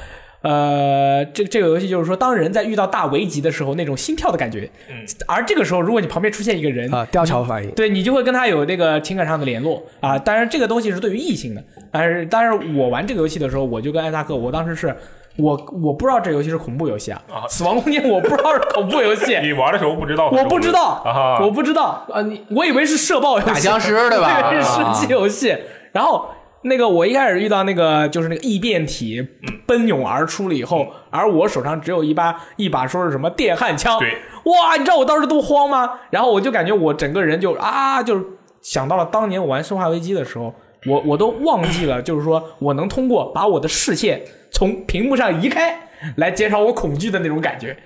[0.49, 4.71] 呃，这这个游戏就是说，当人在遇到大危急的时候，那种心跳的感觉。
[4.89, 4.95] 嗯，
[5.27, 7.71] 而这个时候，如果你旁边出现一个人，啊，吊桥反应。
[7.73, 10.17] 对你就会跟他有那个情感上的联络啊。
[10.17, 14.95] 当然，这个东西是对于异性的，但是但是我玩这个游戏的时候，我就跟艾萨克，我当时是
[15.37, 25.57] 我我不知道这游戏是恐怖游戏啊，啊死亡空间我不知道是恐怖游戏， 你玩的时候不知道，我不知道，啊，我不知道啊，你我以为是社爆游戏，打僵尸对吧 我以为是射击游戏。
[25.93, 26.29] 然后
[26.67, 29.27] 那个我一开始遇到那个就是那个异变体
[29.67, 34.11] 奔涌而出了以后，而我手上只有一把一把说是什么电焊枪，对，
[34.45, 35.99] 哇，你知道我当时多慌吗？
[36.11, 38.25] 然后我就感觉我整个人就啊，就是
[38.61, 40.55] 想到了当年我玩《生化危机》的时候，
[40.87, 45.79] 我我都忘记了， 就是说我能通过把我的视线从屏幕上移开，
[46.17, 47.77] 来减少我恐惧的那种感觉。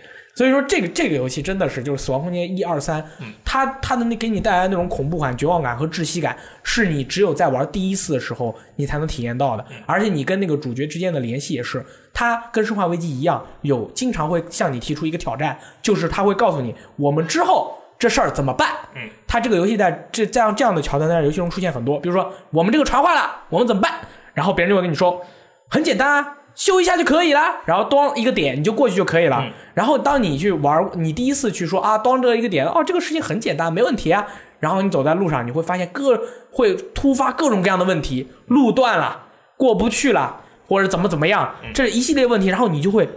[0.41, 3.05] 所以说，这个这个游戏真的是就是《死亡空间》一二三，
[3.45, 9.63] 它它的那给你带来那种恐怖感、绝望感和窒息感，是你只有在玩第一次的时候你才能体验到的。
[9.85, 11.85] 而且你跟那个主角之间的联系也是，
[12.15, 18.71] 它跟《生化危机》一样，有经常会向你提出一个挑战，就是他会告诉你我们之后这事儿怎么办。
[18.95, 23.93] 嗯，它这个游戏在这这样这样的桥段在游戏中出现很多，比如说我们这个船坏了，我们怎么办？
[24.33, 25.21] 然后别人就会跟你说，
[25.69, 26.37] 很简单啊。
[26.55, 29.39] 修一下就可以了，然后端一个点你就过去就可以了。
[29.41, 34.27] 嗯然后当你去玩，你第一次去说啊，端这一个点，哦，这个事情很简单，没问题啊。
[34.59, 36.21] 然后你走在路上，你会发现各
[36.51, 39.23] 会突发各种各样的问题，路断了，
[39.57, 43.09] 过不去了，或者怎么怎么样，这一系列问题，然后你就会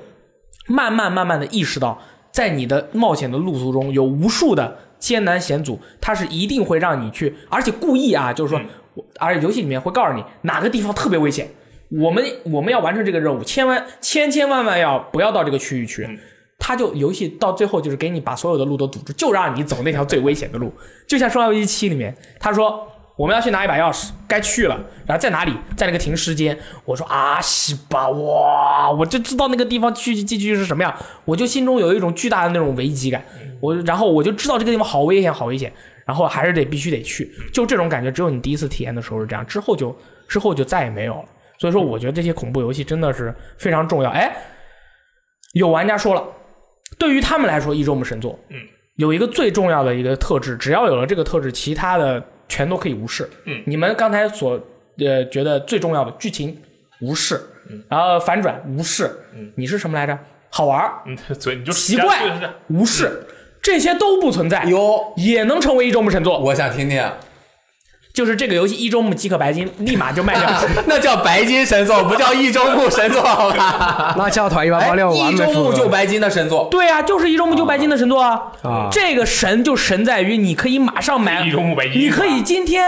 [0.67, 1.99] 慢慢慢慢的意识到，
[2.31, 8.61] 在你的冒险的路途中有无数的艰难险阻，它是一定会让你去，而且故意啊，就是说，
[8.93, 11.49] 我而且游戏里面会告诉你哪个地方特别危险，
[12.01, 16.07] 我们我们要完成这个任务，千万千千万万要不要到这个区域去。
[16.57, 20.73] 他就游戏到最后就是给你把所有的路都堵住，就让你走那条最危险的路。
[21.05, 22.87] 就像《生化危机七》里面，他说
[23.17, 26.57] 我们要去拿一把钥匙，该去了，然后在哪里，在那个停尸间。
[26.85, 33.25] 我说啊西吧，哇，我就知道那个地方去进去是什么样，我就心中有一种巨大的那种危机感。
[33.59, 35.71] 我然后我就知道这个地方好危险，好危险，
[36.05, 37.29] 然后还是得必须得去。
[37.51, 39.93] 就这种感觉，只有你第一次体验的时候是这样，之后就
[40.29, 41.25] 之后就再也没有了。
[41.63, 44.09] 所以说，我觉得这些恐怖游戏真的是非常重要。
[44.09, 44.35] 哎，
[45.53, 46.21] 有玩家说了，
[46.99, 48.57] 对于他们来说，一周目神作，嗯，
[48.97, 53.29] 有一个最重要的一个特质，只要有了这个特质，其他的全都可以无视。
[53.45, 54.59] 嗯，你们刚才所
[54.97, 56.61] 呃觉得最重要的剧情
[56.99, 57.39] 无视，
[57.87, 60.19] 然后反转无视，嗯，你是什么来着？
[60.49, 62.29] 好玩儿嗯，嘴你就奇怪
[62.67, 63.25] 无视，
[63.61, 66.37] 这些都不存在，有，也能成为一周目神作。
[66.37, 67.01] 我想听听，
[68.13, 70.47] 就是这个游戏一周目即可白金，立马就卖掉。
[70.85, 74.13] 那叫白金神作， 不叫一周目神作，好吧？
[74.17, 78.39] 那叫团一八哎八六，完一周目就白金的神作，对啊，就是一周目就白金的神作啊！
[78.61, 82.85] 啊这个神就神在于你可以马上买一周目白金你可以今天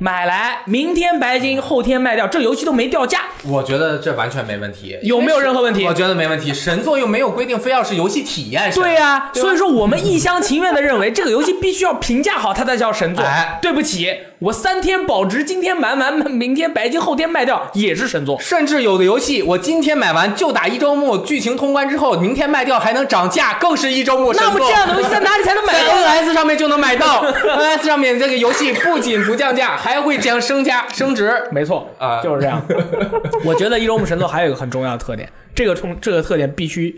[0.00, 4.96] 买来，明天白金，后天卖掉，这游戏都没掉价，我觉得这完全没问题。
[5.02, 5.92] 有没有任何问题我？
[5.92, 6.54] 觉得没问题。
[6.54, 8.80] 神作又没有规定非要是游戏体验神。
[8.80, 13.24] 对呀、所以说我们一厢情愿的认为这个游戏必须要评价好，它才叫神作。
[13.24, 18.38] 哎对不起，我三天保值，今天买完，明天白金，后天卖掉也是神作。
[18.40, 24.32] 甚至有的游戏，我今天买完就打一周目，剧情通关之后，明天卖掉还能涨价，更是一周目。
[24.32, 31.32] 那么这样的游戏在哪里才能买 在到在？NS 上面就能买到， NS 上面这个游戏不仅不降价，还会将升价升值。
[31.50, 32.62] 没错啊就是这样。
[33.44, 36.94] 我觉得一周目神作还有一个很重要的特点，这个冲这个特点必须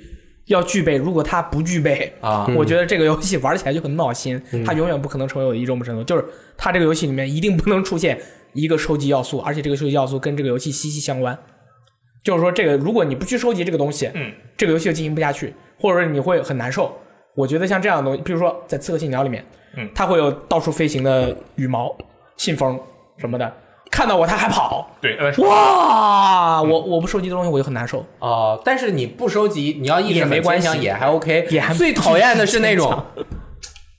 [0.46, 6.02] 要具备，如果它不具备啊我觉得这个游戏玩起来就很闹心，它永远不可能成为我的一周目神作。
[6.02, 6.24] 就是
[6.56, 8.18] 它这个游戏里面一定不能出现
[8.52, 11.38] 一个收集要素，而且这个收集要素跟这个游戏息息相关。
[12.22, 16.94] 就是说，这个如果你不去收集这个东西，嗯，这个游戏就进行不下去，或者说你会很难受。
[17.34, 19.42] 我觉得像这样的东西，比如说在《刺客信条》里面，
[19.76, 21.96] 嗯它会有到处飞行的羽毛、
[22.40, 22.80] 信封
[23.18, 23.52] 什么的，
[23.90, 25.14] 看到我他还跑，对，
[25.46, 26.62] 哇！
[26.62, 28.02] 我我不收集的东西我就很难受。
[28.18, 31.46] 哦，但是你不收集，你要意识也没关系也还 OK。
[31.50, 32.90] 也还最讨厌的是那种《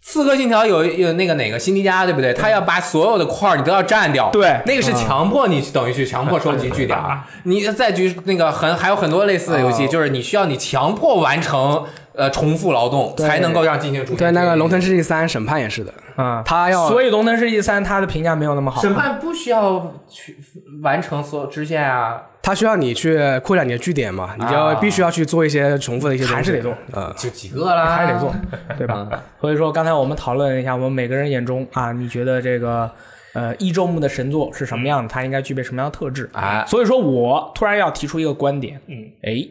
[0.02, 2.34] 刺客信条》有有那个哪个辛迪加对不对？
[2.34, 6.98] 他要把所有的块儿你都要占掉，对那个是强迫你等于去强迫收集据点。
[7.46, 11.86] 你再举那个很还有很多类似的游戏，就是你需要你强迫完成
[12.16, 14.18] 呃重复劳动才能够让进行主线。
[14.18, 18.82] 对，那个《龙腾世纪三》审判也是的，啊、他要所以《龙腾世纪三》他的评价没有那么好。
[18.82, 20.38] 审判不需要去
[20.82, 28.34] 完成所有支线啊，他需要你去扩展你的据点嘛，你就啊必须要去做一些重复的一些东西，还是得做呃，就几个啦，还是得做，
[28.78, 29.08] 对吧？
[29.12, 32.90] 嗯所以说，刚才我们讨论了一下，我们每个人眼中啊，你觉得这个
[33.34, 35.08] 呃一周目的神作是什么样的？
[35.10, 36.30] 它应该具备什么样的特质？
[36.34, 39.48] 哎，所以说我突然要提出一个观点，嗯，哎，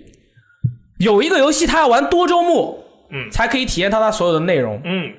[0.99, 4.81] 有一个游戏它要玩多周目，嗯才可以体验到它所有的内容。
[4.85, 5.13] 嗯，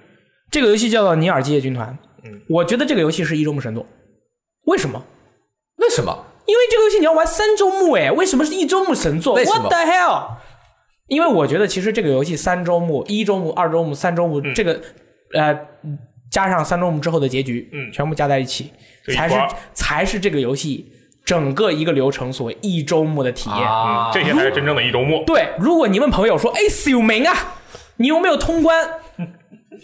[0.51, 3.85] 这个游戏叫做《尼尔：机械军团》，嗯，我觉得这个游戏是一周目神作。
[4.65, 5.01] 为什么？
[5.77, 6.25] 为什么？
[6.45, 10.31] 因为这个游戏你要玩三周目，哎，为什么是一周目神作？What the hell？
[11.07, 14.81] 因为我觉得其实这个游戏三周目、一周目、二周目、三周目，这个
[15.33, 15.57] 呃
[16.29, 18.71] 加上三周目之后的结局，嗯全部加在一起，
[19.15, 19.35] 才是
[19.73, 20.91] 才是这个游戏
[21.23, 23.59] 整个一个流程所谓一周目的体验。
[23.59, 25.23] 啊嗯，这些才是真正的一周目。
[25.25, 27.55] 对，如果你问朋友说：“哎，小明啊，
[27.97, 29.00] 你有没有通关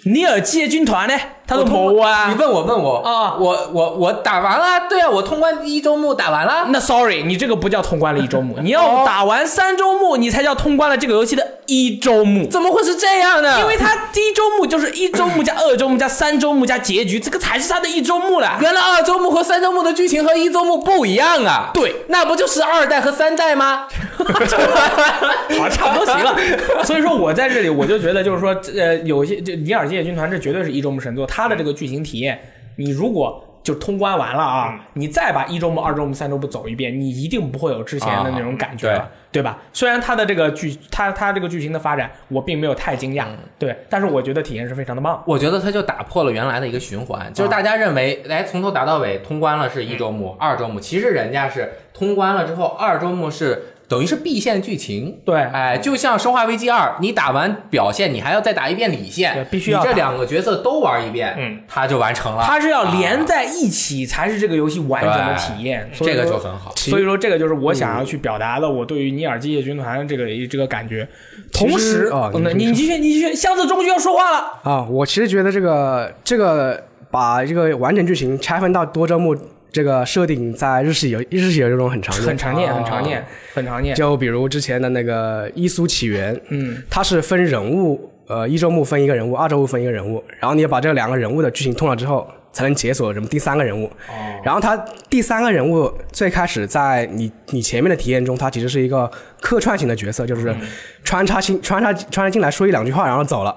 [0.03, 1.13] 尼尔基业军团呢？”
[1.47, 6.67] 他说：“没啊。”你问我问我啊我我我打完了，对啊，我通关一周目打完了。
[6.69, 12.45] 那 sorry，你这个不叫通关了一周目，你哦要打完三周目，你才叫通关了这个游戏的一周目。
[12.47, 13.59] 怎么会是这样呢？
[13.61, 18.57] 因为他第一周目就是一周目加二周目加三周目加结局，这个才是他的一周目了。
[18.59, 21.71] 原来二周目和三周目的剧情和一周目不一样啊。
[21.73, 23.87] 对，那不就是二代和三代吗？
[24.27, 26.35] 好，差不多行了。
[26.83, 32.39] 所以说我在这里，我就觉得就是说，呃，有些就尼尔基业军团这绝对是一周目神作，它的这个剧情体验，
[32.77, 39.59] 你如果就通关完了啊，你再把一周目、二周目、三周目走一遍，你一定不会有之前的那种感觉了，啊对吧？
[39.71, 43.25] 虽然它的这个剧，它它这个剧情的发展，我并没有太惊讶，
[43.59, 45.21] 对，但是我觉得体验是非常的棒。
[45.27, 55.19] 我觉得它就打破了原来的一个循环，就是大家认为，哎，从头打到尾通关了是一周目、二周目，其实人家是通关了之后，二周目是等于是 B 线剧情。
[55.25, 62.43] 对哎，就像《生化危机二》，你打完表现，你还要再打一遍里线，对必须要你这两个角色都玩一遍，嗯，它就完成了。
[62.45, 66.73] 它是要连啊在一起才是这个游戏完整的体验，这个就很好。
[66.75, 71.07] 所以说，这个就是我想要去表达的，我对于尼尔机械军团这个这个感觉。
[71.53, 74.59] 同时，啊你继续，你继续，箱子终于要说话了。
[74.63, 79.35] 啊，我其实觉得这个这个把这个完整剧情拆分到多周目
[79.77, 83.93] 这个设定，在日式游日式游戏中很常见，很常见，啊很常见，很常见。
[83.93, 93.85] 就比如之前的那个《伊苏起源》，嗯，它是分人物，呃，一周目分一个人物，二周目分一个人物，然后你把这两个人物的剧情通了之后，才能解锁什么第三个人物。
[93.85, 94.75] 哦然后它
[95.09, 100.55] 第三个人物最开始在你你前面的体验中，它其实是一个客串型的角色，就是
[101.03, 103.55] 穿插进穿插穿插进来说一两句话，然后走了。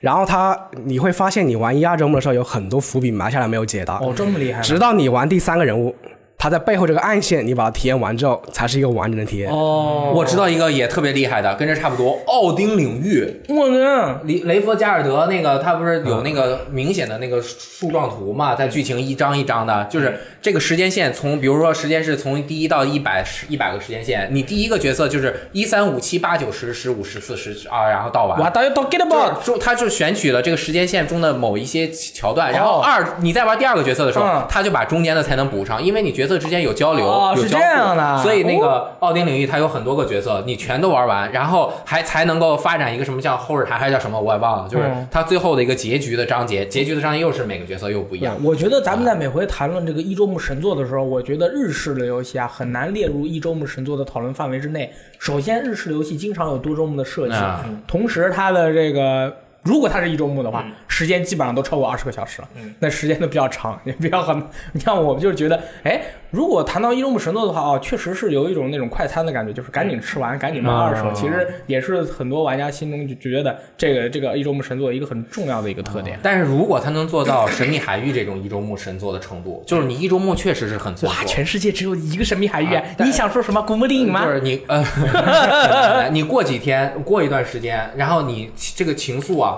[0.00, 3.98] 然后他你会发现，你玩一二周目的时候，有很多伏笔埋下来没有解答。
[3.98, 4.62] 哦，这么厉害？
[4.62, 5.94] 直到你玩第三个人物，
[6.38, 9.50] 他在背后这个暗线，你把它体验完之后，才是一个完整的体验。
[9.50, 13.42] 哦，我知道一个也特别厉害的，跟这差不多，奥丁领域。
[13.50, 28.40] 我呢，雷雷佛加尔德那个，他不是有那个明显的那个树状图嘛，在剧情一张一张的，就是这个时间线从，比如说时间是从第一到一百一百个时间线，你第一个角色就是一三五七八九十十五十四十啊，然后到完。
[28.40, 34.46] 我到要到 get 就是 about，中，他就选取了这个时间线中的某一些桥段，然后二，你在玩第二个角色的时候，嗯。
[34.48, 37.04] 他就把中间的才能补上，因为你角色之间有交流，
[37.36, 37.64] 有交互。
[37.64, 38.22] 这样的。
[38.22, 45.06] 所以那个奥丁领域它有很多个角色，你全都玩完，然后还才能够发展一个什么叫后日谈，还是叫什么我也忘了，就是嗯。
[45.10, 48.34] 它最后的一个结局的章节，结局的章节又是每个角色又不一样。
[48.42, 54.90] 我觉得咱们在每回谈论这个一周目神作的时候，我觉得日式的游戏啊很难列入一周目神作的讨论范围之内。
[55.18, 59.34] 首先，日式的游戏经常有多周目的设计，啊同时它的这个。
[59.62, 62.48] 如果它是一周目的话，时间基本上都超过二十个小时了，
[62.78, 64.42] 那时间都比较长， 也比较很。
[64.72, 66.00] 你像，我们就是觉得，哎，
[66.30, 71.04] 如果谈到一周目神作的话，哦，确实是有一种那种快餐的感觉，就是赶紧吃完，赶紧卖二手。
[71.10, 76.18] 嗯其实也是很多玩家心中就觉得这个这个一周目神作一个很重要的一个特点。
[76.22, 84.24] 但是如果它能做到神秘海域这种一周目神作的程度， 就是你一周目确实是很哇，全世界只有一个神秘海域，啊你想说什么 古墓丽影吗？
[84.24, 89.49] 就是你呃， 你过几天，过一段时间，然后你这个情愫啊，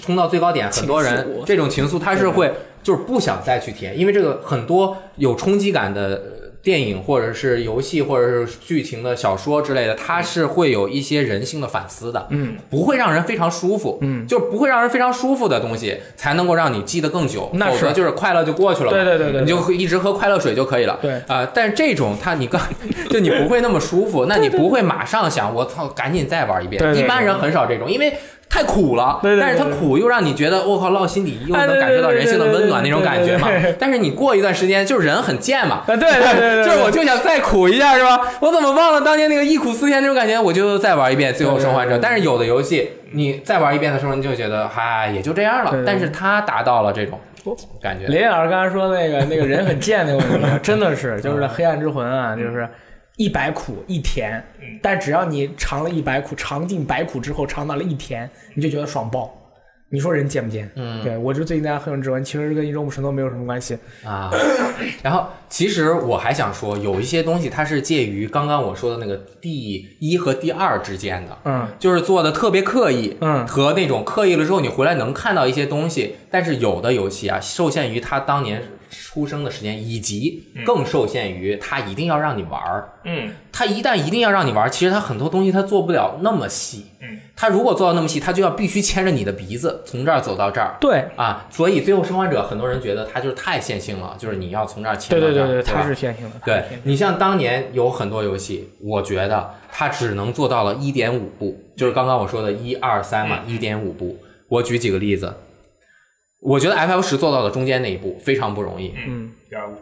[0.00, 6.22] 冲到最高点，很多人这种情愫他是会就是不想再去体验，因为这个很多有冲击感的
[6.62, 17.78] 电影或者是游戏或者是剧情的小说之类的，它是会有一些人性的反思的，嗯，不会让人非常舒服，嗯，就是不会让人非常舒服的东西，才能够让你记得更久，那是。
[17.78, 19.40] 否则就是快乐就过去了，对对对对对。
[19.40, 21.12] 你就会一直喝快乐水就可以了，对。
[21.28, 22.60] 啊、但是这种它你刚
[23.08, 28.12] 就你不会那么舒服，那你不会马上想我操，赶紧再玩一遍，一般人很少这种，因为。
[28.50, 33.48] 太苦了，对对对但是它苦又让你觉得我靠烙心底，又能感受到人性的温暖那种感觉嘛。
[33.78, 38.20] 但是你过一段时间，就是人很贱嘛，啊，对对对对对，就是我就想再苦一下，是吧？
[38.40, 40.38] 我怎么忘了当年那个忆苦思甜那种感觉？
[40.40, 45.72] 我就再玩一遍《最后生还者但是有的游戏，你再玩一遍的时候，你就觉得，嗨，也就这样了。
[45.86, 47.20] 但是它达到了这种
[47.80, 48.08] 感觉。
[48.08, 52.68] 林老师刚才说那个那个人很贱那个问题， 真的是就是《黑暗之魂》啊，就是
[53.20, 54.42] 一百苦一甜，
[54.80, 59.30] 但只要你尝了一百苦，尝尽百苦之后尝到了一甜，你就觉得爽爆。
[59.90, 60.70] 你说人贱不贱？
[60.74, 63.76] 嗯，对我就最近在《黑暗之魂》，其实跟一周目神都没有什么关系。
[64.02, 64.30] 啊，
[65.04, 82.88] 然后其实我还想说，有一些东西它是介于刚刚我说的那个第一和第二之间的，嗯，就是做的特别刻意，嗯和那种刻意了之后你回来能看到一些东西，但是有的游戏啊，受限于它当年出生的时间，以及更受限于他一定要让你玩儿。
[83.04, 86.86] 嗯，他一旦一定要让你玩儿，其实他很多东西他做不了那么细。
[87.00, 90.76] 嗯，他如果做到那么细，他就要必须牵着你的鼻子从这儿走到这儿。
[90.80, 96.32] 对，啊，所以《最后生还者》很多人觉得他就是太线性了，就是你要从这儿牵到这儿，对对对对，吧它是线性的。
[96.44, 104.18] 对你像当年有很多游戏，我觉得它只能做到了一点五步，就是刚刚我说的一二三嘛，一点五步。
[104.48, 105.32] 我举几个例子，
[106.40, 108.94] 我觉得 FF 十做到了中间那一步非常不容易。
[109.06, 109.74] 嗯，第二部，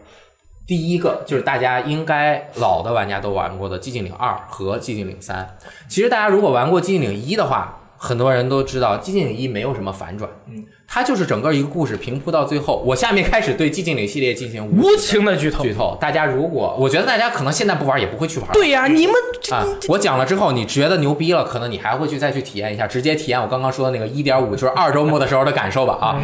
[0.67, 5.57] 第一个就是大家应该老的玩家都玩过的《寂静岭二》和《寂静岭三》。
[5.89, 12.81] 其实大家如果玩过《寂静岭一》的话，很多人都知道《寂静岭一》没有什么反转，嗯，它就是整个一个故事平铺到最后。
[12.87, 15.65] 我下面开始对《寂静岭》系列进行无无情的剧透。
[15.65, 15.97] 剧透。
[16.01, 18.49] 大家如果我觉得大家可能现在不玩也不会去玩。
[18.53, 19.15] 对呀、你们
[19.51, 26.23] 啊，我讲了之后，你觉得牛逼了，可能你还会去再去体验一下，直接体验我刚刚说的那个一点五，就是二周目的时候的感受吧啊。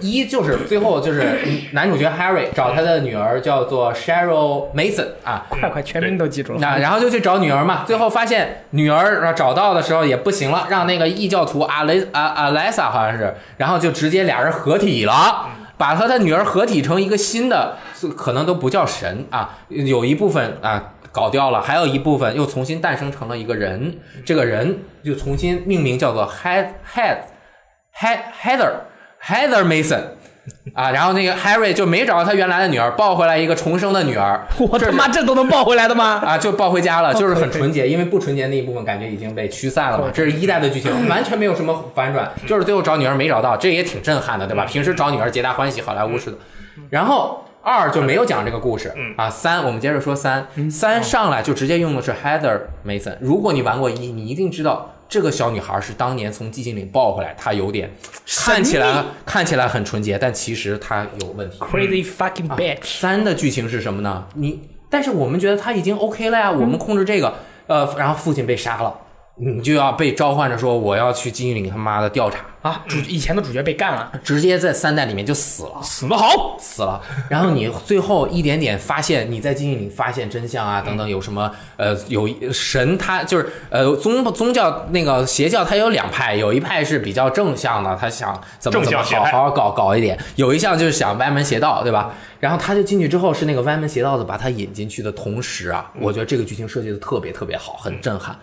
[0.00, 1.38] 一就是最后就是
[1.72, 6.58] 男主角 Harry 找他的女儿叫做 Cheryl Mason 啊，快快全名都记住了。
[6.60, 15.46] 那然后就去找女儿嘛，最后发现女儿呃找到的时候也不行了，让那个异教徒阿雷阿阿莱萨好像是，然后就直接俩人合体了。
[15.78, 17.76] 把和他女儿合体成一个新的，
[18.16, 27.18] 可能都不叫神啊，有一部分啊搞掉了，还有一部分又重新诞生成了一个人，这个人就重新命名叫做 Head Head
[27.96, 28.72] Head Heather
[29.24, 30.00] Heather Mason
[30.72, 36.22] 啊，然后那个 Harry 就没找到他原来的女儿，抱回来一个重生的女儿，我他妈这都能抱回来的吗？
[36.24, 40.06] 啊，就抱回家了，就是很纯洁，因为不纯洁那一部分感觉已经被驱散了嘛。
[40.12, 44.64] 这是一代的剧情，完全没有什么反转，就是最后找女儿没找到，这也挺震撼的，对吧？
[44.64, 46.38] 平时找女儿皆大欢喜，好莱坞似的。
[46.88, 53.16] 然后二就没有讲这个故事啊，三我们接着说三，三上来就直接用的是 Heather Mason。
[53.20, 54.94] 如果你玩过一，你一定知道。
[55.08, 57.90] 这个小女孩是当年从寂静岭抱回来，她有点
[58.44, 61.58] 看起来看起来很纯洁，但其实她有问题。
[61.60, 63.00] Crazy fucking bitch！
[63.00, 64.26] 三的剧情是什么呢？
[64.34, 67.34] 你，但是我们觉得她已经 OK 了呀，我们控制这个，
[67.68, 68.94] 呃，然后父亲被杀了，
[69.40, 75.80] 你就要被召唤着说我要去寂静岭他妈的调查，啊，主以前的主角被干了，直接在三代里面就死了。
[75.80, 76.56] 死得好。
[76.58, 92.12] 死了，然后你最后一点点发现你在寂静岭发现真相啊，等等，有什么呃，有神他就是呃宗宗教那个邪教，它有两派，有一派是比较正向的，他想怎么怎么好正向邪派好搞搞一点，有一项就是想歪门邪道，对吧？
[92.40, 98.36] 然后他就进去之后是那个歪门邪道的把他引进去的同时啊，我觉得这个剧情设计的特别特别好，很震撼。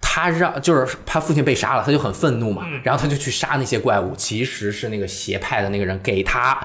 [0.00, 6.58] 他让就是他父亲被杀了，他就很愤怒嘛，然后他就去杀那些怪物，其实是那个邪派的那个人给他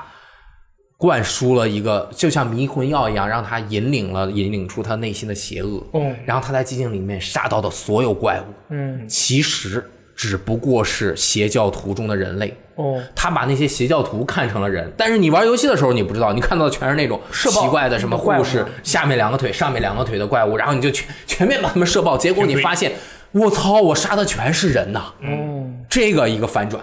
[0.97, 5.86] 灌输了一个就像迷魂药一样，让他引领了引领出他内心的邪恶。
[5.91, 6.13] 哦。
[6.25, 9.84] 然后他在寂静里面杀到的所有怪物，嗯，其实
[10.15, 12.55] 只不过是邪教徒中的人类。
[12.75, 22.93] 哦，他把那些邪教徒看成了人，但是你玩游戏的时候你不知道，你看到的全是那种奇怪的什么护士，下面两个腿，上面两个腿的怪物，然后你就全全面把他们射爆，结果你发现，
[23.34, 25.13] 我操，我杀的全是人呐！
[25.23, 26.81] 哦，这个一个反转，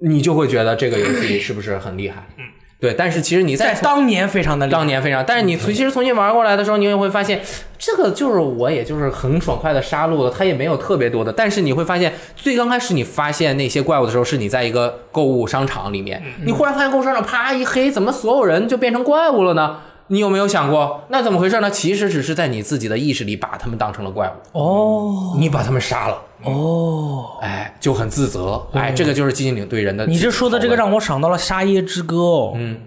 [0.00, 2.26] 你就会觉得这个游戏是不是很厉害？
[2.38, 2.44] 嗯，
[2.80, 2.94] 对。
[2.94, 7.42] 但是其实你再在当年非常的厉害当年非常，但是你其实重新玩过来的时候，你也会发现，
[7.78, 11.30] 这个就是我也就是很爽快的杀戮了，它也没有特别多的。
[11.30, 19.80] 但是你会发现，最刚开始你发现那些怪物的时候，是你在一个购物商场里面，你忽然发现购物商场啪一黑，怎么所有人就变成怪物了呢？
[20.08, 21.70] 你有没有想过，那怎么回事呢？
[21.70, 25.34] 其实只是在你自己的意识里把他们当成了怪物，哦。
[25.38, 30.06] 你把他们杀了，哦，哎，就很自责，哎，这个就是寂静岭对人的。
[30.06, 32.78] 你这说的这个让我想到了《沙耶之歌》哦，嗯，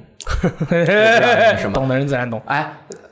[1.74, 2.42] 懂的人自然懂。
[2.46, 2.72] 哎，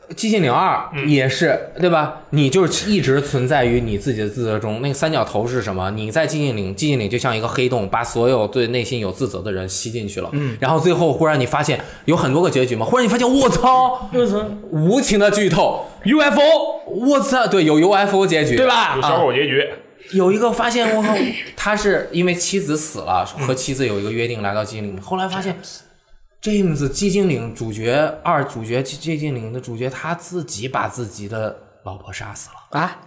[0.09, 2.21] 寂静岭二也是，对吧？
[2.31, 4.81] 你就是一直存在于你自己的自责中。
[4.81, 5.89] 那个三角头是什么？
[5.91, 10.29] 你在寂静岭，寂静岭就像一个黑洞，把所有对内心有自责的人吸进去了。
[10.33, 14.09] 嗯，然后最后忽然你发现有很多个结局嘛，忽然你发现我操，
[14.71, 16.41] 无情的剧透，UFO
[16.87, 18.67] 我操，对，有 UFO 结局，对？
[18.67, 19.01] 吧有？
[19.01, 19.67] 小狗结局，
[20.11, 21.15] 有一个发现，我靠，
[21.55, 25.01] 他是因为妻子死了，和妻子有一个约定，来到寂静岭。
[25.01, 25.57] 后来发现
[26.45, 27.91] ，James 寂静岭主角
[28.23, 32.99] 二主角寂寂静岭的主角，他自己把自己的老婆杀死了，啊，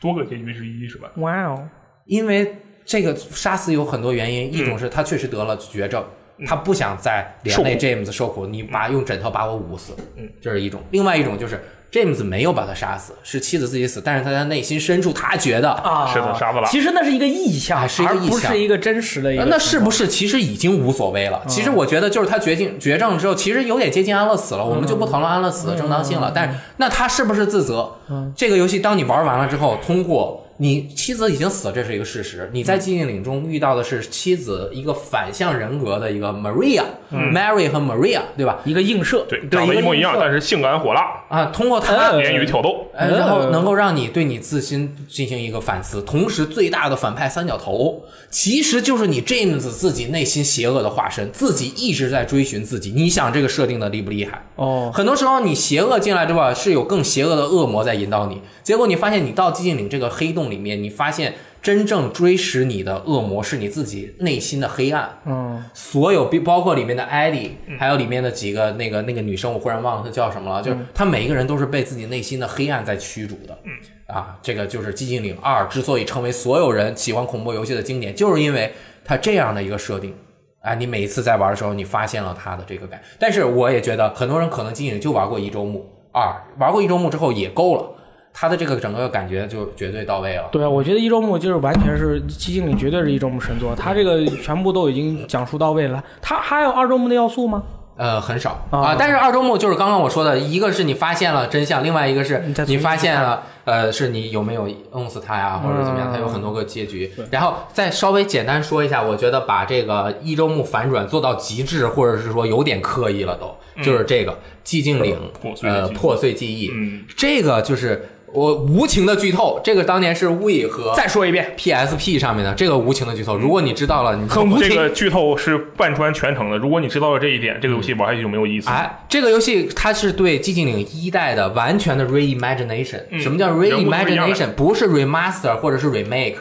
[0.00, 1.10] 多个结局之一是吧？
[1.16, 1.68] 哇哦，
[2.06, 6.04] 因为这个杀死有很多原因，一种是他确实得了绝症。
[6.46, 11.62] 他不想再连累 James 受苦，你把用枕头把我捂死，嗯，这是一种；另外一种就是
[11.94, 19.44] James 没有把他杀死，是妻子自己死，但是他在内心深处他觉得啊，是的杀不了其实那是一个意象，啊是一个而不意象是一个真实的一个。
[19.44, 21.40] 那是不是其实已经无所谓了？
[21.46, 26.32] 其实我觉得就是他绝境绝症之后，其实有点接近安乐死了，我们就不讨论安乐死的正当性了。
[26.34, 27.92] 但是那他是不是自责？
[28.34, 32.48] 这个游戏当你玩完了之后，通过你妻子已经死了，这是一个事实。
[32.50, 38.58] 你在寂静岭中遇到的是妻子一个反向人格的一个 Maria、Mary 和 Maria，对吧？
[38.64, 39.26] 一个映射？
[39.28, 42.86] 对，长得一模一样但是性感火辣，啊，通过他呃言语挑逗。
[42.94, 52.90] 呃，然后能够让你对你自身进行一个反思，同时最大的反派三角头其实就是你 James 自己内心邪恶的化身，自己一直在追寻自己。
[52.96, 54.42] 你想这个设定的厉不厉害？
[54.56, 65.18] 哦，很多时候你邪恶进来之后，是有更邪恶的恶魔在引导你，结果你发现你到寂静岭这个黑洞里面，你发现真正追食你的恶魔是你自己内心的黑暗。
[65.24, 70.62] 嗯，所有比包括里面的艾莉，还有里面的几个那个那个女生，我忽然忘了她叫什么了。
[70.62, 73.58] 就是她每一个人都是被自己内心的黑暗在驱逐的。
[73.64, 73.72] 嗯
[74.06, 78.70] 啊，这个就是《寂静岭二》之所以成为所有人喜欢恐怖游戏的经典，就是因为
[79.02, 80.14] 它这样的一个设定。
[80.60, 83.00] 啊，你每一次在玩的时候，你发现了它的这个感。
[83.18, 87.86] 但是我也觉得很多人可能《寂静岭》就玩过一周目，二玩过一周目之后也够了，
[88.34, 90.48] 它的这个整个感觉就绝对到位了。
[90.50, 93.74] 对啊，我觉得一周目就是完全是寂静岭，绝对是一周目神作。
[93.76, 96.02] 它这个全部都已经讲述到位了。
[96.20, 97.62] 它还有二周目的要素吗？
[97.96, 107.08] 呃，很少啊啊，但是二周目就是刚刚我说的，一个是你发现了真相，另外一个是你发现了，呃，是你有没有弄死他呀，或者怎么样，嗯它有很多个结局。
[107.30, 115.16] 然后再稍微简单说一下，我觉得把这个一周目反转做到极致，或者是说有点刻意了都，就是这个寂静岭
[115.62, 126.58] 呃破碎记忆，嗯，这个就是我无情的剧透，这个当年是 We 和再说一遍，PSP 上面的这个无情的剧透，如果你知道了，你很无情这个剧透是贯穿全程的。
[126.58, 128.68] 如果你知道了这一点，这个游戏玩下去就没有意思。
[128.68, 134.48] 哎，这个游戏它是对寂静岭一代的完全的 reimagination、嗯什么叫 reimagination？
[134.48, 136.36] 不是 remaster 或者是 remake，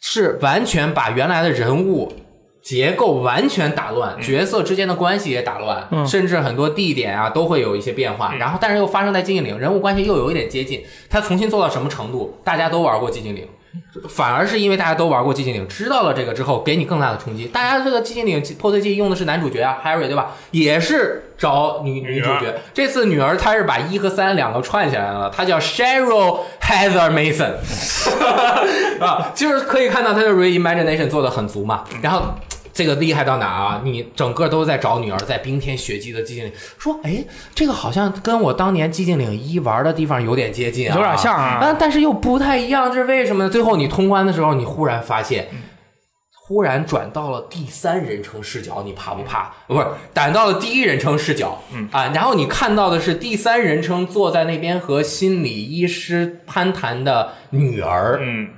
[0.00, 2.12] 是完全把原来的人物
[2.64, 8.34] 结构完全打乱，角色之间的关系也打乱，嗯甚至很多地点啊都会有一些变化。
[8.36, 10.82] 然后，但是又发生在寂静岭，人物关系又有一点接近。
[11.10, 12.38] 他重新做到什么程度？
[12.42, 13.46] 大家都玩过寂静岭。
[14.08, 17.46] 反而是因为大家都玩过寂静岭，知道了这个之后，给你更大的冲击。
[17.46, 20.30] 大家这个寂静岭破碎记用的是男主角啊，Harry 对吧？
[20.52, 22.54] 也是找女女主角。
[22.72, 27.54] 这次女儿她是把一和三两个串起来了，她叫 Cheryl Heather Mason
[29.04, 31.84] 啊，就是可以看到她的 reimagination 做的很足嘛。
[32.00, 32.22] 然后。
[32.74, 33.80] 这个厉害到哪啊？
[33.84, 41.60] 你整个都在找女儿，在冰天雪地的寂静岭，说，哎，这个好像跟我当年寂静岭一玩的地方有点接近啊，有点像啊。
[41.62, 43.48] 啊，但是又不太一样，这是为什么呢？
[43.48, 45.46] 最后你通关的时候，你忽然发现，
[46.32, 49.54] 忽然转到了第三人称视角，你怕不怕？
[49.68, 51.88] 不是，转到了第一人称视角，嗯。
[51.92, 58.48] 啊，然后你看到的是第三人称坐在那边和心理医师攀谈的女儿，嗯，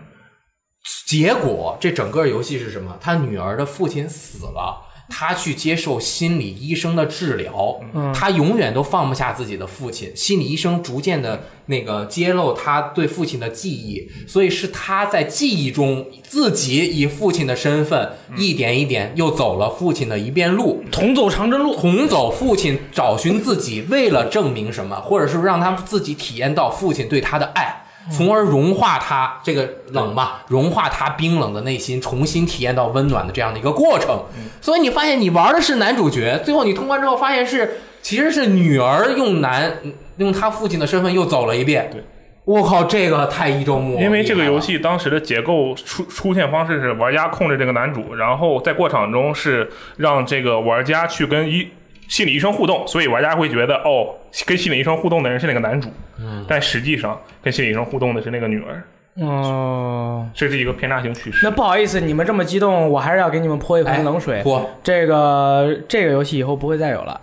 [1.06, 2.96] 结果这整个游戏是什么？
[3.00, 4.82] 他女儿的父亲死了。
[5.08, 7.80] 他去接受心理医生的治疗，
[8.12, 10.10] 他永远都放不下自己的父亲。
[10.16, 21.76] 心理医生逐渐的那个揭露他对父亲的记忆，所以是他在记忆中自己以父亲的身份一点一点又走了父亲的一遍路，同走长征路。
[21.76, 27.85] 同走父亲找寻自己，为了证明什么，或者是让他自己体验到父亲对他的爱。
[28.10, 34.22] 从而融化他这个冷嘛，融化他冰冷的内心，重新体验到温暖的这样的一个过程。
[34.60, 39.78] 所以你发现你玩的是男主角，最后你通关之后发现是其实是女儿用男
[40.18, 41.88] 用他父亲的身份又走了一遍。
[41.92, 42.04] 对，
[42.44, 51.66] 我靠，这个太一周目了，因为这个游戏当时的结构出出现方式是玩家控制这个男主，然后在过场中是让这个玩家去跟医
[52.08, 54.14] 心理医生互动，所以玩家会觉得哦，
[54.46, 55.88] 跟心理医生互动的人是那个男主，
[56.18, 58.82] 嗯，但实际上跟心理医生互动的是那个女儿，
[59.24, 61.50] 哦，这是一个偏差型趋势那。
[61.50, 64.38] 不好意思，你们这么激动，我还是要给你们泼一盆冷水。
[64.38, 67.20] 哎泼这个这个游戏以后不会再有了。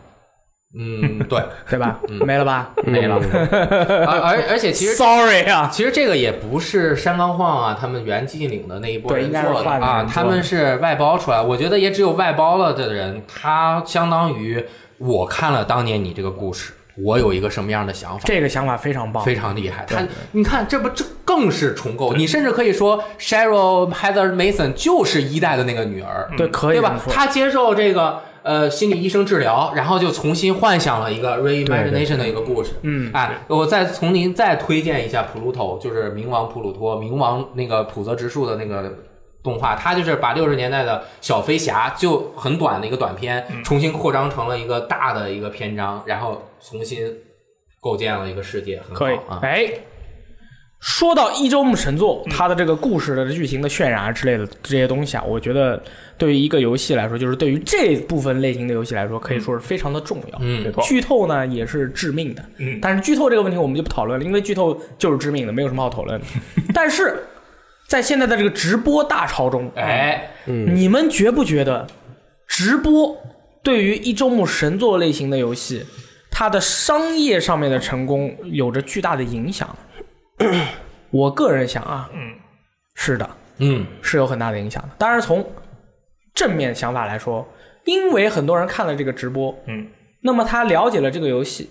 [0.75, 1.39] 嗯，对，
[1.69, 1.99] 对吧？
[2.25, 2.71] 没了吧？
[2.83, 3.19] 没了。
[4.07, 11.41] 而而而且其实 Sorry 啊，其实这个也不是山冈晃啊，他们原寂静岭的那一波做的啊，他们是外包出来。
[11.41, 14.65] 我觉得也只有外包了的人，他相当于
[14.97, 18.23] 我看了当年你这个故事，我有一个什么样的想法。
[18.25, 19.23] 这个想法非常棒。
[19.23, 20.01] 非常厉害，他
[20.31, 22.13] 你看，这不这更是重构。
[22.13, 26.99] 你甚至可以说，Sheryl Heather Mason 就是一代的那个女儿，对，可以对吧？
[27.09, 32.73] 她接受这个呃心理医生治疗，然后就重新幻想了一个 reimagination 的一个故事。
[32.83, 38.93] 嗯，哎，我再从您再推荐一下普鲁托，就是冥王普鲁托，冥王那个普泽直树的那个。
[39.43, 47.13] 动画，他就是把六十年代的小飞侠就很短的一个短片，重新扩张成了一个大的一个篇章，然后重新
[47.81, 49.15] 构建了一个世界，很好可以。
[49.27, 49.39] 啊。
[49.41, 49.69] 哎，
[50.85, 55.81] 说到一周目神作，嗯它的这个故事的剧情的渲染啊之类的这些东西啊，我觉得
[56.17, 60.37] 对于一个游戏来说，就是对于这部分类型的游戏来说，可以说是非常的重要。
[60.41, 66.25] 嗯没错剧透呢也是致命的，嗯但是剧透这个问题我们就不讨论了，因为剧透就是致命的，没有什么好讨论的。
[66.75, 67.17] 但是
[67.87, 71.87] 在现在的这个直播大潮中，哎，你们觉不觉得
[72.45, 73.17] 直播
[73.63, 75.85] 对于一周目神作类型的游戏，
[76.29, 79.73] 它的商业上面的成功有着巨大的影响？
[81.11, 82.33] 我个人想啊，嗯，
[82.95, 83.29] 是的，
[83.59, 84.89] 嗯，是有很大的影响的。
[84.97, 85.45] 当然，从
[86.33, 87.47] 正面想法来说，
[87.85, 89.87] 因为很多人看了这个直播，嗯，
[90.21, 91.69] 那么他了解了这个游戏，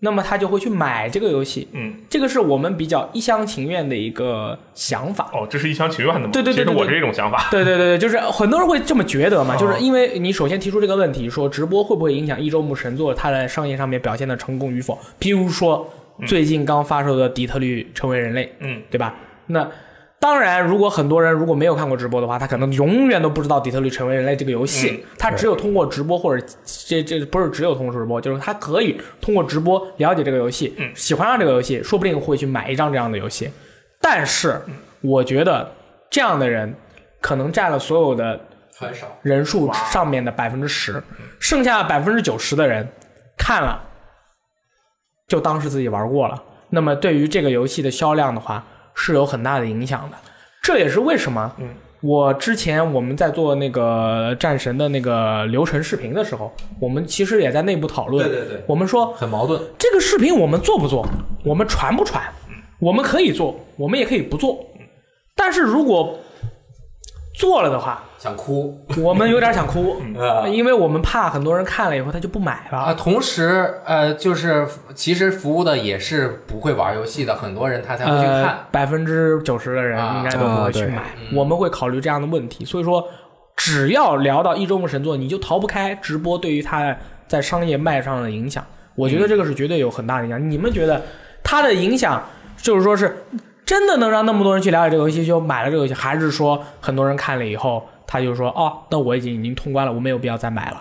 [0.00, 5.30] 那么他就会去买这个游戏，嗯，这个是我们比较一厢情愿的一个想法。
[5.32, 6.30] 哦，这是一厢情愿的吗？
[6.32, 7.48] 对对对对对其实我是这种想法。
[7.50, 14.96] 对对对对，就是很多人会这么觉得嘛，哦就是因为你首先提出这个问题，说直播会不会影响一周目神作它在商业上面表现的成功与否？
[15.18, 15.90] 譬如说
[16.26, 19.14] 最近刚发售的《底特律：成为人类》，嗯，对吧？
[19.46, 19.68] 那
[20.18, 33.50] 当然，如果很多人如果没有看过直播的话，他可能永远都不知道《底特律：成为人类》这个游戏，嗯他只有通过直播或者这这不是只有通过直播，就是他可以通过直播了解这个游戏，嗯喜欢上这个游戏，说不定会去买一张这样的游戏。
[34.00, 34.60] 但是，
[35.02, 35.70] 我觉得
[36.10, 36.74] 这样的人
[37.20, 38.40] 可能占了所有的
[38.74, 39.06] 很少。
[39.22, 41.02] 人数上面的百分之十，
[41.38, 42.88] 剩下百分之九十的人
[43.36, 43.82] 看了，
[45.28, 46.42] 就当是自己玩过了。
[46.70, 50.16] 那么对于这个游戏的销量的话，是有很大的影响的。
[50.62, 51.68] 这也是为什么，嗯，
[52.00, 59.60] 我之前我们在做那个战神的那个流程视频的时候，我们其实也在内部讨论，对对对我们说很矛盾。
[59.78, 61.06] 这个视频我们做不做，
[61.44, 62.22] 我们传不传，
[62.80, 64.58] 我们可以做，我们也可以不做。
[65.36, 66.18] 但是如果
[67.36, 72.78] 做了的话，想哭我们有点想哭， 嗯因为我们怕很多人看了以后他就不买了。
[72.78, 72.94] 啊！
[72.94, 81.02] 同时，呃，就是其实服务的也是不会玩游戏的很多人，他才会去呃看。，百分之九十的人啊应该都不会去买。
[81.34, 83.06] 我们会考虑这样的问题，所以说，
[83.54, 86.96] 只要聊到一周目神作，你就逃不开直播对于它
[87.28, 88.64] 在商业卖上的影响。
[88.94, 90.50] 我觉得这个是绝对有很大的影响。
[90.50, 91.02] 你们觉得
[91.44, 92.24] 它的影响，
[92.56, 93.14] 就是说是
[93.66, 100.80] 真的能让那么多人去了解这个游戏，就买了这个游戏，还是说很多人看了以后，他就说哦，那我已经已经通关了，我没有必要再买了。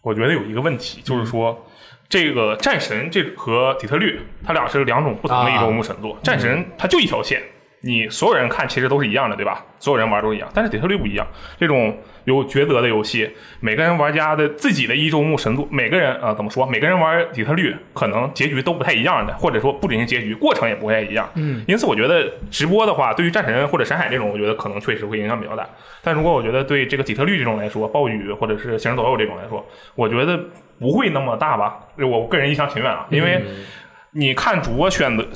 [0.00, 1.66] 我觉得有一个问题，就是说，
[2.08, 6.16] 这个战神这和底特律，它俩是两种不同的一种木神作。
[6.22, 7.42] 战神它就一条线，
[7.82, 9.64] 你所有人看其实都是一样的，对吧？
[9.80, 11.26] 所有人玩都一样，但是底特律不一样，
[11.58, 11.94] 这种
[12.24, 13.30] 有抉择的游戏，
[13.60, 16.66] 每个人玩家的自己的一周目神作，每个人啊、呃怎么说？
[16.66, 21.28] 每个人玩底特律可能结局都不太一样的，或者说不仅是结局，过程也不太一样。
[21.34, 25.66] 嗯，因此我觉得直播的话，对于战神或者闪海这种，我觉得可能确实会影响比较大。
[26.02, 29.64] 但如果我觉得对这个底特律这种来说，暴雨或者是行尸走肉这种来说，
[29.94, 30.38] 我觉得
[30.78, 31.80] 不会那么大吧。
[31.96, 33.42] 我个人一厢情愿啊，因为
[34.12, 35.26] 你看主播选择。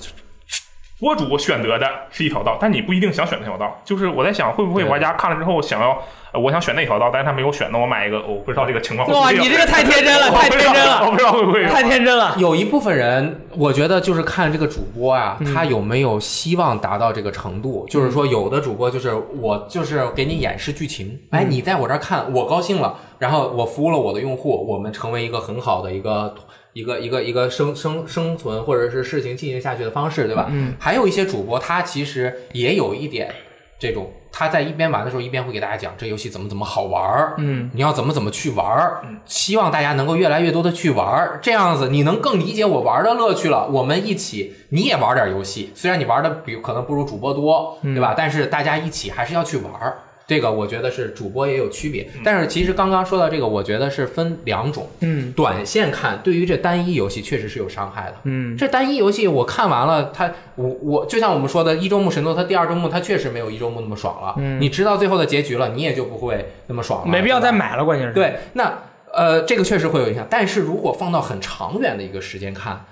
[1.04, 3.78] 播主选择的是一条道，但你不一定想选那条道。
[3.84, 5.98] 就是我在想，会不会玩家看了之后想要，
[6.32, 11.66] 呃我想选那条道，但是他没有选，那我买一个，我不知道这个情况哇，你这个太天真了， 太天真了，我不知道会不会。
[11.66, 12.34] 太天真了。
[12.38, 17.86] 有一部分人，我觉得就是看这个主播啊，嗯他有没有希望达到这个程度。
[17.90, 26.34] 就是说，有的主播就是我就是给你演示剧情，嗯哎，你在我这儿看，我高兴了，然后我服务了我的用户，我们成为一个很好的一个。
[26.74, 30.48] 一个一个一个生生生存或者是事情进行下去的方式，对吧？
[30.50, 30.74] 嗯。
[30.78, 33.32] 还有一些主播，他其实也有一点
[33.78, 43.68] 这种，他在一边玩的时候，一边会给大家讲这游戏怎么怎么好玩儿，嗯，你要怎么怎么去玩儿，希望大家能够越来越多的去玩儿，这样子你能更理解我玩的乐趣了。
[43.68, 48.14] 我们一起，你也玩点游戏，虽然你玩的比可能不如主播多，对吧？
[48.16, 49.98] 但是大家一起还是要去玩儿。
[50.26, 54.88] 这个我觉得是主播也有区别，但是其实刚刚说到这个，我觉得是分两种。
[55.00, 58.14] 嗯短线看，对于这单一游戏确实是有伤害的。
[58.24, 64.34] 嗯这单一游戏我看完了，它我我就像我们说的，一周目神作，它第二周目它确实没有一周目那么爽了。
[64.38, 67.06] 嗯你知道最后的结局了，你也就不会那么爽了。
[67.06, 68.78] 没必要再买了，关键是。，对，那
[69.12, 70.26] 呃，这个确实会有影响。
[70.28, 72.84] 但是如果放到很长远的一个时间看，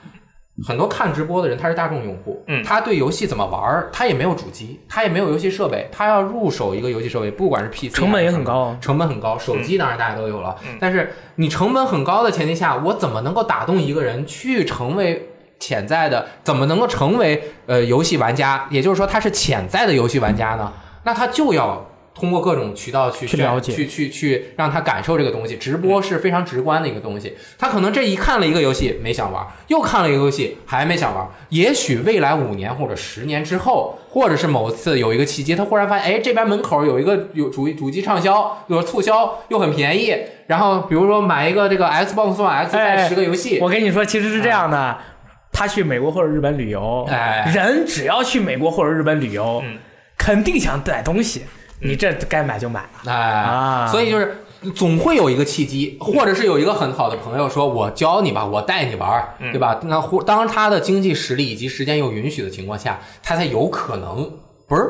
[0.66, 9.39] 很多看直播的人他是大众用户，嗯他对游戏怎么玩儿，他也没有主机，他也没有游戏设备，他要入手一个游戏设备，不管是 PC，成本也很高啊成本很高。
[9.39, 15.29] 手机当然大家都有了，嗯但是你成本很高的前提下，我怎么能够打动一个人去成为？
[15.62, 18.66] 潜在的怎么能够成为呃游戏玩家？
[18.69, 20.73] 也就是说，他是潜在的游戏玩家呢？
[21.05, 25.56] 那他就要通过各种渠道去去了解去去去让他感受这个东西。
[25.56, 27.34] 直播是非常直观的一个东西。
[27.59, 31.26] 他可能这一看了一个游戏没想玩，又看了一个游戏还没想玩。
[31.48, 40.14] 也许未来五年或者十年之后，或者是某次有一个契机，他忽然发现，哎，这边门口有一个有主主机畅销，有促销又很便宜。
[40.48, 44.98] 然后比如说买一个这个 Xbox One X 哎带十个游戏，我跟你说，其实是这样的。
[45.51, 49.78] 他去美国或者日本旅游，哎人只要去美国或者日本旅游，嗯
[50.16, 51.43] 肯定想带东西，
[51.83, 53.13] 你这该买就买了。
[53.13, 54.37] 哎，啊所以就是
[54.75, 59.23] 总会有一个契机，或者是有一个很好的朋友说：“我教你吧，我带你玩，
[59.53, 64.31] 对吧？”那或当他的经济实力以及时间又允许的情况下，他才有可能
[64.67, 64.83] 不是。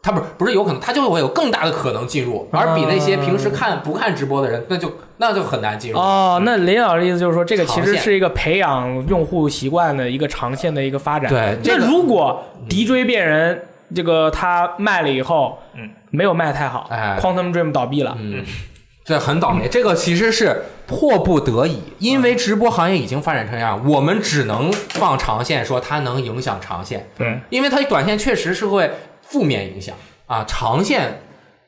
[0.00, 5.98] 他不是不是有可能，他就会有更大的可能进入，而比那些平时看不看直播的人，那就那就很难进入。
[5.98, 11.28] 哦，那林老师的意思就是说，这个其实是一个培养用户习惯的一个长线的一个发展。
[11.28, 13.60] 对这个那如果敌追变人
[13.94, 18.44] 这个他卖了以后，嗯，没有卖太好哎，Quantum Dream 倒闭了，嗯，
[19.04, 19.68] 这很倒霉。
[19.68, 27.08] 这个其实是迫不得已，因为直播行业已经发展成这样，我们只能放长线，说它能影响长线。
[27.16, 28.90] 对，因为它短线确实是会
[29.22, 29.94] 负面影响
[30.26, 31.20] 啊，长线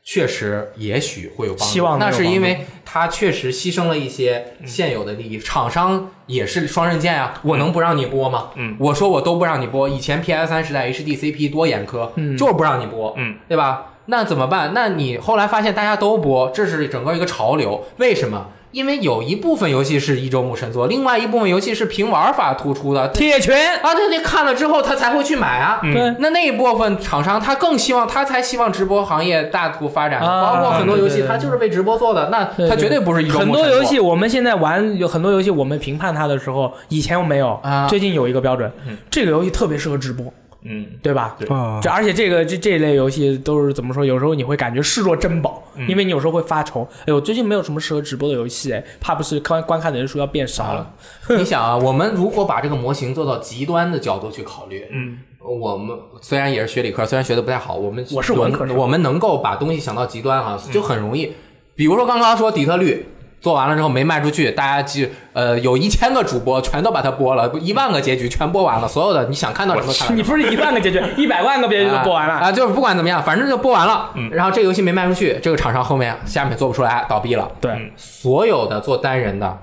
[0.02, 1.72] 确实也许会有帮助。
[1.72, 8.48] 希望那是因为它确实牺牲了一些嗯现有的利益，厂商也是双刃剑啊，我能不让你播吗？
[8.56, 9.86] 嗯我说我都不让你播。
[9.88, 13.89] 以前 PS 三时代 HDCP 多严苛，嗯就是不让你播，嗯，对吧？
[14.10, 14.72] 那怎么办？
[14.74, 17.84] 那你后来发现大家都播，这是整个一个潮流。
[17.98, 18.48] 为什么？
[18.72, 23.08] 因为有一部分游戏是一周目神作，另外一部分游戏是凭玩法突出的。
[23.08, 25.80] 铁拳，啊，对对看了之后他才会去买啊。
[25.82, 40.32] 嗯对那那一部分厂商他更希望，他才希望直播行业大图发展，啊包括很多游戏对对对它就是为直播做的，那对对它绝对不是一周很多游戏我们现在玩有很多游戏，我们评判它的时候，以前没有，啊最近有一个标准嗯，这个游戏特别适合直播，
[40.62, 41.36] 嗯对吧？
[41.38, 44.04] 对啊这而且这个这这类游戏都是怎么说？
[44.04, 50.94] 有时候你会感觉视若珍宝，嗯因为你有时候会发愁，哎呦，最近没有什么适合直播的游戏，哎，怕不是观观看的人数要变少了。
[51.30, 61.32] 你想啊，我们如果把这个模型做到极端的角度去考虑，嗯，我们虽然也是学理科，虽然学的不太好，我们我是文科生我们能够把东西想到极端哈、就很容易。
[61.74, 63.06] 比如说刚刚说底特律
[63.40, 74.10] 做完了之后没卖出去，大家记呃有一千个主播全都把它播了，一万个结局全播完了，所有的你想看到什么看到你不是一万个结局， 一百万个结局都播完了，啊，就是不管怎么样，反正就播完了。
[74.14, 74.28] 嗯。
[74.30, 77.50] 然后这个游戏没卖出去，这个厂商后面下面做不出来，倒闭了。
[77.60, 79.58] 对，嗯所有的做单人的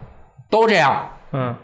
[0.49, 1.55] 都这样，嗯，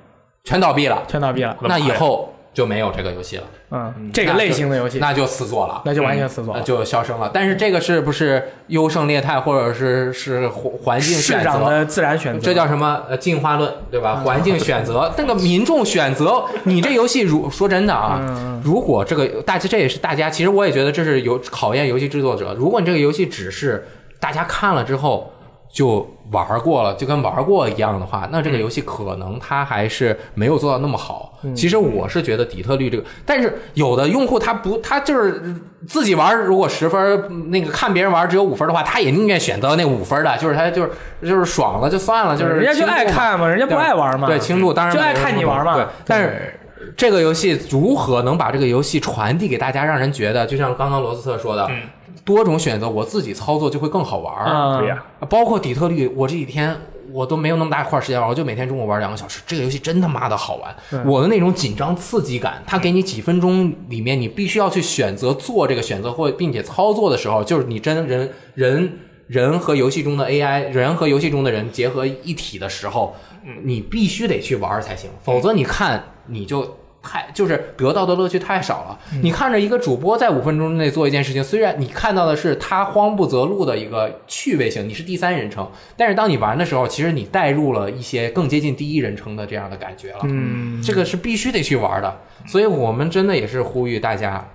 [0.44, 1.03] 全倒闭了。
[1.07, 5.82] 全倒闭了，那以后就没有这个游戏了，嗯，这个类型的游戏，那就死做了。
[5.86, 6.60] 那就完全死错了。
[6.60, 11.70] 那就消声了，但是这个是不是优胜劣汰，或者是是环环境选择？
[11.70, 13.02] 的自然选择，这叫什么？
[13.10, 14.18] 呃，进化论，对吧？
[14.24, 18.22] 环境选择， 那个民众选择，你这游戏如说真的啊，
[18.64, 22.56] 如果这个大家这也是大家，其实我也觉得这是有考验游戏制作者。
[22.56, 23.88] 如果你这个游戏只是
[24.20, 25.32] 大家看了之后
[25.74, 31.40] 就玩过了，就跟玩过一样的话，那这个游戏可能它还是没有做到那么好。
[31.56, 35.56] 其实我是觉得底特律这个，但是有的用户他不，他就是
[35.88, 40.91] 自己玩，如果十分，那个看别人玩只有五分的话，他也宁愿选择那五分的，就是他就是
[41.24, 44.28] 就是爽了就算了，就是人家就爱看嘛，人家不爱玩嘛。
[44.28, 45.74] 对，轻度当然就爱看你玩嘛。
[45.74, 46.54] 对，但是
[46.95, 51.82] 这个游戏如何能把这个游戏传递给大家，让人觉得就像刚刚罗斯特说的，嗯
[52.24, 54.45] 多种选择，我自己操作就会更好玩儿。
[54.45, 56.76] 啊，对呀，包括底特律，我这几天
[57.12, 59.41] 我都没有那么大一块儿时间玩，我就每天中午玩两个小时。
[59.45, 73.16] 这个游戏真他妈的好玩，我的那种紧张刺激感，它给你几分钟里面，你必须要去选择做这个选择或并且操作的时候，就是你真人人人和游戏中的 AI，人和游戏中的人结合一体的时候，
[73.64, 76.78] 你必须得去玩儿才行，否则你看你就。
[77.04, 78.98] 太就是得到的乐趣太少了。
[79.22, 90.20] 你看着一个主播在五分钟内做一件事情，虽然你看到的是他慌不择路的一个趣味性，你是第三人称，但是当你玩的时候，其实你带入了一些更接近第一人称的这样的感觉了。
[90.24, 94.48] 嗯，这个是必须得去玩的，所以我们真的也是呼吁大家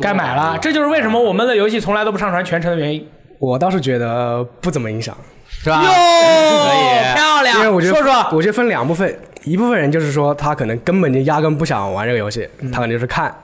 [0.00, 0.56] 该买了。
[0.62, 3.06] 这就是为什么我们的游戏从来都不上传全程的原因。
[3.40, 5.16] 我倒是觉得不怎么影响，
[5.48, 5.82] 是吧？
[5.82, 7.58] 哟， 可以漂亮！
[7.58, 13.34] 因为我觉得说说，我觉得分两部分，一部分人就是说他可能根本就压根不想玩这个游戏，他可能就是看。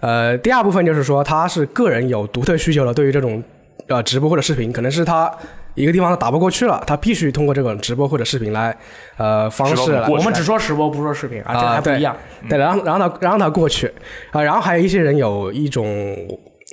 [0.00, 3.42] 呃，第二部分就是说他是个人有独特需求的，对于这种
[3.88, 5.32] 呃直播或者视频，可能是他
[5.74, 8.76] 一个地方他打不过去了，他必须通过这种直播或者视频来，
[9.16, 12.14] 呃，方式来我们只说直播不说视频啊，这还不一样。
[12.48, 13.90] 对，然后然后他让他过去
[14.30, 15.86] 啊，然后还有一些人有一种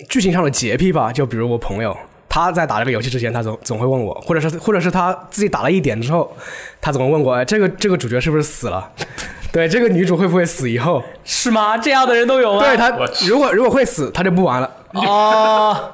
[0.09, 1.95] 剧情上的洁癖吧，就比如我朋友，
[2.33, 6.33] 他在打这个游戏之前，他总总会问我，或者是或者是他自己打了一点之后，
[6.79, 8.89] 他总会问我，哎，这个这个主角是不是死了？
[9.51, 11.03] 对，这个女主会不会死以后？
[11.25, 11.77] 是吗？
[11.77, 12.65] 这样的人都有吗？
[12.65, 12.89] 对他
[13.27, 14.71] 如果如果会死，他就不玩了。
[14.93, 15.91] 哦，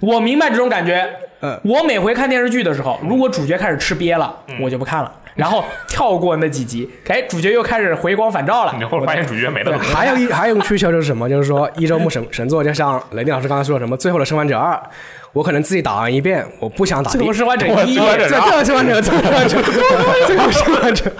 [0.00, 1.08] 我明白这种感觉。
[1.40, 8.74] 嗯我每回看电视剧的时候，如果主角开始吃瘪了，我就不看了，然后跳过那几集，哎，主角又开始回光返照了。
[8.78, 11.28] 你后来发现主角没了，，还有一还有一种需求就是什么？
[11.28, 14.72] 就是说一周目神神作，就像雷电老师刚才说的什么《最后的生还者二》，
[15.34, 21.12] 我可能自己打完一遍，我不想打第最后生还者一最后生还者最最后生还者，最后生还者，最后生还者。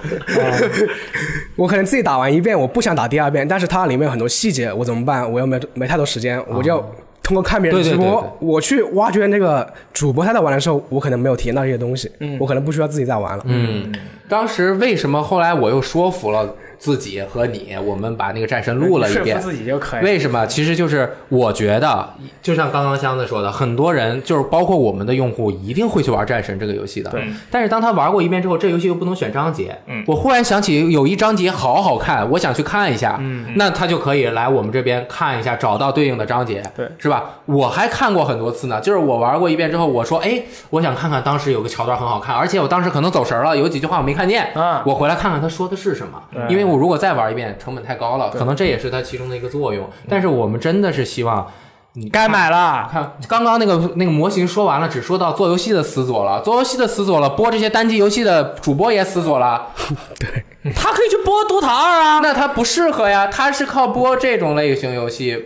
[1.56, 5.30] 我可能自己打完一遍，我不想打第二遍，但是它里面有很多细节，我怎么办？
[5.30, 6.78] 我又没没太多时间，我就
[7.22, 13.44] 通过看别人直播，对对对对我去挖掘那个主播他在玩的时候，我可能没有体验到这些东西，我可能不需要自己再玩了。
[13.46, 13.92] 嗯，
[14.28, 19.38] 当时为什么后来我又说服了自己和你，我们把那个战神录了一遍？
[19.42, 20.04] 自己就可以。
[20.04, 20.46] 为什么？
[20.46, 27.10] 其实就是我觉得，就像刚刚箱子说的，很多人就是包括我们的用户，一定会去玩战神这个游戏的。
[27.10, 27.24] 对。
[27.50, 29.76] 但是当他玩过一遍之后，这游戏又不能选章节。
[29.86, 33.16] 嗯我忽然想起有一章节好好看，我想去看一下。
[33.20, 33.46] 嗯。
[33.56, 36.62] 那他就可以来我们这边看一下，找到对应的章节。
[36.76, 37.24] 对是吧？
[37.46, 44.48] 我还看过很多次呢，就是我玩过一遍之后，我说，哎，我想看看当时有个桥段很好看，而且我当时可能走神了，有几句话我没看见。
[44.54, 46.20] 嗯我回来看看他说的是什么。
[46.48, 49.88] 因为我如果再玩一遍，成本太高了，可能这也是它其中的一个作用。
[50.08, 51.46] 但是我们真的是希望
[51.94, 52.88] 你该买了。
[52.90, 59.68] 看刚刚那个那个模型说完了，只说到做游戏的死左了，做游戏的死左了，播这些单机游戏的主播也死左了，
[60.18, 62.20] 对他可以去播《DOTA 二》啊。
[62.20, 65.44] 那他不适合呀，他是靠播这种类型游戏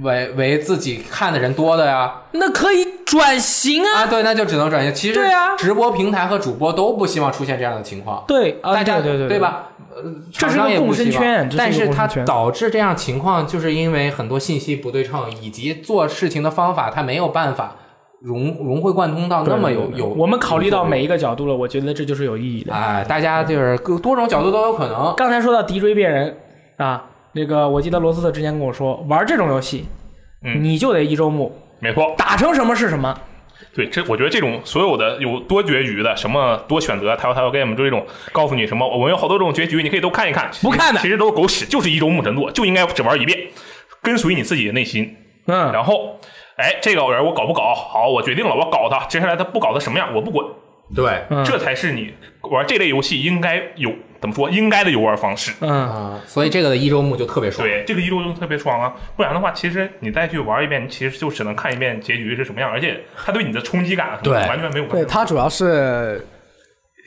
[0.00, 2.22] 为为自己看的人多的呀。
[2.32, 4.02] 那可以转型啊。
[4.02, 4.94] 啊，对，那就只能转型。
[4.94, 8.22] 其实对啊直播平台和主播都不希望出现这样的情况。
[8.28, 9.70] 对啊，大家对对对吧？
[9.94, 10.02] 呃，
[10.32, 17.74] 这是厂商个共生圈但是它导致这样情况，就是因为很多信息不对称，以及做事情的方法，它没有办法
[18.20, 20.06] 融融会贯通到那么有有。
[20.06, 22.72] 我们考虑到每一一个角度了，我觉得这就是有意义的。
[22.72, 25.14] 哎，大家就是各多种角度都有可能。
[25.16, 26.36] 刚才说到敌追别人
[26.76, 29.86] 啊，那个我记得罗斯特之前跟我说，玩这种游戏，
[30.44, 32.14] 嗯你就得一周目，没错。
[32.16, 33.18] 打成什么是什么。
[33.74, 40.50] 对，这我觉得这种所有的有多结局的，什么多选择，Telltale Game 就这种告诉你什么，我们有好多种结局，你可以都看一看。
[40.62, 43.38] 不看的其实都是狗屎，就是一周目神作，就应该只玩一遍，
[44.02, 45.16] 跟随你自己的内心。
[45.46, 46.18] 嗯，然后，
[46.56, 47.74] 哎，这个人我搞不搞？
[47.74, 49.04] 好，我决定了，我搞他。
[49.06, 50.44] 接下来他不搞他什么样，我不管。
[50.94, 55.52] 对，嗯这才是你玩这类游戏应该有怎么说应该的游玩方式。
[55.60, 57.66] 嗯，啊，所以这个的一周目就特别爽。
[57.66, 58.94] 对，这个一周目特别爽啊！
[59.16, 66.26] 不然的话，其实你再去玩一遍，你其实就只能看一遍结局是什么样，而且它对你的冲击感对完全没有对，它主要是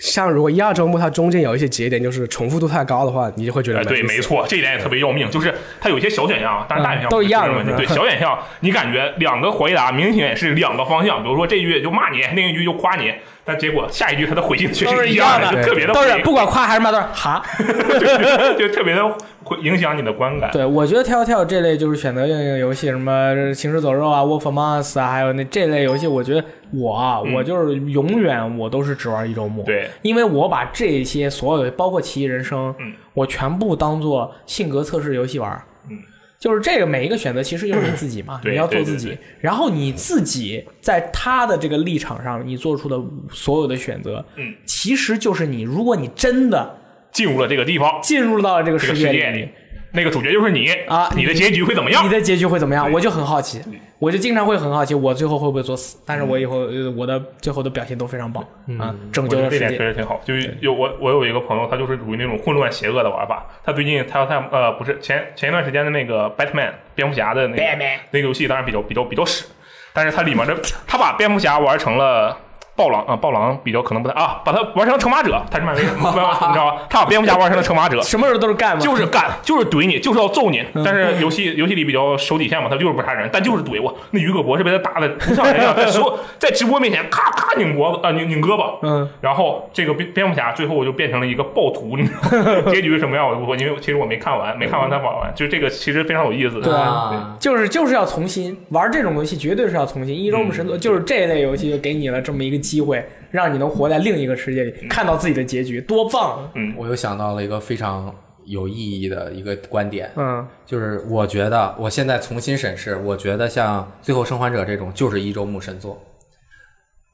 [0.01, 7.71] 像如果一二周目它中间有一些节点就是重复度太高的话，你就会觉得哎，对，没错，这一点也特别要命，就是它有一些小选项，当然大选项嗯都一样的问题。
[7.77, 13.13] 对，小选项你感觉两个回答明显是两个方向，比如说这句就骂你，另一句就夸你，
[13.45, 17.43] 但结果下一句他的回应却都是一样一样的就特别的都是不管夸还是骂都是哈。
[18.57, 19.03] 就特别的
[19.51, 20.49] 会影响你的观感。
[20.51, 29.63] 对，我觉得跳跳这类就是选择性游戏，什么《行尸走肉》啊，《Wolf Among Us》啊，还有那这类游戏，我觉得我啊，嗯我就是永远我都是只玩一周目。
[29.63, 35.51] 对，因为我把这些所有，包括《奇异人生》，嗯，我全部当做性格测试游戏玩。
[35.89, 35.97] 嗯，
[36.39, 42.99] 就是这个每一个选择其实就是你 自己嘛，对你要做自己对对对，然后你自己在他的这个立场上，你做出的
[43.31, 46.77] 所有的选择，嗯，其实就是你，如果你真的
[47.11, 49.49] 进入了这个地方，进入到了这个世界里
[49.93, 52.09] 那个主角就是你啊你的结局会怎么样你？
[52.09, 52.89] 的结局会怎么样？
[52.89, 53.61] 我就很好奇，
[53.99, 55.97] 我就经常会很好奇，我最后会不会作死？
[56.05, 58.41] 但是我以后呃我的最后的表现都非常棒
[58.79, 59.67] 啊，拯救了世界。
[59.75, 60.21] 实挺好。
[60.23, 63.45] 就是有我我有一个朋友，他就是属于那种混乱邪恶的玩法。
[63.65, 69.43] 他最近他要他呃不是前前一段时间的那个 Batman 蝙蝠侠的那个那个游戏，当然比较比较比较屎，
[69.91, 70.55] 但是它里面的
[70.87, 72.37] 他把蝙蝠侠玩成了。
[72.81, 76.81] 暴狼啊，暴狼比较可能不太啊，把他玩成了惩罚者，他是漫威， 你知道吧？
[76.89, 78.81] 他把蝙蝠侠玩成了惩罚者，什么时候都是干嘛？
[78.81, 80.59] 就是干， 就是怼你，就是要揍你。
[80.73, 83.95] 嗯但是游戏游戏里比较守底线嘛，他就是不杀人，但就是怼我。
[84.11, 92.71] 那于葛博士被他打的不像人样，在所有 在直播面前咔咔拧脖子啊拧拧胳膊，嗯，然后这个蝙蝙蝠侠最后就变成了一个暴徒，你知道吗？
[92.71, 96.61] 结局是什么样我就不说，因为其实我没看完，没看完他玩完，就是这个其实非常有意思的。
[96.61, 100.15] 对啊，就是就是要重新玩这种游戏，绝对是要重新。
[100.15, 106.49] 一周目神作就是这类游戏，就给你了这么一个机会，让你能活在另一个世界里，看到自己的结局，多棒！
[106.55, 108.13] 嗯我又想到了一个非常
[108.45, 116.01] 有意义的一个观点，嗯，就是我觉得我现在重新审视，我觉得像《最后生还者》这种就是一周目神作。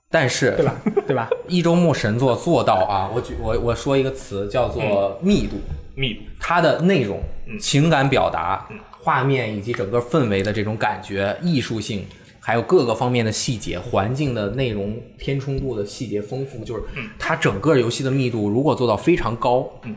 [0.10, 0.76] 但是对吧？
[1.08, 1.30] 对吧？
[1.50, 5.58] 一周目神作做到啊，我举我我说一个词叫做密度，
[5.96, 12.06] 密度，它的内容、嗯情感表达、画面以及整个氛围的这种感觉、艺术性，
[12.48, 16.84] 还有各个方面的细节、环境的内容填充度的细节丰富，就是
[17.20, 19.94] 它整个游戏的密度如果做到非常高，嗯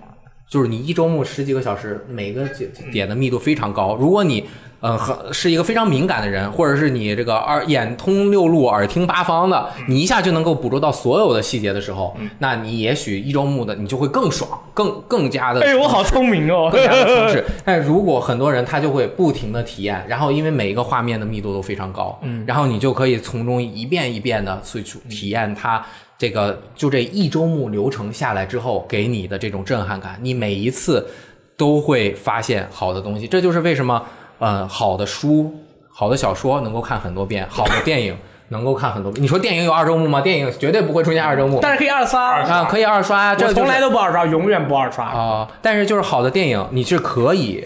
[0.51, 2.45] 就是你一周目十几个小时，每个
[2.91, 3.95] 点的密度非常高。
[3.95, 4.45] 如果你
[4.81, 16.69] 呃很是一个非常敏感的人，或者是你这个耳眼通六路、耳听八方的，你一下就能够捕捉到所有的细节的时候，那你也许一周目的你就会更爽，更更加的哎，我好聪明哦！
[16.73, 17.45] 更加的 充实。
[17.65, 25.87] 但如果很多人他就会不停的体验，然后因为每一个画面的密度都非常高，嗯，然后你就可以从中一遍一遍的去体验它
[26.21, 31.09] 这个就这一周目流程下来之后给你的这种震撼感，你每一次
[31.57, 33.27] 都会发现好的东西。
[33.27, 34.05] 这就是为什么，
[34.39, 35.51] 呃，好的书、
[35.89, 38.15] 好的小说能够看很多遍，好的电影
[38.49, 39.23] 能够看很多遍。
[39.23, 40.21] 你说电影有二周目吗？
[40.21, 41.59] 电影绝对不会出现二周目。
[41.63, 45.07] 但是可以二刷，啊，可以二刷啊，这我从来都都不二刷，永远不二刷。
[45.07, 47.65] 啊、但是就是好的电影，你是可以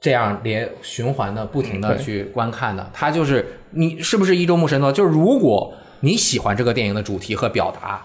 [0.00, 2.88] 这样连循环的、不停的去观看的。
[2.94, 4.90] 它就是你是不是一周目神作？
[4.90, 5.70] 就是如果
[6.04, 7.98] 你喜欢这个电影的主题和表达，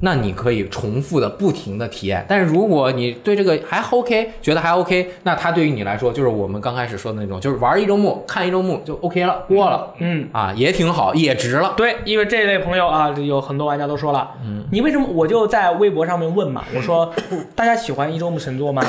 [0.00, 2.26] 那你可以重复的、不停的体验。
[2.28, 11.74] 但是如果你对这个还 OK，觉得还 OK，那它对于你来说就是我们刚开始说的那种，就是玩一周目、看一周目就 OK 了，过了，嗯，啊，也挺好，也值了。
[11.76, 15.06] 对，因为这类朋友啊，有很多玩家都说了，嗯，你为什么？
[15.06, 17.14] 我就在微博上面问嘛，我说
[17.54, 18.82] 大家喜欢一周目神作吗？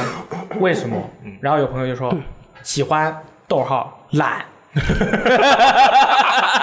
[0.60, 0.98] 为什么？
[1.40, 2.12] 然后有朋友就说
[2.64, 3.16] 喜欢，
[3.48, 4.44] 逗号懒。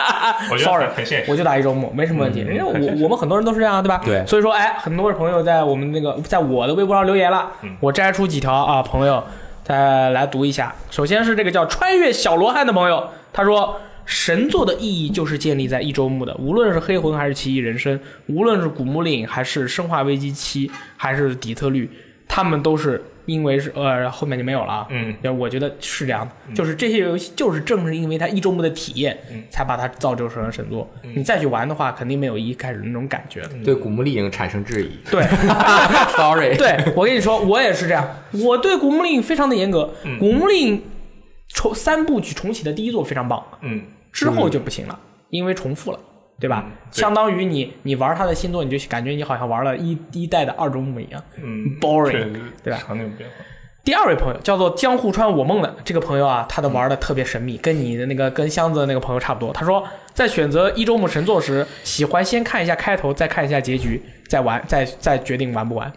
[0.51, 1.31] 我觉得 Sorry，很很现实。
[1.31, 2.41] 我就打一周目，没什么问题。
[2.41, 4.01] 因为我我们很多人都是这样，对吧？
[4.05, 7.51] 对所以说，哎，很多朋友在我们那个在我的微博上留言了，
[7.81, 9.23] 我摘出几条啊，朋友
[9.63, 10.75] 再来读一下。
[10.91, 13.77] 首先是这个叫穿越小罗汉的朋友，他说。
[14.05, 21.89] 神作的意义就是建立在一周目的，无论是黑魂还是奇异人生，无论是古墓丽影还是生化危机七，还是底特律，
[22.27, 24.87] 他们都是因为是呃后面就没有了啊。
[24.91, 29.17] 嗯，我觉得是这样的，就是这些游戏就是正是因为它一周目的体验，
[29.51, 30.89] 才把它造就成了神作。
[31.15, 33.41] 你再去玩的话，肯定没有一开始那种感觉。
[33.43, 33.51] 的。
[33.65, 34.91] 对古墓丽影产生质疑。
[35.11, 35.23] 对，
[36.17, 38.09] sorry，对，我跟你说，我也是这样，
[38.45, 39.93] 我对古墓丽影非常的严格。
[40.19, 40.83] 古墓丽影
[41.49, 44.99] 重三部曲重启的第一座非常棒，嗯，之后就不行了，
[45.31, 45.99] 因为重复了。
[46.41, 46.65] 对吧？
[46.67, 51.23] 嗯对相当于你你玩他的新作，你就感觉你好像玩了一一代的二周目一样。
[51.43, 52.33] 嗯 boring，
[52.63, 53.37] 对吧场景变化。
[53.85, 59.53] 第二位朋友叫做江户川我梦的这个朋友啊，他的玩的特别神秘，跟你的那个跟箱子的那个朋友差不多。
[59.53, 59.83] 他说，
[60.15, 65.93] 在选择一周目神作时，喜欢先看一下开头，再看一下结局，再玩，再再决定玩不玩。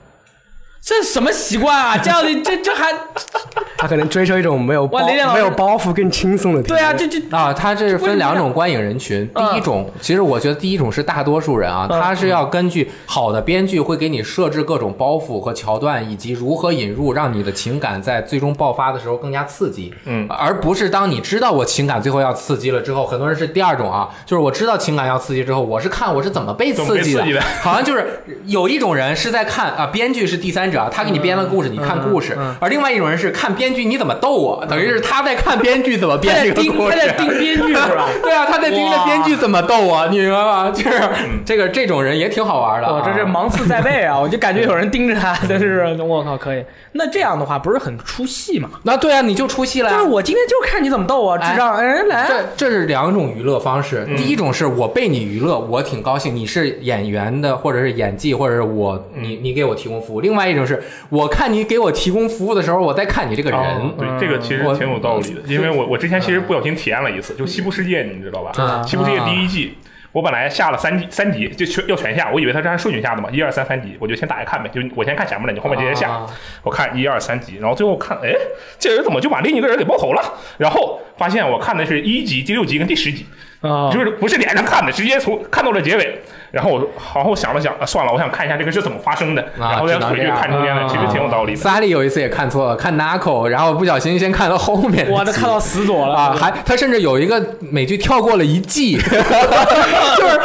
[0.85, 1.97] 这什么习惯啊？
[1.97, 2.93] 这样的这这还
[3.75, 6.77] 他可能追求一种没有包哇没有包袱、更轻松的体验。
[6.77, 9.27] 对啊，这这啊，他这是分两种观影人群。
[9.33, 19.91] 嗯第一种，其实我觉得第一种是大多数人啊，嗯他是要根据好的编剧会给你设置各种包袱和桥段，以及如何引入，让你的情感在最终爆发的时候更加刺激。
[20.05, 36.91] 嗯而不是当你知道我情感最后要刺激了之后，很多人是第二种啊，就是我知道情感要刺激之后，我是看我是怎么被刺激怎么被刺激的好像就是有一种人是在看啊，编剧是第三者，他给你编了故事，你看故事；而另外一种人是看编剧，你怎么逗我，等于是他在看编剧怎么他编这个故事。
[36.91, 38.07] 他在盯编剧是吧？
[38.21, 40.71] 对啊，他在盯着编剧怎么逗我，你明白吗？
[40.71, 41.01] 就是
[41.45, 44.17] 这个这种人也挺好玩的、这是芒刺在背啊！
[44.19, 46.63] 我就感觉有人盯着他，但 是我靠，可以。
[46.93, 48.69] 那这样的话不是很出戏吗？
[48.83, 49.97] 那对啊，你就出戏了呀。
[49.97, 51.75] 就是我今天就看你怎么逗我，智障！
[51.75, 54.07] 哎，来，这这是两种娱乐方式。
[54.15, 60.21] 第一种是我被你娱乐，我挺高兴，你是演员的，或者是演技，或者是我你你给我提供服务。
[60.21, 63.59] 另外一种是我看你给我提供服务的时候，我在看你这个人。
[63.59, 68.51] 哦对，这个其实挺有道理的，因为我我之前其实不小心体验了一次，就《西部世界》，你知道吧？
[68.61, 69.77] 啊西部世界》第一季。
[70.11, 76.09] 我本来下了三集，三集就全要全下，我以为它是按顺序下的嘛，一二三三集，我就先打开看呗，就我先看前面的，你后面接着下。
[76.09, 76.25] 啊
[76.63, 78.31] 我看一二三集，然后最后看，哎，
[78.79, 80.21] 这人怎么就把另一个人给爆头了？
[80.57, 83.25] 然后发现我看的是一集、第六集跟第十集，
[83.59, 86.21] 啊就是不是连着看的，直接从看到了结尾。
[86.55, 86.79] 然后我
[87.13, 91.59] 然后想了想，啊，算了，我想看一下这个是怎么发生的，啊然后再回去看中间的，啊其实挺有道理的。
[91.59, 95.11] 萨利有一次也看错了，看 Narco，然后不小心先看到后面。
[95.11, 100.39] 哇，他看到死左了啊，还他甚至有一个美剧跳过了一季， 就是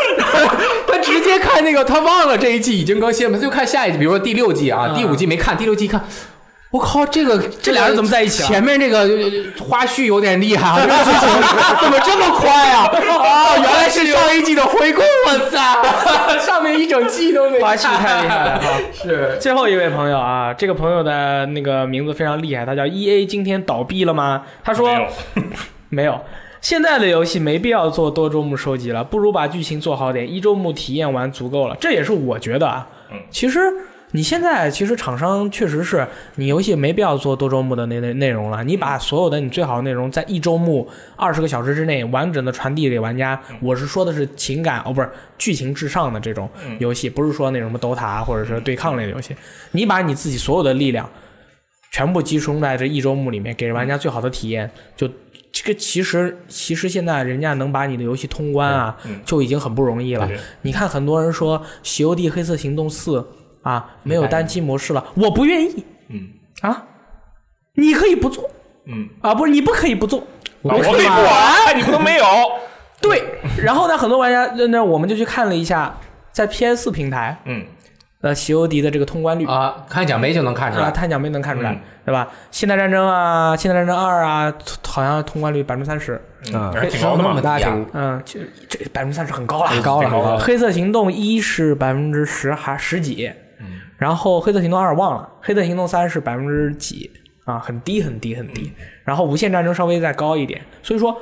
[0.88, 6.02] 他直接看那个，他忘了这一季已经更新了，他就看下一季，比如说第六季啊，嗯第五季没看，第六季看。
[6.70, 9.30] 我靠，这个这俩人怎么在一起了前面这个呃
[9.64, 11.28] 花絮有点厉害啊， 这个剧情
[11.82, 12.86] 怎么这么快啊？
[13.18, 15.82] 啊，原来是上一季的回顾，我操，
[16.38, 17.68] 上面一整季都没看。
[17.68, 18.60] 花絮太厉害了啊！
[18.94, 24.42] 是最后一位朋友啊，这个朋友的那个名字非常厉害，他叫 E A，今天倒闭了吗？
[24.62, 25.06] 他说没有
[25.88, 26.20] 没有。
[26.60, 31.76] 现在的游戏没必要做多周目收集了，不如把剧情做好点，一周目体验完足够了。
[31.80, 32.86] 这也是我觉得啊。
[33.10, 33.58] 嗯其实
[34.12, 43.40] 你现在其实厂商确实是你游戏没必要做多周目的那那内容了，你把所有的你最好的内容在一周目二十个小时之内完整的传递给玩家。
[43.60, 45.08] 我是说的是情感哦，不是
[45.38, 49.34] 剧情至上的这种游戏，不是说那什么 DOTA 啊或者是对抗类的游戏。
[49.72, 51.08] 你把你自己所有的力量
[51.92, 55.08] 全部集中在这一周目里面，给玩家最好的体验，就
[55.52, 59.20] 这个其实其实现在人家能把你的游戏通关啊，嗯。
[59.24, 60.28] 就已经很不容易了。
[60.62, 63.18] 你看很多人说《西游记黑色行动四》
[63.62, 66.28] 啊没有单机模式了，我不愿意嗯
[66.62, 66.84] 啊，
[67.74, 68.48] 你可以不做
[68.86, 70.24] 嗯，啊，不是你不可以不做，啊
[70.62, 72.24] 我可以不玩，哎你不能没有。
[73.00, 73.22] 对。
[73.62, 75.94] 然后呢，很多玩家那那我们就去看了一下，
[76.32, 77.64] 在 PS 平台嗯
[78.20, 79.46] 呃《西欧迪》的这个通关率。
[79.46, 80.90] 啊，看奖杯就能看出啊，来。
[80.90, 82.28] 探奖杯能看出来，嗯对吧？
[82.50, 84.52] 现代战争啊，现代战争二啊，
[84.86, 86.14] 好像通关率百分之三十，
[86.52, 90.38] 啊还是挺高的嘛那么大一样挺嗯，这这百分之三十很高了，很高了，很高了。
[90.38, 93.30] 黑色行动一是百分之十还十几，
[94.00, 97.10] 然后黑色行动二忘了，黑色行动三是百分之几
[97.44, 98.72] 啊，很低很低很低。
[99.04, 101.14] 然后无限战争稍微再高一点，所以说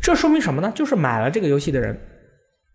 [0.00, 0.70] 这说明什么呢？
[0.72, 2.00] 就是买了这个游戏的人，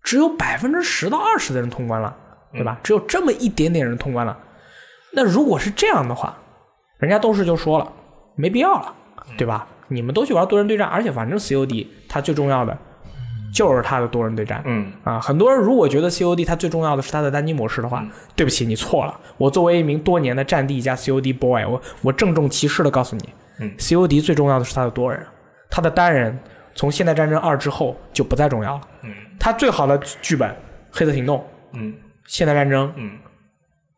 [0.03, 2.13] 只有百分之十到二十的人通关了，
[2.51, 2.77] 对吧？
[2.83, 4.37] 只有这么一点点人通关了。
[5.13, 6.37] 那如果是这样的话，
[6.99, 7.89] 人家斗士就说了，
[8.35, 8.93] 没必要了，
[9.37, 9.65] 对吧？
[9.87, 12.77] 你们都去玩多人对战，而且反正 COD 它最重要的
[13.57, 18.05] 就是它的多人对战，嗯啊，很多人如果觉得 COD 它最重要的是它的单机模式的话，
[18.35, 19.19] 对不起，你错了。
[19.37, 23.29] 我作为一名多年的战地加 COD boy，我我郑重其事的告诉你、
[23.59, 25.25] 嗯 c o d 最重要的是它的多人，
[25.71, 26.37] 它的单人
[26.75, 28.81] 从现代战争二之后就不再重要了。
[29.01, 30.47] 嗯它最好的剧本
[30.91, 31.39] 《黑色行动》、
[31.73, 31.95] 嗯
[32.27, 33.17] 现代战争、嗯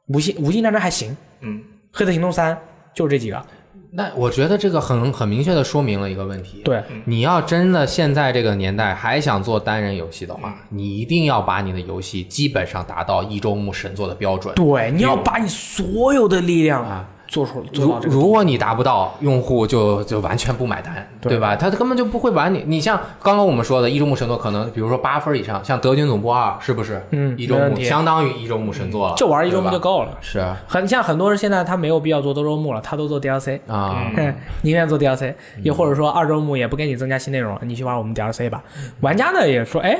[0.08, 1.62] 无心无心战争还行，嗯
[1.92, 2.58] 黑色行动三
[2.94, 3.46] 就是这几个。
[3.92, 6.62] 那我觉得这个很很明确的说明了一个问题。
[6.64, 14.54] 对，你要真的现在这个年代还想做单人游戏的话，你一定要把你的游戏基本上达到一周目神作的标准。
[14.56, 18.14] 对，你要把你所有的力量啊做出做如到这个。
[18.14, 21.56] 如果你达不到，用户就就完全不买单，对对吧？
[21.56, 22.64] 他根本就不会玩你。
[22.68, 27.02] 你像刚刚我们说的，一周目神作可能比如说八分以上，像《德军总部二》是不是？
[27.12, 30.18] 嗯一周目相当于一周目神作了，就玩一周目就够了。
[30.20, 33.60] 是啊很像很多人现在他没有必要做多周目了，他都做 DLC。
[33.68, 38.64] 啊，嗯，宁愿做 DLC，又或者说二周目也不给你增加新内容了，你去玩我们 DLC 吧。
[39.02, 39.98] 玩家呢也说，哎，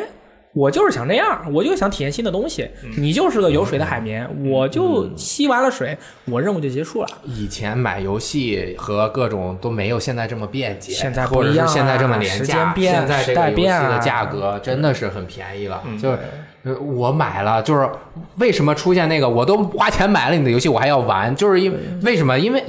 [0.60, 2.70] 我就是想这样，我就想体验新的东西。
[2.98, 7.08] 你就是个有水的海绵，我就吸完了水，我任务就结束了。
[7.24, 16.20] 以前买游戏和各种都没有现在这么便捷，现在不或者是现在这么廉价，现在这个游戏的价格真的是很便宜了，就是。
[16.66, 17.90] 呃我买了，就是
[18.36, 22.38] 为什么出现那个我都花钱买了你的游戏，我还要玩，就是因为为什么？
[22.38, 22.62] 因为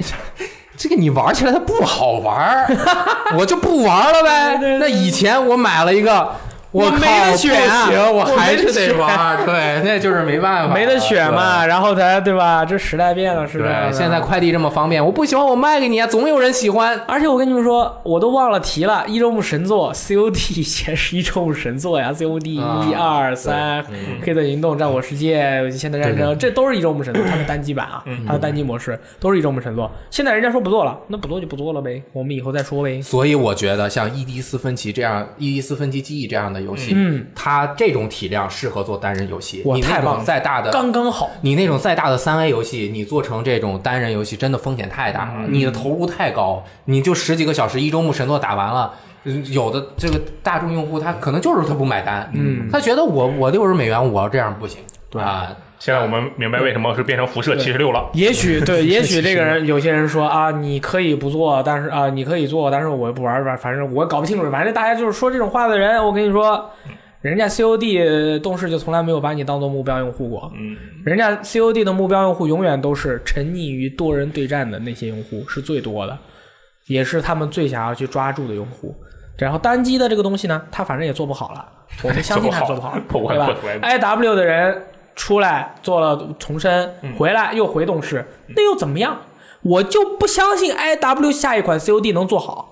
[0.77, 2.67] 这个你玩起来它不好玩儿，
[3.37, 4.77] 我就不玩了呗。
[4.79, 6.31] 那以前我买了一个，
[6.71, 12.63] 我没得选啊行，我我还是得玩儿，对，那就是没办法，没得选嘛，然后咱对吧？
[12.63, 16.97] 这时代变了，是这样对，的现在快递这么方便，我不喜欢我卖给你啊，总有人喜欢。
[17.07, 23.83] 而且我跟你们说，我都忘了提了，一周目神作 COD 以前是一周目神作呀，COD 一啊二三，
[24.23, 29.91] 黑色行动、战火世界、现代战争，这都是一周目神作，它的单机版啊，它的单机模式都是一周目神作。
[30.09, 33.01] 现在人家说不做了，那不做就不做了呗，我们以后再说呗。
[33.01, 39.61] 所以我觉得像伊迪斯芬奇这样，伊迪斯芬奇记忆这样的游戏，嗯，它这种体量适合做单人游戏。
[39.65, 45.53] 哇你太棒再大的，刚刚好，你那种再大的三 A 游戏，你做成这种单人游戏，真的风险太大了，嗯。
[45.53, 48.93] 你的投入太高，你就十几个小时，一周目神作打完了。
[49.23, 54.79] 嗯有的这个大众用户，他可能就是他不买单，嗯，他觉得我我六十美元，我这样不行，
[55.11, 55.21] 对。
[55.21, 58.07] 啊，现在我们明白为什么是变成辐射七十六了。
[58.13, 66.69] 也许 对，也许这个人有些人说啊，你可以不做，但是啊，你可以做，但是我不玩吧，反正我搞不清楚，反正大家就是说这种话的人，我跟你说，
[67.21, 76.15] 人家 COD 动视就从来没有把你当做目标用户过，嗯，人家 COD 的目标用户永远都是沉溺于多人对战的那些用户是最多的，
[76.85, 78.95] 也是他们最想要去抓住的用户。
[79.35, 81.67] 然后单机的这个东西呢，他反正也做不好了，
[82.03, 84.79] 我们相信他做不好， 不好对吧？IW 的人
[85.15, 88.25] 出来做了重生，回来又回动视，
[88.55, 89.17] 那又怎么样？
[89.63, 92.69] 我就不相信 IW 下一款 COD 能做好。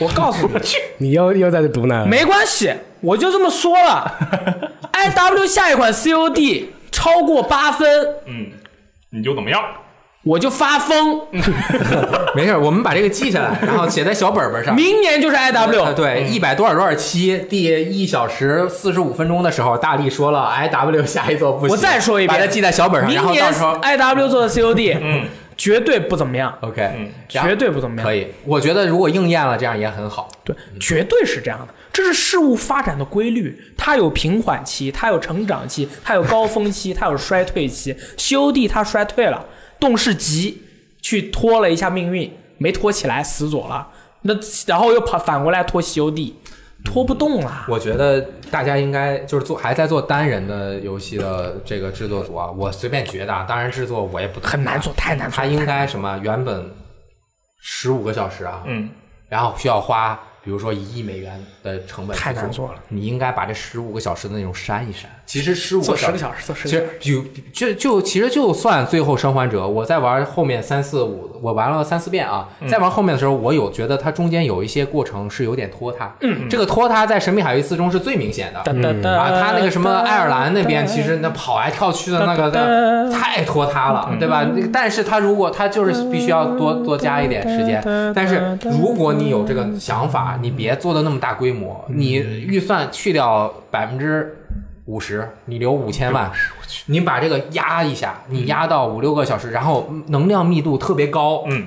[0.00, 0.60] 我告诉你，
[0.98, 2.04] 你又又在这毒奶。
[2.04, 4.12] 没关系，我就这么说了。
[4.92, 7.88] IW 下一款 COD 超过八分，
[8.26, 8.50] 嗯，
[9.10, 9.62] 你就怎么样？
[10.26, 11.20] 我就发疯。
[12.34, 14.74] 没事，我们把这个记下来，然后写在小本本上。
[14.74, 25.24] 明年就是呃 IW，对，一百多少多少期，第一小时四十五分钟的时候，大力说了 I W 下一座不行，我再说一遍把它记在小本上，然明年后到时候 IW 做的 COD，嗯，
[25.56, 28.04] 绝对不怎么样，OK，嗯绝对不怎么样。
[28.04, 28.26] 可以。
[28.44, 30.28] 我觉得如果应验了，这样也很好。
[30.44, 33.56] 对，绝对是这样的，这是事物发展的规律。
[33.78, 37.96] 它有平缓期，它有成长期，它有高峰期，它有衰退期。
[38.16, 39.44] COD 它衰退了，
[39.78, 40.62] 动视极
[41.00, 43.88] 去拖了一下命运，没拖起来，死左了。
[44.22, 44.34] 那
[44.66, 46.34] 然后又跑反过来拖西游地，
[46.84, 47.66] 拖不动了。
[47.68, 48.20] 我觉得
[48.50, 55.44] 大家应该就是做还在做单人的游戏的这个制作组啊，我随便觉得啊，当然制作我也不很难做，太难做他。
[55.44, 56.68] 应该什么原本
[57.60, 58.88] 十五个小时啊，嗯，
[59.28, 65.10] 然后需要花比如说一亿美元的成本太难做了，你应该把这十五个小时的内容删一删。
[65.26, 67.22] 其实十五做个十个小时，做十其实就
[67.52, 76.14] 就就其实就算最后生还者，我在玩后面三四五，我玩了三四遍啊，在玩后面的时候，我有觉得它中间有一些过程是有点拖沓。
[76.20, 78.60] 嗯，这个拖沓在《神秘海域四》中是最明显的。
[79.18, 84.46] 啊，他那个什么爱尔兰那边，其实那跑来跳去的那个的太拖沓了，对吧？
[84.54, 87.82] 那个但是他如果他就是必须要多多加一点时间，
[88.14, 94.45] 但是如果你有这个想法，你别做的那么大规模，你预算去掉百分之
[94.86, 96.30] 五十，你留五千万，
[96.86, 101.66] 你把这个压一下，你压到五六个小时，然后能量密度特别高，嗯，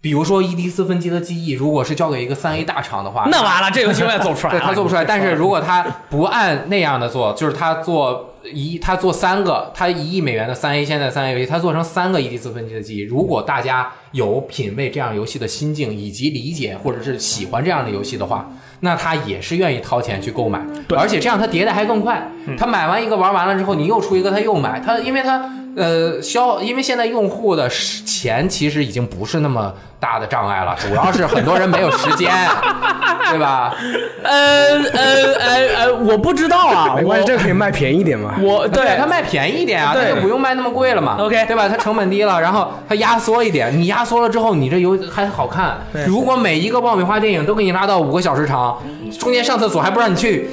[0.00, 4.60] 比如说伊迪丝芬奇的记忆，如果是交给一个三 A 大厂的话，那完了，这游戏我也做不出来对。
[4.60, 5.04] 他做不出来。
[5.04, 13.00] 但是如果他不按那样的做，就是他做一，他做三个，他一亿美元的三 A 现在三 A 游戏，他做成三个伊迪丝芬奇的记忆。
[13.00, 18.50] 如果大家有品味这样游戏的心境，以及理解或者是喜欢这样的游戏的话，
[18.80, 20.60] 那他也是愿意掏钱去购买。
[20.96, 22.26] 而且这样他迭代还更快。
[22.58, 24.80] 他买完一个玩完了之后，你又出一个，他又买。
[24.80, 25.38] 他因为他
[25.76, 32.30] 呃消，因为现在用户的钱其实已经不是那么大的障碍了，主要是很多人没有时间，
[33.30, 33.74] 对吧？
[34.22, 38.34] 呃呃呃呃，我不知道啊，没关系，我这个可以卖便宜点嘛。
[38.40, 41.16] 我对它卖便宜一点啊，对它就不用卖那么贵了嘛。
[41.18, 41.68] OK 对吧？
[41.68, 46.04] 它成本低了，然后它压缩一点，你压缩了之后，你这游还好看对。
[46.06, 48.76] 如果每一个爆米花电影都给你拉到五个小时长，
[49.18, 50.48] 中间上厕所还不让你去，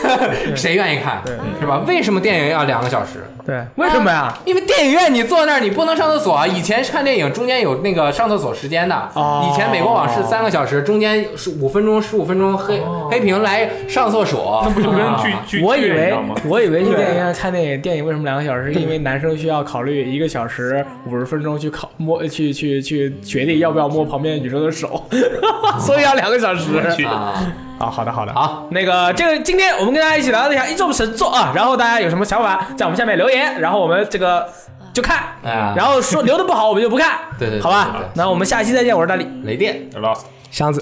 [0.54, 1.22] 谁愿意看？
[1.60, 1.82] 是吧？
[1.86, 3.24] 为什么电影要两个小时？
[3.44, 4.36] 对，为什么呀？
[4.44, 6.46] 因为电影院你坐那儿，你不能上厕所啊。
[6.46, 12.80] 以前看电影中间有那个上厕所时间的，哦以前美国往事三个小时，中间是五分钟、十五分钟黑、
[13.10, 14.62] 黑屏来上厕所。
[14.64, 16.34] 那不就跟啊剧剧我以为剧院一样吗？
[16.46, 18.72] 我以为去电影院看电影，电影为什么两个小时？
[18.72, 25.04] 是因为男生需要考虑一个小时五十分钟去考摸去去去决定要不要摸旁边女生的手，
[25.80, 26.70] 所以要两个小时。
[26.96, 27.34] 去啊，
[27.80, 34.46] 啊，好的好的，好，那个这个今天我们跟大家一起聊了一下一众神作啊，然后大家有什么想法，在我们下面留言，然后我们这个
[34.92, 38.04] 就看，哎然后说留的不好我们就不看， 对对对好吧？
[38.14, 39.26] 那我们下期再见，我是大力。
[39.44, 39.88] 雷电。
[39.92, 40.80] Lost，箱子。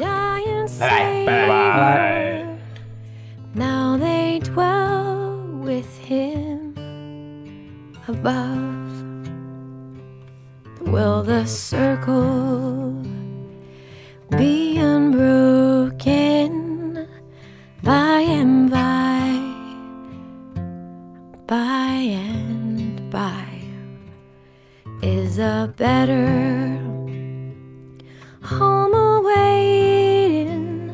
[0.81, 2.45] 拜拜拜拜。
[3.55, 6.75] Now they dwell with him
[8.07, 8.77] above.
[10.85, 12.95] Will the circle
[14.31, 16.78] be unbroken
[17.89, 19.25] by and by?
[21.47, 21.95] By
[22.29, 23.49] and by
[25.01, 26.29] is a better
[28.43, 30.91] home awaiting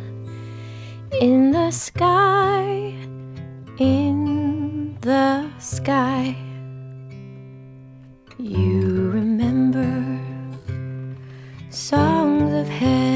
[1.21, 2.95] in the sky,
[3.81, 6.37] in the sky.
[8.39, 9.91] You remember
[11.71, 13.14] songs of heaven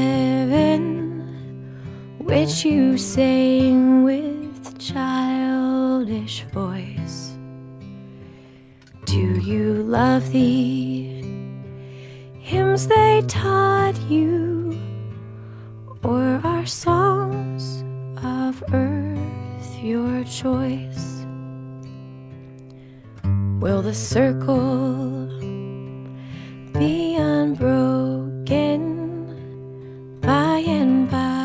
[2.29, 7.35] which you sang with childish voice.
[9.05, 11.23] Do you love the
[12.39, 14.77] hymns they taught you?
[16.03, 17.83] Or are songs
[18.23, 21.25] of earth your choice?
[23.59, 25.25] Will the circle
[26.73, 28.79] be unbroken
[30.21, 31.38] by and by,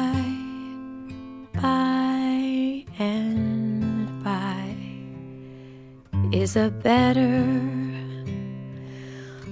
[6.35, 7.45] Is a better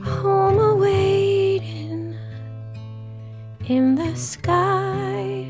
[0.02, 2.18] home awaiting
[3.68, 5.46] in the sky,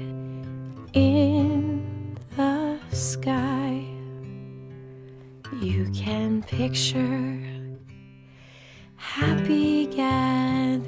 [0.92, 3.82] in the sky.
[5.62, 7.40] You can picture
[8.96, 10.78] happy gatherings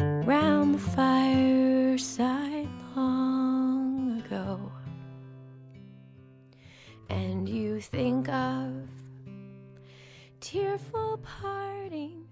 [0.00, 3.27] round the fireside long
[7.08, 8.88] And you think of
[10.40, 12.27] tearful parting